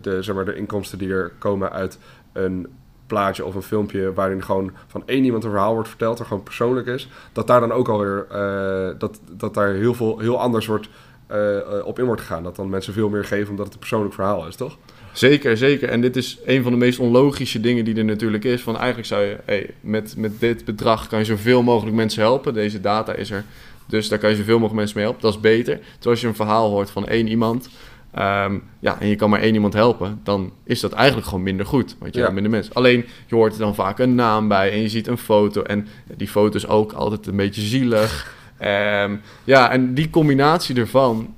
de, 0.00 0.22
zeg 0.22 0.34
maar, 0.34 0.44
de 0.44 0.54
inkomsten 0.54 0.98
die 0.98 1.12
er 1.12 1.32
komen 1.38 1.72
uit 1.72 1.98
een 2.32 2.66
plaatje 3.08 3.44
of 3.44 3.54
een 3.54 3.62
filmpje 3.62 4.12
waarin 4.12 4.44
gewoon 4.44 4.72
van 4.86 5.02
één 5.06 5.24
iemand 5.24 5.44
een 5.44 5.50
verhaal 5.50 5.74
wordt 5.74 5.88
verteld, 5.88 6.18
dat 6.18 6.26
gewoon 6.26 6.42
persoonlijk 6.42 6.86
is, 6.86 7.08
dat 7.32 7.46
daar 7.46 7.60
dan 7.60 7.72
ook 7.72 7.88
alweer 7.88 8.26
uh, 8.32 8.98
dat, 8.98 9.20
dat 9.30 9.54
daar 9.54 9.72
heel 9.72 9.94
veel 9.94 10.18
heel 10.18 10.40
anders 10.40 10.66
wordt 10.66 10.88
uh, 11.32 11.56
op 11.84 11.98
in 11.98 12.04
wordt 12.04 12.20
gegaan. 12.20 12.42
Dat 12.42 12.56
dan 12.56 12.68
mensen 12.68 12.92
veel 12.92 13.08
meer 13.08 13.24
geven 13.24 13.50
omdat 13.50 13.64
het 13.64 13.74
een 13.74 13.80
persoonlijk 13.80 14.14
verhaal 14.14 14.46
is, 14.46 14.56
toch? 14.56 14.76
Zeker, 15.12 15.56
zeker. 15.56 15.88
En 15.88 16.00
dit 16.00 16.16
is 16.16 16.38
een 16.44 16.62
van 16.62 16.72
de 16.72 16.78
meest 16.78 16.98
onlogische 16.98 17.60
dingen 17.60 17.84
die 17.84 17.96
er 17.96 18.04
natuurlijk 18.04 18.44
is. 18.44 18.62
Van 18.62 18.76
eigenlijk 18.76 19.06
zou 19.06 19.22
je, 19.22 19.36
hey, 19.44 19.70
met, 19.80 20.14
met 20.16 20.40
dit 20.40 20.64
bedrag 20.64 21.08
kan 21.08 21.18
je 21.18 21.24
zoveel 21.24 21.62
mogelijk 21.62 21.96
mensen 21.96 22.22
helpen. 22.22 22.54
Deze 22.54 22.80
data 22.80 23.12
is 23.12 23.30
er. 23.30 23.44
Dus 23.86 24.08
daar 24.08 24.18
kan 24.18 24.30
je 24.30 24.36
zoveel 24.36 24.58
mogelijk 24.58 24.76
mensen 24.76 24.96
mee 24.96 25.04
helpen. 25.06 25.22
Dat 25.22 25.34
is 25.34 25.40
beter. 25.40 25.74
Terwijl 25.78 26.10
als 26.10 26.20
je 26.20 26.26
een 26.26 26.34
verhaal 26.34 26.70
hoort 26.70 26.90
van 26.90 27.08
één 27.08 27.28
iemand 27.28 27.68
Um, 28.14 28.62
ja, 28.78 29.00
en 29.00 29.08
je 29.08 29.16
kan 29.16 29.30
maar 29.30 29.40
één 29.40 29.54
iemand 29.54 29.72
helpen, 29.72 30.20
dan 30.22 30.52
is 30.64 30.80
dat 30.80 30.92
eigenlijk 30.92 31.26
gewoon 31.26 31.42
minder 31.42 31.66
goed. 31.66 31.96
Want 31.98 32.12
je 32.12 32.18
ja. 32.18 32.24
hebt 32.24 32.34
minder 32.34 32.52
mensen. 32.52 32.74
Alleen 32.74 33.04
je 33.26 33.34
hoort 33.34 33.52
er 33.52 33.58
dan 33.58 33.74
vaak 33.74 33.98
een 33.98 34.14
naam 34.14 34.48
bij 34.48 34.72
en 34.72 34.80
je 34.80 34.88
ziet 34.88 35.06
een 35.06 35.18
foto. 35.18 35.62
En 35.62 35.86
die 36.16 36.28
foto 36.28 36.56
is 36.56 36.66
ook 36.66 36.92
altijd 36.92 37.26
een 37.26 37.36
beetje 37.36 37.60
zielig. 37.60 38.36
Um, 38.60 39.20
ja, 39.44 39.70
en 39.70 39.94
die 39.94 40.10
combinatie 40.10 40.76
ervan, 40.76 41.34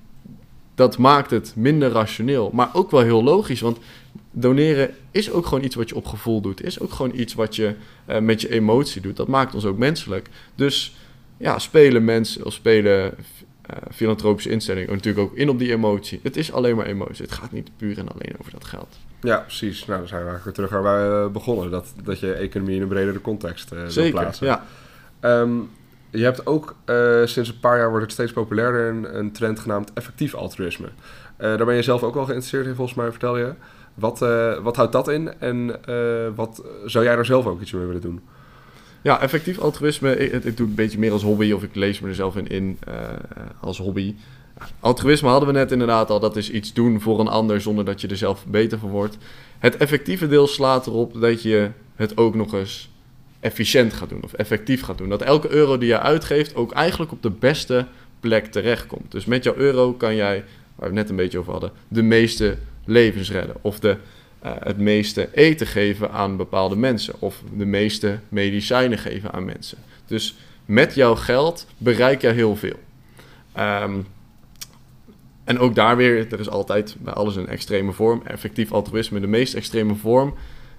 dat 0.74 0.98
maakt 0.98 1.30
het 1.30 1.52
minder 1.56 1.90
rationeel. 1.90 2.50
Maar 2.52 2.70
ook 2.72 2.90
wel 2.90 3.00
heel 3.00 3.24
logisch, 3.24 3.60
want 3.60 3.78
doneren 4.30 4.90
is 5.10 5.30
ook 5.30 5.46
gewoon 5.46 5.64
iets 5.64 5.74
wat 5.74 5.88
je 5.88 5.96
op 5.96 6.06
gevoel 6.06 6.40
doet. 6.40 6.64
Is 6.64 6.80
ook 6.80 6.92
gewoon 6.92 7.12
iets 7.14 7.34
wat 7.34 7.56
je 7.56 7.74
uh, 8.08 8.18
met 8.18 8.40
je 8.40 8.50
emotie 8.50 9.02
doet. 9.02 9.16
Dat 9.16 9.28
maakt 9.28 9.54
ons 9.54 9.64
ook 9.64 9.78
menselijk. 9.78 10.28
Dus 10.54 10.94
ja, 11.36 11.58
spelen 11.58 12.04
mensen 12.04 12.44
of 12.44 12.52
spelen 12.52 13.14
uh, 13.70 13.76
filantropische 13.94 14.50
instellingen 14.50 14.92
natuurlijk 14.92 15.30
ook 15.30 15.36
in 15.36 15.48
op 15.48 15.58
die 15.58 15.72
emotie. 15.72 16.20
Het 16.22 16.36
is 16.36 16.52
alleen 16.52 16.76
maar 16.76 16.86
emotie. 16.86 17.24
Het 17.24 17.34
gaat 17.34 17.52
niet 17.52 17.70
puur 17.76 17.98
en 17.98 18.08
alleen 18.08 18.34
over 18.38 18.52
dat 18.52 18.64
geld. 18.64 18.98
Ja, 19.20 19.38
precies. 19.38 19.86
Nou, 19.86 19.98
dan 19.98 20.08
zijn 20.08 20.24
we 20.24 20.28
eigenlijk 20.28 20.44
weer 20.56 20.66
terug 20.66 20.82
waar 20.82 21.10
we 21.10 21.24
eh, 21.26 21.32
begonnen. 21.32 21.70
Dat, 21.70 21.92
dat 22.04 22.20
je 22.20 22.32
economie 22.32 22.76
in 22.76 22.82
een 22.82 22.88
bredere 22.88 23.20
context 23.20 23.72
uh, 23.72 23.86
Zeker, 23.86 24.20
plaatsen. 24.20 24.46
ja. 24.46 24.64
Um, 25.20 25.70
je 26.10 26.24
hebt 26.24 26.46
ook 26.46 26.74
uh, 26.86 27.26
sinds 27.26 27.48
een 27.48 27.60
paar 27.60 27.78
jaar 27.78 27.88
wordt 27.88 28.04
het 28.04 28.12
steeds 28.12 28.32
populairder 28.32 28.88
een, 28.88 29.18
een 29.18 29.32
trend 29.32 29.58
genaamd 29.60 29.92
effectief 29.92 30.34
altruïsme. 30.34 30.86
Uh, 30.86 30.92
daar 31.38 31.64
ben 31.64 31.74
je 31.74 31.82
zelf 31.82 32.02
ook 32.02 32.14
wel 32.14 32.24
geïnteresseerd 32.24 32.66
in, 32.66 32.74
volgens 32.74 32.96
mij, 32.96 33.10
vertel 33.10 33.38
je. 33.38 33.52
Wat, 33.94 34.18
wat 34.62 34.76
houdt 34.76 34.92
dat 34.92 35.08
in 35.08 35.40
en 35.40 35.80
wat 36.34 36.64
zou 36.84 37.04
jij 37.04 37.14
daar 37.14 37.24
zelf 37.24 37.46
ook 37.46 37.60
iets 37.60 37.72
mee 37.72 37.86
willen 37.86 38.00
doen? 38.00 38.20
Ja, 39.02 39.20
effectief 39.20 39.58
altruïsme, 39.58 40.16
ik, 40.16 40.32
ik, 40.32 40.42
doe 40.42 40.50
het 40.50 40.58
een 40.58 40.74
beetje 40.74 40.98
meer 40.98 41.12
als 41.12 41.22
hobby 41.22 41.52
of 41.52 41.62
ik 41.62 41.74
lees 41.74 42.00
me 42.00 42.08
er 42.08 42.14
zelf 42.14 42.36
in, 42.36 42.46
in 42.48 42.78
als 43.60 43.78
hobby. 43.78 44.14
Altruïsme 44.80 45.28
hadden 45.28 45.48
we 45.48 45.54
net 45.54 45.72
inderdaad 45.72 46.10
al, 46.10 46.20
dat 46.20 46.36
is 46.36 46.50
iets 46.50 46.72
doen 46.72 47.00
voor 47.00 47.20
een 47.20 47.28
ander 47.28 47.60
zonder 47.60 47.84
dat 47.84 48.00
je 48.00 48.08
er 48.08 48.16
zelf 48.16 48.46
beter 48.46 48.78
van 48.78 48.90
wordt. 48.90 49.16
Het 49.58 49.76
effectieve 49.76 50.28
deel 50.28 50.46
slaat 50.46 50.86
erop 50.86 51.20
dat 51.20 51.42
je 51.42 51.70
het 51.96 52.16
ook 52.16 52.34
nog 52.34 52.52
eens 52.54 52.90
efficiënt 53.40 53.92
gaat 53.92 54.08
doen 54.08 54.22
of 54.22 54.32
effectief 54.32 54.82
gaat 54.82 54.98
doen. 54.98 55.08
Dat 55.08 55.22
elke 55.22 55.50
euro 55.50 55.78
die 55.78 55.88
je 55.88 56.00
uitgeeft 56.00 56.54
ook 56.54 56.72
eigenlijk 56.72 57.12
op 57.12 57.22
de 57.22 57.30
beste 57.30 57.86
plek 58.20 58.46
terechtkomt. 58.46 59.12
Dus 59.12 59.24
met 59.24 59.44
jouw 59.44 59.54
euro 59.54 59.92
kan 59.92 60.14
jij, 60.14 60.36
waar 60.36 60.44
we 60.76 60.84
het 60.84 60.94
net 60.94 61.08
een 61.08 61.16
beetje 61.16 61.38
over 61.38 61.52
hadden, 61.52 61.72
de 61.88 62.02
meeste 62.02 62.56
levens 62.84 63.30
redden. 63.30 63.56
Of 63.60 63.78
de, 63.78 63.96
uh, 64.44 64.52
het 64.58 64.78
meeste 64.78 65.28
eten 65.32 65.66
geven 65.66 66.10
aan 66.10 66.36
bepaalde 66.36 66.76
mensen. 66.76 67.14
Of 67.18 67.42
de 67.56 67.66
meeste 67.66 68.18
medicijnen 68.28 68.98
geven 68.98 69.32
aan 69.32 69.44
mensen. 69.44 69.78
Dus 70.06 70.36
met 70.64 70.94
jouw 70.94 71.14
geld 71.14 71.66
bereik 71.78 72.20
je 72.20 72.28
heel 72.28 72.56
veel. 72.56 72.78
Um, 73.58 74.06
en 75.44 75.58
ook 75.58 75.74
daar 75.74 75.96
weer, 75.96 76.32
er 76.32 76.40
is 76.40 76.50
altijd 76.50 76.96
bij 76.98 77.12
alles 77.12 77.36
een 77.36 77.48
extreme 77.48 77.92
vorm. 77.92 78.22
Effectief 78.24 78.72
altruïsme, 78.72 79.20
de 79.20 79.26
meest 79.26 79.54
extreme 79.54 79.94
vorm. 79.94 80.34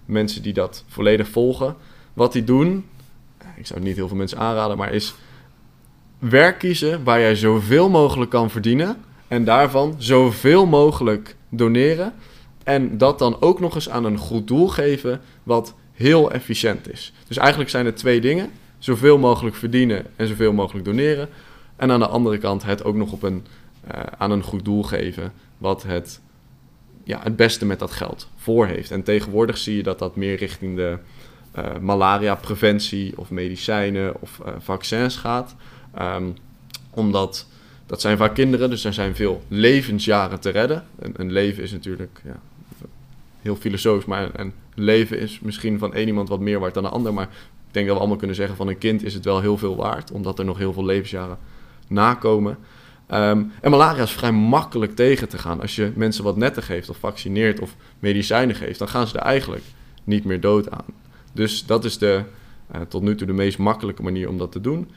Mensen 0.05 0.41
die 0.41 0.53
dat 0.53 0.83
volledig 0.87 1.27
volgen. 1.27 1.75
Wat 2.13 2.33
die 2.33 2.43
doen, 2.43 2.85
ik 3.55 3.67
zou 3.67 3.79
niet 3.79 3.95
heel 3.95 4.07
veel 4.07 4.17
mensen 4.17 4.37
aanraden, 4.37 4.77
maar 4.77 4.93
is 4.93 5.13
werk 6.19 6.59
kiezen 6.59 7.03
waar 7.03 7.19
jij 7.19 7.35
zoveel 7.35 7.89
mogelijk 7.89 8.31
kan 8.31 8.49
verdienen. 8.49 8.97
En 9.27 9.43
daarvan 9.43 9.95
zoveel 9.97 10.65
mogelijk 10.65 11.35
doneren. 11.49 12.13
En 12.63 12.97
dat 12.97 13.19
dan 13.19 13.37
ook 13.39 13.59
nog 13.59 13.75
eens 13.75 13.89
aan 13.89 14.05
een 14.05 14.17
goed 14.17 14.47
doel 14.47 14.67
geven 14.67 15.21
wat 15.43 15.75
heel 15.93 16.31
efficiënt 16.31 16.91
is. 16.91 17.13
Dus 17.27 17.37
eigenlijk 17.37 17.69
zijn 17.69 17.85
er 17.85 17.95
twee 17.95 18.21
dingen. 18.21 18.51
Zoveel 18.77 19.17
mogelijk 19.17 19.55
verdienen 19.55 20.05
en 20.15 20.27
zoveel 20.27 20.53
mogelijk 20.53 20.85
doneren. 20.85 21.29
En 21.75 21.91
aan 21.91 21.99
de 21.99 22.07
andere 22.07 22.37
kant 22.37 22.63
het 22.63 22.83
ook 22.83 22.95
nog 22.95 23.11
op 23.11 23.23
een, 23.23 23.45
uh, 23.93 23.99
aan 24.17 24.31
een 24.31 24.43
goed 24.43 24.65
doel 24.65 24.83
geven 24.83 25.33
wat 25.57 25.83
het, 25.83 26.21
ja, 27.03 27.19
het 27.23 27.35
beste 27.35 27.65
met 27.65 27.79
dat 27.79 27.91
geld 27.91 28.29
voor 28.35 28.67
heeft. 28.67 28.91
En 28.91 29.03
tegenwoordig 29.03 29.57
zie 29.57 29.75
je 29.75 29.83
dat 29.83 29.99
dat 29.99 30.15
meer 30.15 30.35
richting 30.35 30.75
de 30.75 30.97
uh, 31.57 31.77
malaria-preventie 31.81 33.17
of 33.17 33.29
medicijnen 33.29 34.21
of 34.21 34.39
uh, 34.45 34.53
vaccins 34.59 35.15
gaat. 35.15 35.55
Um, 35.99 36.33
omdat 36.89 37.47
dat 37.85 38.01
zijn 38.01 38.17
vaak 38.17 38.35
kinderen, 38.35 38.69
dus 38.69 38.83
er 38.83 38.93
zijn 38.93 39.15
veel 39.15 39.41
levensjaren 39.47 40.39
te 40.39 40.49
redden. 40.49 40.85
Een, 40.99 41.13
een 41.17 41.31
leven 41.31 41.63
is 41.63 41.71
natuurlijk 41.71 42.21
ja, 42.23 42.39
heel 43.41 43.55
filosofisch, 43.55 44.05
maar 44.05 44.23
een, 44.23 44.39
een, 44.39 44.53
leven 44.75 45.19
is 45.19 45.39
misschien 45.39 45.79
van 45.79 45.93
één 45.93 46.07
iemand 46.07 46.29
wat 46.29 46.39
meer 46.39 46.59
waard 46.59 46.73
dan 46.73 46.85
een 46.85 46.91
ander. 46.91 47.13
Maar 47.13 47.29
ik 47.67 47.73
denk 47.73 47.85
dat 47.85 47.93
we 47.95 47.99
allemaal 47.99 48.17
kunnen 48.17 48.35
zeggen 48.35 48.55
van 48.55 48.67
een 48.67 48.77
kind 48.77 49.03
is 49.03 49.13
het 49.13 49.25
wel 49.25 49.41
heel 49.41 49.57
veel 49.57 49.75
waard, 49.75 50.11
omdat 50.11 50.39
er 50.39 50.45
nog 50.45 50.57
heel 50.57 50.73
veel 50.73 50.85
levensjaren 50.85 51.37
nakomen. 51.87 52.57
Um, 53.13 53.51
en 53.61 53.71
malaria 53.71 54.03
is 54.03 54.11
vrij 54.11 54.31
makkelijk 54.31 54.95
tegen 54.95 55.29
te 55.29 55.37
gaan. 55.37 55.61
Als 55.61 55.75
je 55.75 55.91
mensen 55.95 56.23
wat 56.23 56.37
netten 56.37 56.63
geeft 56.63 56.89
of 56.89 56.97
vaccineert 56.97 57.59
of 57.59 57.75
medicijnen 57.99 58.55
geeft, 58.55 58.79
dan 58.79 58.87
gaan 58.87 59.07
ze 59.07 59.17
er 59.17 59.23
eigenlijk 59.23 59.63
niet 60.03 60.25
meer 60.25 60.39
dood 60.39 60.71
aan. 60.71 60.85
Dus 61.33 61.65
dat 61.65 61.85
is 61.85 61.97
de, 61.97 62.23
uh, 62.75 62.81
tot 62.81 63.01
nu 63.01 63.15
toe 63.15 63.27
de 63.27 63.33
meest 63.33 63.57
makkelijke 63.57 64.03
manier 64.03 64.29
om 64.29 64.37
dat 64.37 64.51
te 64.51 64.61
doen. 64.61 64.91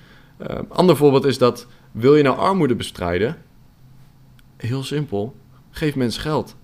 Uh, 0.50 0.58
ander 0.68 0.96
voorbeeld 0.96 1.24
is 1.24 1.38
dat, 1.38 1.66
wil 1.92 2.16
je 2.16 2.22
nou 2.22 2.38
armoede 2.38 2.74
bestrijden? 2.74 3.36
Heel 4.56 4.82
simpel, 4.82 5.34
geef 5.70 5.94
mensen 5.94 6.22
geld. 6.22 6.56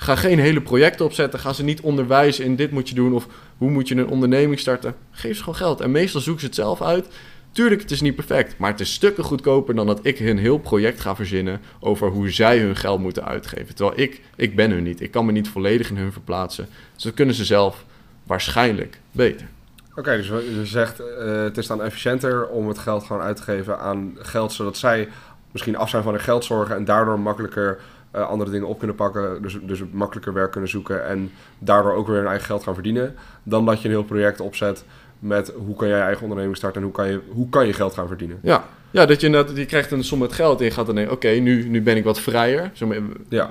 Ga 0.00 0.16
geen 0.16 0.38
hele 0.38 0.60
projecten 0.60 1.04
opzetten, 1.04 1.40
ga 1.40 1.52
ze 1.52 1.64
niet 1.64 1.80
onderwijzen 1.80 2.44
in 2.44 2.56
dit 2.56 2.70
moet 2.70 2.88
je 2.88 2.94
doen 2.94 3.12
of 3.12 3.26
hoe 3.56 3.70
moet 3.70 3.88
je 3.88 3.94
een 3.94 4.08
onderneming 4.08 4.58
starten. 4.58 4.94
Geef 5.10 5.36
ze 5.36 5.42
gewoon 5.42 5.58
geld 5.58 5.80
en 5.80 5.90
meestal 5.90 6.20
zoeken 6.20 6.40
ze 6.40 6.46
het 6.46 6.54
zelf 6.54 6.82
uit. 6.82 7.06
Tuurlijk, 7.52 7.80
het 7.80 7.90
is 7.90 8.00
niet 8.00 8.14
perfect, 8.14 8.58
maar 8.58 8.70
het 8.70 8.80
is 8.80 8.92
stukken 8.92 9.24
goedkoper 9.24 9.74
dan 9.74 9.86
dat 9.86 10.00
ik 10.02 10.20
een 10.20 10.38
heel 10.38 10.58
project 10.58 11.00
ga 11.00 11.16
verzinnen 11.16 11.60
over 11.80 12.08
hoe 12.08 12.30
zij 12.30 12.58
hun 12.58 12.76
geld 12.76 13.00
moeten 13.00 13.24
uitgeven. 13.24 13.74
Terwijl 13.74 14.00
ik, 14.00 14.20
ik 14.36 14.56
ben 14.56 14.70
hun 14.70 14.82
niet, 14.82 15.00
ik 15.00 15.10
kan 15.10 15.26
me 15.26 15.32
niet 15.32 15.48
volledig 15.48 15.90
in 15.90 15.96
hun 15.96 16.12
verplaatsen. 16.12 16.68
Dus 16.94 17.02
dat 17.02 17.14
kunnen 17.14 17.34
ze 17.34 17.44
zelf 17.44 17.84
waarschijnlijk 18.22 19.00
beter. 19.12 19.46
Oké, 19.94 20.16
dus 20.16 20.26
je 20.26 20.60
zegt 20.64 21.00
uh, 21.00 21.42
het 21.42 21.58
is 21.58 21.66
dan 21.66 21.82
efficiënter 21.82 22.48
om 22.48 22.68
het 22.68 22.78
geld 22.78 23.04
gewoon 23.04 23.22
uit 23.22 23.36
te 23.36 23.42
geven 23.42 23.78
aan 23.78 24.16
geld, 24.18 24.52
zodat 24.52 24.76
zij 24.76 25.08
misschien 25.50 25.76
af 25.76 25.88
zijn 25.88 26.02
van 26.02 26.12
hun 26.12 26.22
geldzorgen 26.22 26.76
en 26.76 26.84
daardoor 26.84 27.20
makkelijker 27.20 27.80
uh, 28.14 28.28
andere 28.28 28.50
dingen 28.50 28.68
op 28.68 28.78
kunnen 28.78 28.96
pakken, 28.96 29.42
dus, 29.42 29.58
dus 29.62 29.82
makkelijker 29.90 30.32
werk 30.32 30.50
kunnen 30.50 30.70
zoeken 30.70 31.06
en 31.06 31.30
daardoor 31.58 31.92
ook 31.92 32.06
weer 32.06 32.16
hun 32.16 32.26
eigen 32.26 32.46
geld 32.46 32.62
gaan 32.62 32.74
verdienen, 32.74 33.14
dan 33.42 33.66
dat 33.66 33.82
je 33.82 33.88
een 33.88 33.94
heel 33.94 34.04
project 34.04 34.40
opzet 34.40 34.84
met 35.18 35.52
hoe 35.56 35.76
kan 35.76 35.88
jij 35.88 35.96
je 35.96 36.02
eigen 36.02 36.22
onderneming 36.22 36.56
starten 36.56 36.80
en 36.80 36.86
hoe 36.86 36.96
kan 36.96 37.08
je, 37.08 37.20
hoe 37.28 37.48
kan 37.48 37.66
je 37.66 37.72
geld 37.72 37.94
gaan 37.94 38.08
verdienen. 38.08 38.38
Ja, 38.42 38.64
ja 38.90 39.06
dat 39.06 39.20
je, 39.20 39.30
dat, 39.30 39.56
je 39.56 39.66
krijgt 39.66 39.90
een 39.90 40.04
som 40.04 40.18
met 40.18 40.32
geld 40.32 40.58
en 40.58 40.64
je 40.64 40.70
gaat 40.70 40.86
dan 40.86 40.94
denken, 40.94 41.14
oké, 41.14 41.28
nu, 41.28 41.68
nu 41.68 41.82
ben 41.82 41.96
ik 41.96 42.04
wat 42.04 42.20
vrijer. 42.20 42.70
Zo, 42.72 42.94
ja. 43.28 43.50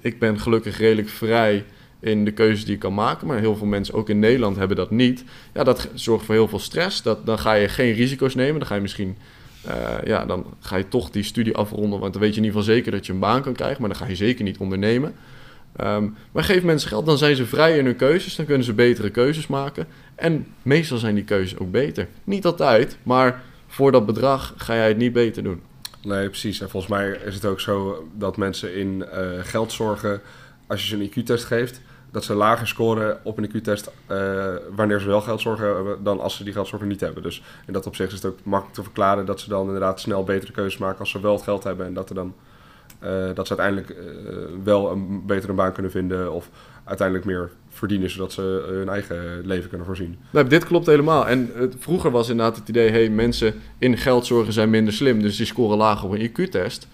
Ik 0.00 0.18
ben 0.18 0.40
gelukkig 0.40 0.78
redelijk 0.78 1.08
vrij 1.08 1.64
in 2.00 2.24
de 2.24 2.32
keuzes 2.32 2.64
die 2.64 2.74
je 2.74 2.80
kan 2.80 2.94
maken. 2.94 3.26
Maar 3.26 3.38
heel 3.38 3.56
veel 3.56 3.66
mensen, 3.66 3.94
ook 3.94 4.08
in 4.08 4.18
Nederland, 4.18 4.56
hebben 4.56 4.76
dat 4.76 4.90
niet. 4.90 5.24
Ja, 5.52 5.64
dat 5.64 5.88
zorgt 5.94 6.24
voor 6.24 6.34
heel 6.34 6.48
veel 6.48 6.58
stress. 6.58 7.02
Dat, 7.02 7.26
dan 7.26 7.38
ga 7.38 7.52
je 7.52 7.68
geen 7.68 7.92
risico's 7.92 8.34
nemen. 8.34 8.58
Dan 8.58 8.68
ga 8.68 8.74
je 8.74 8.80
misschien, 8.80 9.16
uh, 9.68 10.04
ja, 10.04 10.24
dan 10.26 10.46
ga 10.60 10.76
je 10.76 10.88
toch 10.88 11.10
die 11.10 11.22
studie 11.22 11.56
afronden. 11.56 12.00
Want 12.00 12.12
dan 12.12 12.22
weet 12.22 12.34
je 12.34 12.40
ieder 12.40 12.56
geval 12.56 12.74
zeker 12.74 12.92
dat 12.92 13.06
je 13.06 13.12
een 13.12 13.18
baan 13.18 13.42
kan 13.42 13.52
krijgen. 13.52 13.80
Maar 13.80 13.90
dan 13.90 13.98
ga 13.98 14.06
je 14.06 14.16
zeker 14.16 14.44
niet 14.44 14.58
ondernemen. 14.58 15.14
Um, 15.80 16.16
maar 16.32 16.44
geef 16.44 16.62
mensen 16.62 16.88
geld, 16.88 17.06
dan 17.06 17.18
zijn 17.18 17.36
ze 17.36 17.46
vrij 17.46 17.78
in 17.78 17.84
hun 17.84 17.96
keuzes. 17.96 18.36
Dan 18.36 18.46
kunnen 18.46 18.64
ze 18.64 18.72
betere 18.72 19.10
keuzes 19.10 19.46
maken. 19.46 19.86
En 20.14 20.46
meestal 20.62 20.98
zijn 20.98 21.14
die 21.14 21.24
keuzes 21.24 21.58
ook 21.58 21.70
beter. 21.70 22.08
Niet 22.24 22.44
altijd, 22.44 22.96
maar 23.02 23.42
voor 23.66 23.92
dat 23.92 24.06
bedrag 24.06 24.54
ga 24.56 24.74
jij 24.74 24.88
het 24.88 24.96
niet 24.96 25.12
beter 25.12 25.42
doen. 25.42 25.62
Nee, 26.02 26.28
precies. 26.28 26.60
En 26.60 26.70
volgens 26.70 26.92
mij 26.92 27.18
is 27.24 27.34
het 27.34 27.44
ook 27.44 27.60
zo 27.60 28.08
dat 28.14 28.36
mensen 28.36 28.74
in 28.74 29.04
uh, 29.14 29.30
geld 29.42 29.72
zorgen 29.72 30.20
als 30.66 30.80
je 30.82 30.86
ze 30.86 30.96
een 30.96 31.10
IQ-test 31.10 31.44
geeft, 31.44 31.80
dat 32.16 32.24
ze 32.24 32.34
lager 32.34 32.66
scoren 32.66 33.18
op 33.22 33.38
een 33.38 33.50
IQ-test 33.50 33.90
uh, 34.10 34.44
wanneer 34.74 35.00
ze 35.00 35.06
wel 35.06 35.20
geldzorgen 35.20 35.74
hebben 35.74 36.04
dan 36.04 36.20
als 36.20 36.36
ze 36.36 36.44
die 36.44 36.52
geldzorgen 36.52 36.88
niet 36.88 37.00
hebben. 37.00 37.22
Dus 37.22 37.42
in 37.66 37.72
dat 37.72 37.86
opzicht 37.86 38.12
is 38.12 38.22
het 38.22 38.32
ook 38.32 38.38
makkelijk 38.42 38.74
te 38.74 38.82
verklaren 38.82 39.26
dat 39.26 39.40
ze 39.40 39.48
dan 39.48 39.64
inderdaad 39.64 40.00
snel 40.00 40.24
betere 40.24 40.52
keuzes 40.52 40.78
maken 40.78 40.98
als 40.98 41.10
ze 41.10 41.20
wel 41.20 41.32
het 41.32 41.42
geld 41.42 41.64
hebben 41.64 41.86
en 41.86 41.94
dat, 41.94 42.08
er 42.08 42.14
dan, 42.14 42.34
uh, 43.04 43.10
dat 43.34 43.46
ze 43.46 43.56
uiteindelijk 43.56 43.98
uh, 44.00 44.36
wel 44.64 44.90
een 44.90 45.26
betere 45.26 45.52
baan 45.52 45.72
kunnen 45.72 45.90
vinden 45.90 46.32
of 46.32 46.50
uiteindelijk 46.84 47.26
meer 47.26 47.50
verdienen 47.68 48.10
zodat 48.10 48.32
ze 48.32 48.64
hun 48.68 48.88
eigen 48.88 49.42
leven 49.44 49.68
kunnen 49.68 49.86
voorzien. 49.86 50.18
Nou, 50.30 50.46
dit 50.46 50.64
klopt 50.64 50.86
helemaal. 50.86 51.28
En 51.28 51.50
het, 51.54 51.74
vroeger 51.78 52.10
was 52.10 52.28
inderdaad 52.28 52.56
het 52.56 52.68
idee, 52.68 52.90
hey, 52.90 53.10
mensen 53.10 53.54
in 53.78 53.96
geldzorgen 53.96 54.52
zijn 54.52 54.70
minder 54.70 54.94
slim, 54.94 55.22
dus 55.22 55.36
die 55.36 55.46
scoren 55.46 55.76
lager 55.76 56.08
op 56.08 56.12
een 56.12 56.30
IQ-test. 56.30 56.88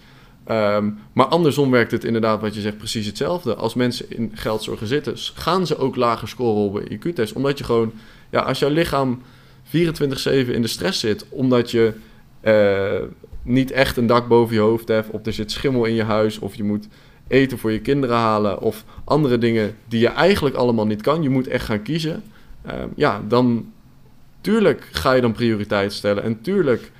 Um, 0.51 0.99
maar 1.13 1.25
andersom 1.25 1.71
werkt 1.71 1.91
het 1.91 2.03
inderdaad, 2.03 2.41
wat 2.41 2.55
je 2.55 2.61
zegt, 2.61 2.77
precies 2.77 3.05
hetzelfde. 3.05 3.55
Als 3.55 3.73
mensen 3.73 4.05
in 4.09 4.31
geldzorgen 4.33 4.87
zitten, 4.87 5.13
gaan 5.17 5.67
ze 5.67 5.77
ook 5.77 5.95
lager 5.95 6.27
scoren 6.27 6.63
op 6.63 6.75
een 6.75 6.91
IQ-test. 6.91 7.33
Omdat 7.33 7.57
je 7.57 7.63
gewoon, 7.63 7.91
ja, 8.29 8.41
als 8.41 8.59
jouw 8.59 8.69
lichaam 8.69 9.21
24-7 9.65 9.69
in 10.29 10.61
de 10.61 10.67
stress 10.67 10.99
zit, 10.99 11.25
omdat 11.29 11.71
je 11.71 11.93
uh, 12.43 13.09
niet 13.43 13.71
echt 13.71 13.97
een 13.97 14.07
dak 14.07 14.27
boven 14.27 14.55
je 14.55 14.61
hoofd 14.61 14.87
hebt, 14.87 15.09
of 15.09 15.25
er 15.25 15.33
zit 15.33 15.51
schimmel 15.51 15.85
in 15.85 15.93
je 15.93 16.03
huis, 16.03 16.39
of 16.39 16.55
je 16.55 16.63
moet 16.63 16.87
eten 17.27 17.57
voor 17.57 17.71
je 17.71 17.81
kinderen 17.81 18.15
halen, 18.15 18.61
of 18.61 18.83
andere 19.03 19.37
dingen 19.37 19.75
die 19.87 19.99
je 19.99 20.07
eigenlijk 20.07 20.55
allemaal 20.55 20.85
niet 20.85 21.01
kan, 21.01 21.23
je 21.23 21.29
moet 21.29 21.47
echt 21.47 21.65
gaan 21.65 21.81
kiezen. 21.81 22.23
Um, 22.67 22.91
ja, 22.95 23.21
dan 23.27 23.71
tuurlijk 24.41 24.87
ga 24.91 25.13
je 25.13 25.21
dan 25.21 25.31
prioriteit 25.31 25.93
stellen 25.93 26.23
en 26.23 26.41
tuurlijk 26.41 26.91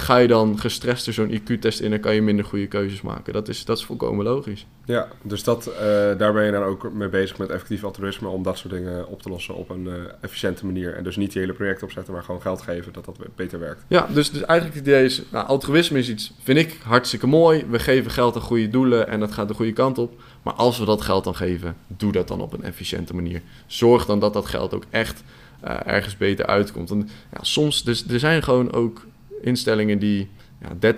ga 0.00 0.16
je 0.16 0.28
dan 0.28 0.58
gestrester 0.58 1.12
zo'n 1.12 1.30
IQ-test 1.30 1.80
in 1.80 1.92
en 1.92 2.00
kan 2.00 2.14
je 2.14 2.22
minder 2.22 2.44
goede 2.44 2.66
keuzes 2.66 3.00
maken. 3.00 3.32
Dat 3.32 3.48
is, 3.48 3.64
dat 3.64 3.78
is 3.78 3.84
volkomen 3.84 4.24
logisch. 4.24 4.66
Ja, 4.84 5.08
dus 5.22 5.44
dat, 5.44 5.68
uh, 5.68 5.78
daar 6.18 6.32
ben 6.32 6.44
je 6.44 6.52
dan 6.52 6.62
ook 6.62 6.92
mee 6.92 7.08
bezig 7.08 7.38
met 7.38 7.50
effectief 7.50 7.84
altruïsme 7.84 8.28
om 8.28 8.42
dat 8.42 8.58
soort 8.58 8.72
dingen 8.72 9.08
op 9.08 9.22
te 9.22 9.28
lossen 9.28 9.54
op 9.54 9.70
een 9.70 9.84
uh, 9.84 9.92
efficiënte 10.20 10.66
manier. 10.66 10.94
En 10.94 11.04
dus 11.04 11.16
niet 11.16 11.32
die 11.32 11.40
hele 11.40 11.52
project 11.52 11.82
opzetten, 11.82 12.12
maar 12.12 12.22
gewoon 12.22 12.40
geld 12.40 12.62
geven 12.62 12.92
dat 12.92 13.04
dat 13.04 13.18
beter 13.36 13.58
werkt. 13.58 13.84
Ja, 13.88 14.06
dus, 14.12 14.30
dus 14.30 14.42
eigenlijk 14.42 14.78
het 14.78 14.88
idee 14.88 15.04
is, 15.04 15.22
nou, 15.30 15.46
altruïsme 15.46 15.98
is 15.98 16.08
iets, 16.08 16.32
vind 16.42 16.58
ik, 16.58 16.78
hartstikke 16.82 17.26
mooi. 17.26 17.64
We 17.70 17.78
geven 17.78 18.10
geld 18.10 18.34
aan 18.34 18.42
goede 18.42 18.68
doelen 18.68 19.08
en 19.08 19.20
dat 19.20 19.32
gaat 19.32 19.48
de 19.48 19.54
goede 19.54 19.72
kant 19.72 19.98
op. 19.98 20.20
Maar 20.42 20.54
als 20.54 20.78
we 20.78 20.84
dat 20.84 21.02
geld 21.02 21.24
dan 21.24 21.36
geven, 21.36 21.76
doe 21.86 22.12
dat 22.12 22.28
dan 22.28 22.40
op 22.40 22.52
een 22.52 22.64
efficiënte 22.64 23.14
manier. 23.14 23.42
Zorg 23.66 24.06
dan 24.06 24.18
dat 24.18 24.32
dat 24.32 24.46
geld 24.46 24.74
ook 24.74 24.84
echt 24.90 25.22
uh, 25.64 25.76
ergens 25.84 26.16
beter 26.16 26.46
uitkomt. 26.46 26.90
En 26.90 27.08
ja, 27.32 27.38
soms, 27.40 27.84
dus 27.84 28.08
er 28.08 28.18
zijn 28.18 28.42
gewoon 28.42 28.72
ook 28.72 29.06
instellingen 29.40 29.98
die 29.98 30.28
ja, 30.60 30.94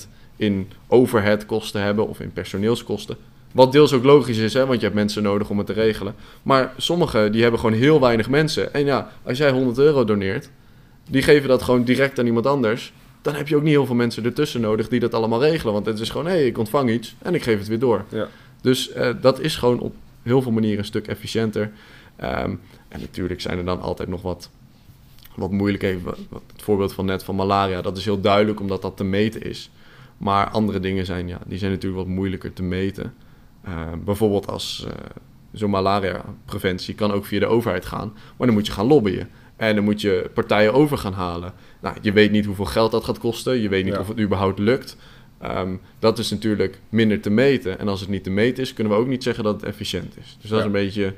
30% 0.00 0.08
in 0.36 0.70
overhead 0.86 1.46
kosten 1.46 1.82
hebben 1.82 2.08
of 2.08 2.20
in 2.20 2.32
personeelskosten. 2.32 3.16
Wat 3.52 3.72
deels 3.72 3.92
ook 3.92 4.04
logisch 4.04 4.38
is, 4.38 4.54
hè, 4.54 4.66
want 4.66 4.78
je 4.78 4.84
hebt 4.84 4.98
mensen 4.98 5.22
nodig 5.22 5.50
om 5.50 5.58
het 5.58 5.66
te 5.66 5.72
regelen. 5.72 6.14
Maar 6.42 6.72
sommigen 6.76 7.32
die 7.32 7.42
hebben 7.42 7.60
gewoon 7.60 7.78
heel 7.78 8.00
weinig 8.00 8.28
mensen. 8.28 8.74
En 8.74 8.84
ja, 8.84 9.10
als 9.22 9.38
jij 9.38 9.50
100 9.50 9.78
euro 9.78 10.04
doneert, 10.04 10.50
die 11.10 11.22
geven 11.22 11.48
dat 11.48 11.62
gewoon 11.62 11.84
direct 11.84 12.18
aan 12.18 12.26
iemand 12.26 12.46
anders. 12.46 12.92
Dan 13.22 13.34
heb 13.34 13.48
je 13.48 13.56
ook 13.56 13.62
niet 13.62 13.72
heel 13.72 13.86
veel 13.86 13.94
mensen 13.94 14.24
ertussen 14.24 14.60
nodig 14.60 14.88
die 14.88 15.00
dat 15.00 15.14
allemaal 15.14 15.42
regelen. 15.42 15.72
Want 15.72 15.86
het 15.86 16.00
is 16.00 16.10
gewoon, 16.10 16.26
hé, 16.26 16.32
hey, 16.32 16.46
ik 16.46 16.58
ontvang 16.58 16.90
iets 16.90 17.14
en 17.22 17.34
ik 17.34 17.42
geef 17.42 17.58
het 17.58 17.68
weer 17.68 17.78
door. 17.78 18.04
Ja. 18.08 18.28
Dus 18.60 18.92
eh, 18.92 19.10
dat 19.20 19.40
is 19.40 19.56
gewoon 19.56 19.80
op 19.80 19.94
heel 20.22 20.42
veel 20.42 20.52
manieren 20.52 20.78
een 20.78 20.84
stuk 20.84 21.06
efficiënter. 21.06 21.70
Ehm, 22.16 22.54
en 22.88 23.00
natuurlijk 23.00 23.40
zijn 23.40 23.58
er 23.58 23.64
dan 23.64 23.80
altijd 23.80 24.08
nog 24.08 24.22
wat, 24.22 24.50
wat 25.38 25.50
moeilijkheden. 25.50 26.02
Wat- 26.02 26.18
wat- 26.28 26.42
Het 26.52 26.62
voorbeeld 26.62 26.92
van 26.92 27.04
net 27.04 27.24
van 27.24 27.34
malaria, 27.36 27.82
dat 27.82 27.96
is 27.96 28.04
heel 28.04 28.20
duidelijk 28.20 28.60
omdat 28.60 28.82
dat 28.82 28.96
te 28.96 29.04
meten 29.04 29.42
is. 29.42 29.70
Maar 30.18 30.50
andere 30.50 30.80
dingen 30.80 31.06
zijn, 31.06 31.28
ja, 31.28 31.38
die 31.46 31.58
zijn 31.58 31.70
natuurlijk 31.70 32.02
wat 32.06 32.14
moeilijker 32.14 32.52
te 32.52 32.62
meten. 32.62 33.14
Eh, 33.62 33.72
bijvoorbeeld 34.04 34.46
als 34.50 34.84
eh, 34.88 34.92
zo'n 35.52 35.70
malaria-preventie 35.70 36.94
kan 36.94 37.12
ook 37.12 37.24
via 37.24 37.38
de 37.38 37.46
overheid 37.46 37.86
gaan. 37.86 38.12
Maar 38.36 38.46
dan 38.46 38.56
moet 38.56 38.66
je 38.66 38.72
gaan 38.72 38.86
lobbyen. 38.86 39.28
En 39.56 39.74
dan 39.74 39.84
moet 39.84 40.00
je 40.00 40.30
partijen 40.34 40.72
over 40.74 40.98
gaan 40.98 41.12
halen. 41.12 41.52
Nou, 41.80 41.96
je 42.02 42.12
weet 42.12 42.30
niet 42.30 42.44
hoeveel 42.44 42.64
geld 42.64 42.90
dat 42.90 43.04
gaat 43.04 43.18
kosten. 43.18 43.56
Je 43.60 43.68
weet 43.68 43.84
niet 43.84 43.94
Ja. 43.94 44.00
of 44.00 44.08
het 44.08 44.18
überhaupt 44.20 44.58
lukt. 44.58 44.96
Ehm, 45.40 45.76
dat 45.98 46.18
is 46.18 46.30
natuurlijk 46.30 46.80
minder 46.88 47.20
te 47.20 47.30
meten. 47.30 47.78
En 47.78 47.88
als 47.88 48.00
het 48.00 48.08
niet 48.08 48.24
te 48.24 48.30
meten 48.30 48.62
is, 48.62 48.72
kunnen 48.74 48.92
we 48.92 48.98
ook 48.98 49.06
niet 49.06 49.22
zeggen 49.22 49.44
dat 49.44 49.54
het 49.60 49.64
efficiënt 49.70 50.16
is. 50.16 50.36
Dus 50.40 50.50
dat 50.50 50.58
Ja. 50.58 50.58
is 50.58 50.64
een 50.64 50.72
beetje 50.72 51.14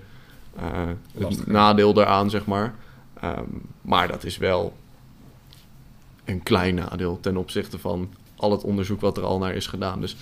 eh, 0.57 0.89
het 1.19 1.47
nadeel 1.47 1.93
daaraan, 1.95 2.31
zeg 2.31 2.47
maar. 2.47 2.75
Ehm, 3.21 3.45
maar 3.83 4.09
dat 4.09 4.25
is 4.25 4.37
wel 4.37 4.73
een 6.25 6.43
klein 6.43 6.75
nadeel 6.75 7.21
ten 7.21 7.37
opzichte 7.37 7.79
van 7.79 8.11
al 8.37 8.51
het 8.51 8.65
onderzoek 8.65 9.01
wat 9.01 9.17
er 9.17 9.25
al 9.25 9.39
naar 9.39 9.55
is 9.55 9.67
gedaan. 9.67 10.01
Dus 10.01 10.13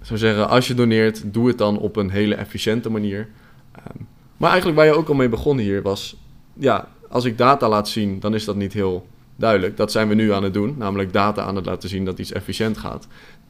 ik 0.00 0.06
zou 0.06 0.18
zeggen, 0.18 0.48
als 0.48 0.66
je 0.66 0.74
doneert, 0.74 1.32
doe 1.32 1.48
het 1.48 1.58
dan 1.58 1.78
op 1.78 1.96
een 1.96 2.10
hele 2.10 2.34
efficiënte 2.34 2.90
manier. 2.90 3.28
Ehm, 3.72 4.02
maar 4.36 4.50
eigenlijk 4.50 4.78
waar 4.78 4.88
je 4.88 4.96
ook 4.96 5.08
al 5.08 5.14
mee 5.14 5.28
begon 5.28 5.58
hier 5.58 5.82
was, 5.82 6.16
ja, 6.54 6.88
als 7.08 7.24
ik 7.24 7.38
data 7.38 7.68
laat 7.68 7.88
zien, 7.88 8.20
dan 8.20 8.34
is 8.34 8.44
dat 8.44 8.56
niet 8.56 8.72
heel 8.72 9.06
duidelijk. 9.36 9.76
Dat 9.76 9.92
zijn 9.92 10.08
we 10.08 10.14
nu 10.14 10.32
aan 10.32 10.42
het 10.42 10.54
doen, 10.54 10.74
namelijk 10.78 11.12
data 11.12 11.42
aan 11.42 11.56
het 11.56 11.66
laten 11.66 11.88
zien 11.88 12.04
dat 12.04 12.18
iets 12.18 12.32
efficiënt 12.32 12.78
gaat. 12.78 13.06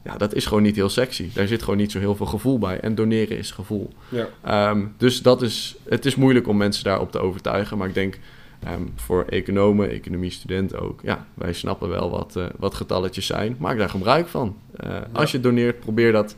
Ja, 0.09 0.17
dat 0.17 0.33
is 0.33 0.45
gewoon 0.45 0.63
niet 0.63 0.75
heel 0.75 0.89
sexy. 0.89 1.29
Daar 1.33 1.47
zit 1.47 1.63
gewoon 1.63 1.77
niet 1.79 1.91
zo 1.91 1.99
heel 1.99 2.15
veel 2.15 2.25
gevoel 2.25 2.59
bij. 2.59 2.79
En 2.79 2.95
doneren 2.95 3.37
is 3.37 3.51
gevoel. 3.51 3.93
Ja. 4.09 4.27
Ehm, 4.43 4.85
dus 4.97 5.21
dat 5.21 5.41
is, 5.41 5.75
het 5.89 6.05
is 6.05 6.15
moeilijk 6.15 6.47
om 6.47 6.57
mensen 6.57 6.83
daarop 6.83 7.11
te 7.11 7.19
overtuigen. 7.19 7.77
Maar 7.77 7.87
ik 7.87 7.93
denk 7.93 8.19
ehm, 8.63 8.81
voor 8.95 9.25
economen, 9.25 9.89
economiestudenten 9.89 10.79
ook, 10.79 10.99
ja, 11.03 11.25
wij 11.33 11.53
snappen 11.53 11.89
wel 11.89 12.09
wat, 12.09 12.35
eh, 12.35 12.45
wat 12.57 12.73
getalletjes 12.73 13.25
zijn. 13.25 13.55
Maak 13.59 13.77
daar 13.77 13.89
gebruik 13.89 14.27
van. 14.27 14.57
Eh, 14.75 14.95
Als 15.11 15.31
je 15.31 15.39
doneert, 15.39 15.79
probeer 15.79 16.11
dat 16.11 16.35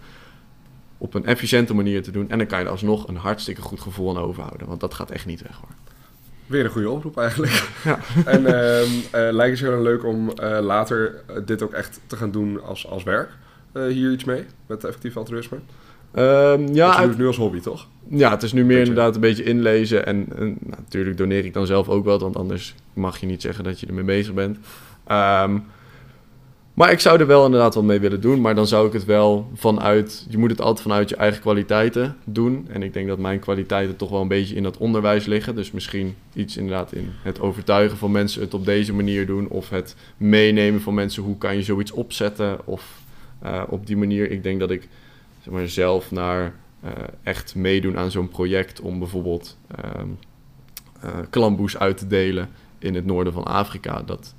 op 0.97 1.13
een 1.13 1.26
efficiënte 1.26 1.74
manier 1.74 2.03
te 2.03 2.11
doen. 2.11 2.30
En 2.30 2.38
dan 2.38 2.47
kan 2.47 2.59
je 2.59 2.65
er 2.65 2.72
alsnog 2.72 3.07
een 3.07 3.15
hartstikke 3.15 3.61
goed 3.61 3.80
gevoel 3.80 4.09
aan 4.09 4.24
overhouden. 4.24 4.67
Want 4.67 4.80
dat 4.80 4.93
gaat 4.93 5.11
echt 5.11 5.26
niet 5.26 5.41
weg 5.41 5.55
hoor. 5.55 5.76
Weer 6.45 6.63
een 6.65 6.72
goede 6.72 6.89
oproep 6.89 7.17
eigenlijk. 7.17 7.51
Ja. 7.84 7.99
en 8.26 8.45
ehm, 8.45 8.89
eh, 9.11 9.34
lijkt 9.34 9.59
het 9.59 9.67
je 9.67 9.74
dan 9.76 9.82
leuk 9.82 10.05
om 10.05 10.32
later 10.61 11.24
dit 11.45 11.61
ook 11.61 11.74
echt 11.74 11.99
te 12.07 12.15
gaan 12.15 12.32
doen 12.32 12.63
als, 12.63 12.88
als 12.88 13.03
werk? 13.03 13.30
Eh, 13.72 13.86
hier 13.86 14.11
iets 14.11 14.24
mee, 14.24 14.43
met 14.67 14.84
effectief 14.84 15.17
altruïsme? 15.17 15.57
Ehm, 16.11 16.74
Ja, 16.74 17.01
het 17.07 17.17
nu 17.17 17.28
als 17.28 17.38
hobby, 17.38 17.59
toch? 17.59 17.88
Ja, 18.07 18.30
het 18.32 18.43
is 18.43 18.53
nu 18.53 18.59
meer 18.59 18.67
Beetje. 18.78 18.89
inderdaad 18.89 19.15
een 19.15 19.22
beetje 19.22 19.43
inlezen. 19.43 20.05
En, 20.05 20.26
en 20.38 20.57
nou, 20.59 20.82
natuurlijk 20.82 21.17
doneer 21.17 21.45
ik 21.45 21.53
dan 21.53 21.65
zelf 21.65 21.89
ook 21.89 22.05
wel, 22.05 22.19
want 22.19 22.36
anders 22.36 22.76
mag 22.93 23.17
je 23.17 23.26
niet 23.26 23.41
zeggen 23.41 23.63
dat 23.63 23.80
je 23.80 23.88
ermee 23.88 24.03
bezig 24.03 24.34
bent. 24.34 24.57
Ehm, 25.07 25.57
maar 26.74 26.91
ik 26.91 26.99
zou 26.99 27.19
er 27.19 27.28
wel 27.28 27.45
inderdaad 27.45 27.76
wat 27.76 27.84
mee 27.84 27.99
willen 27.99 28.22
doen. 28.22 28.41
Maar 28.41 28.55
dan 28.55 28.67
zou 28.67 28.88
ik 28.88 28.93
het 28.93 29.05
wel 29.05 29.49
vanuit. 29.53 30.26
Je 30.30 30.38
moet 30.38 30.49
het 30.49 30.61
altijd 30.61 30.82
vanuit 30.82 31.09
je 31.09 31.15
eigen 31.15 31.41
kwaliteiten 31.41 32.15
doen. 32.24 32.67
En 32.69 32.84
ik 32.84 32.93
denk 32.93 33.07
dat 33.07 33.17
mijn 33.19 33.39
kwaliteiten 33.39 33.95
toch 33.95 34.09
wel 34.09 34.22
een 34.22 34.28
beetje 34.28 34.55
in 34.55 34.63
dat 34.63 34.78
onderwijs 34.78 35.26
liggen. 35.26 35.55
Dus 35.55 35.72
misschien 35.72 36.15
iets 36.34 36.57
inderdaad 36.57 36.93
in 36.93 37.09
het 37.24 37.39
overtuigen 37.39 37.97
van 37.97 38.11
mensen 38.11 38.41
het 38.41 38.53
op 38.53 38.65
deze 38.65 38.93
manier 38.93 39.26
doen. 39.26 39.47
Of 39.47 39.69
het 39.69 39.95
meenemen 40.17 40.82
van 40.82 40.93
mensen. 40.93 41.24
Hoe 41.24 41.38
kan 41.38 41.55
je 41.55 41.63
zoiets 41.63 41.91
opzetten? 41.91 42.67
Of 42.67 43.00
eh, 43.41 43.63
op 43.69 43.87
die 43.87 43.97
manier. 43.97 44.31
Ik 44.31 44.43
denk 44.43 44.59
dat 44.59 44.71
ik 44.71 44.87
zeg 45.43 45.53
maar, 45.53 45.67
zelf 45.67 46.11
naar 46.11 46.53
eh, 46.81 46.91
echt 47.23 47.55
meedoen 47.55 47.97
aan 47.97 48.11
zo'n 48.11 48.29
project 48.29 48.81
om 48.81 48.99
bijvoorbeeld 48.99 49.57
eh, 49.75 51.17
klamboes 51.29 51.77
uit 51.77 51.97
te 51.97 52.07
delen 52.07 52.49
in 52.79 52.95
het 52.95 53.05
noorden 53.05 53.33
van 53.33 53.43
Afrika. 53.43 54.01
Dat, 54.01 54.35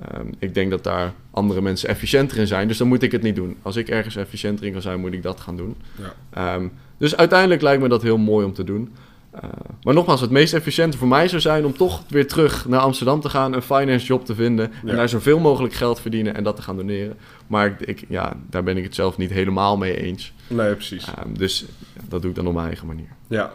ehm, 0.00 0.26
ik 0.38 0.54
denk 0.54 0.70
dat 0.70 0.84
daar 0.84 1.12
andere 1.30 1.60
mensen 1.60 1.88
efficiënter 1.88 2.38
in 2.38 2.46
zijn, 2.46 2.68
dus 2.68 2.76
dan 2.76 2.88
moet 2.88 3.02
ik 3.02 3.12
het 3.12 3.22
niet 3.22 3.36
doen. 3.36 3.56
Als 3.62 3.76
ik 3.76 3.88
ergens 3.88 4.16
efficiënter 4.16 4.66
in 4.66 4.72
kan 4.72 4.82
zijn, 4.82 5.00
moet 5.00 5.12
ik 5.12 5.22
dat 5.22 5.40
gaan 5.40 5.56
doen. 5.56 5.76
Ja. 5.96 6.14
Ehm, 6.30 6.68
dus 6.96 7.16
uiteindelijk 7.16 7.62
lijkt 7.62 7.82
me 7.82 7.88
dat 7.88 8.02
heel 8.02 8.18
mooi 8.18 8.46
om 8.46 8.52
te 8.52 8.64
doen. 8.64 8.94
Eh, 9.42 9.48
maar 9.82 9.94
nogmaals, 9.94 10.20
het 10.20 10.30
meest 10.30 10.54
efficiënte 10.54 10.98
voor 10.98 11.08
mij 11.08 11.28
zou 11.28 11.40
zijn 11.40 11.64
om 11.64 11.76
toch 11.76 12.02
weer 12.08 12.26
terug 12.28 12.68
naar 12.68 12.80
Amsterdam 12.80 13.20
te 13.20 13.28
gaan, 13.28 13.52
een 13.52 13.62
finance 13.62 14.06
job 14.06 14.24
te 14.24 14.34
vinden 14.34 14.72
Ja. 14.82 14.90
en 14.90 14.96
daar 14.96 15.08
zoveel 15.08 15.38
mogelijk 15.38 15.74
geld 15.74 16.00
verdienen 16.00 16.34
en 16.34 16.44
dat 16.44 16.56
te 16.56 16.62
gaan 16.62 16.76
doneren. 16.76 17.16
Maar 17.46 17.66
ik, 17.66 17.80
ik- 17.80 18.04
ja, 18.08 18.32
daar 18.50 18.62
ben 18.62 18.76
ik 18.76 18.84
het 18.84 18.94
zelf 18.94 19.16
niet 19.16 19.30
helemaal 19.30 19.76
mee 19.76 19.96
eens. 20.02 20.32
Nee, 20.46 20.74
precies. 20.74 21.06
Ehm, 21.16 21.32
dus 21.32 21.64
ja, 21.94 22.00
dat 22.08 22.20
doe 22.22 22.30
ik 22.30 22.36
dan 22.36 22.46
op 22.46 22.54
mijn 22.54 22.66
eigen 22.66 22.86
manier. 22.86 23.08
Ja. 23.26 23.52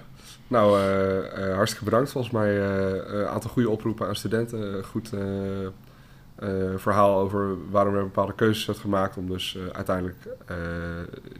Nou, 0.47 0.79
eh, 0.79 1.47
eh, 1.49 1.55
hartstikke 1.55 1.85
bedankt. 1.85 2.11
Volgens 2.11 2.33
mij 2.33 2.59
een 2.59 3.27
aantal 3.27 3.49
goede 3.49 3.69
oproepen 3.69 4.07
aan 4.07 4.15
studenten. 4.15 4.83
Goed 4.85 5.09
verhaal 6.75 7.19
over 7.19 7.55
waarom 7.71 7.95
je 7.95 8.01
bepaalde 8.01 8.33
keuzes 8.35 8.65
hebt 8.65 8.79
gemaakt 8.79 9.17
om 9.17 9.27
dus 9.29 9.57
uiteindelijk 9.71 10.15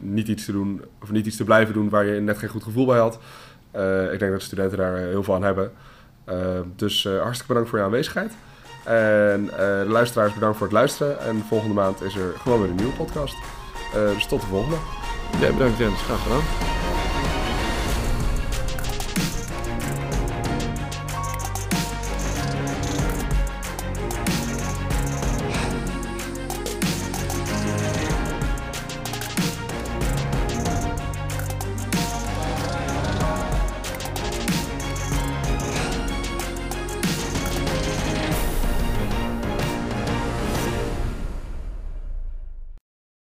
niet 0.00 0.28
iets 0.28 0.44
te 0.44 0.52
doen 0.52 0.82
of 1.02 1.10
niet 1.10 1.26
iets 1.26 1.36
te 1.36 1.44
blijven 1.44 1.74
doen 1.74 1.88
waar 1.88 2.04
je 2.06 2.20
net 2.20 2.38
geen 2.38 2.48
goed 2.48 2.62
gevoel 2.62 2.86
bij 2.86 2.98
had. 2.98 3.18
Eh, 3.74 4.12
ik 4.12 4.18
denk 4.18 4.32
dat 4.32 4.42
studenten 4.42 4.78
daar 4.78 4.96
heel 4.96 5.22
veel 5.22 5.34
aan 5.34 5.42
hebben. 5.42 5.72
Eh, 6.24 6.36
dus 6.76 7.04
eh, 7.04 7.12
hartstikke 7.12 7.46
bedankt 7.46 7.68
voor 7.68 7.78
je 7.78 7.84
aanwezigheid. 7.84 8.32
En 8.84 9.50
eh, 9.58 9.88
luisteraars 9.90 10.34
bedankt 10.34 10.56
voor 10.56 10.66
het 10.66 10.76
luisteren. 10.76 11.20
En 11.20 11.44
volgende 11.48 11.74
maand 11.74 12.02
is 12.02 12.14
er 12.16 12.32
gewoon 12.42 12.60
weer 12.60 12.70
een 12.70 12.76
nieuwe 12.76 12.92
podcast. 12.92 13.36
Eh, 13.94 14.14
dus 14.14 14.26
tot 14.26 14.40
de 14.40 14.46
volgende. 14.46 14.76
Ja, 15.40 15.52
bedankt 15.52 15.78
Jens, 15.78 16.02
graag 16.02 16.22
gedaan. 16.22 16.42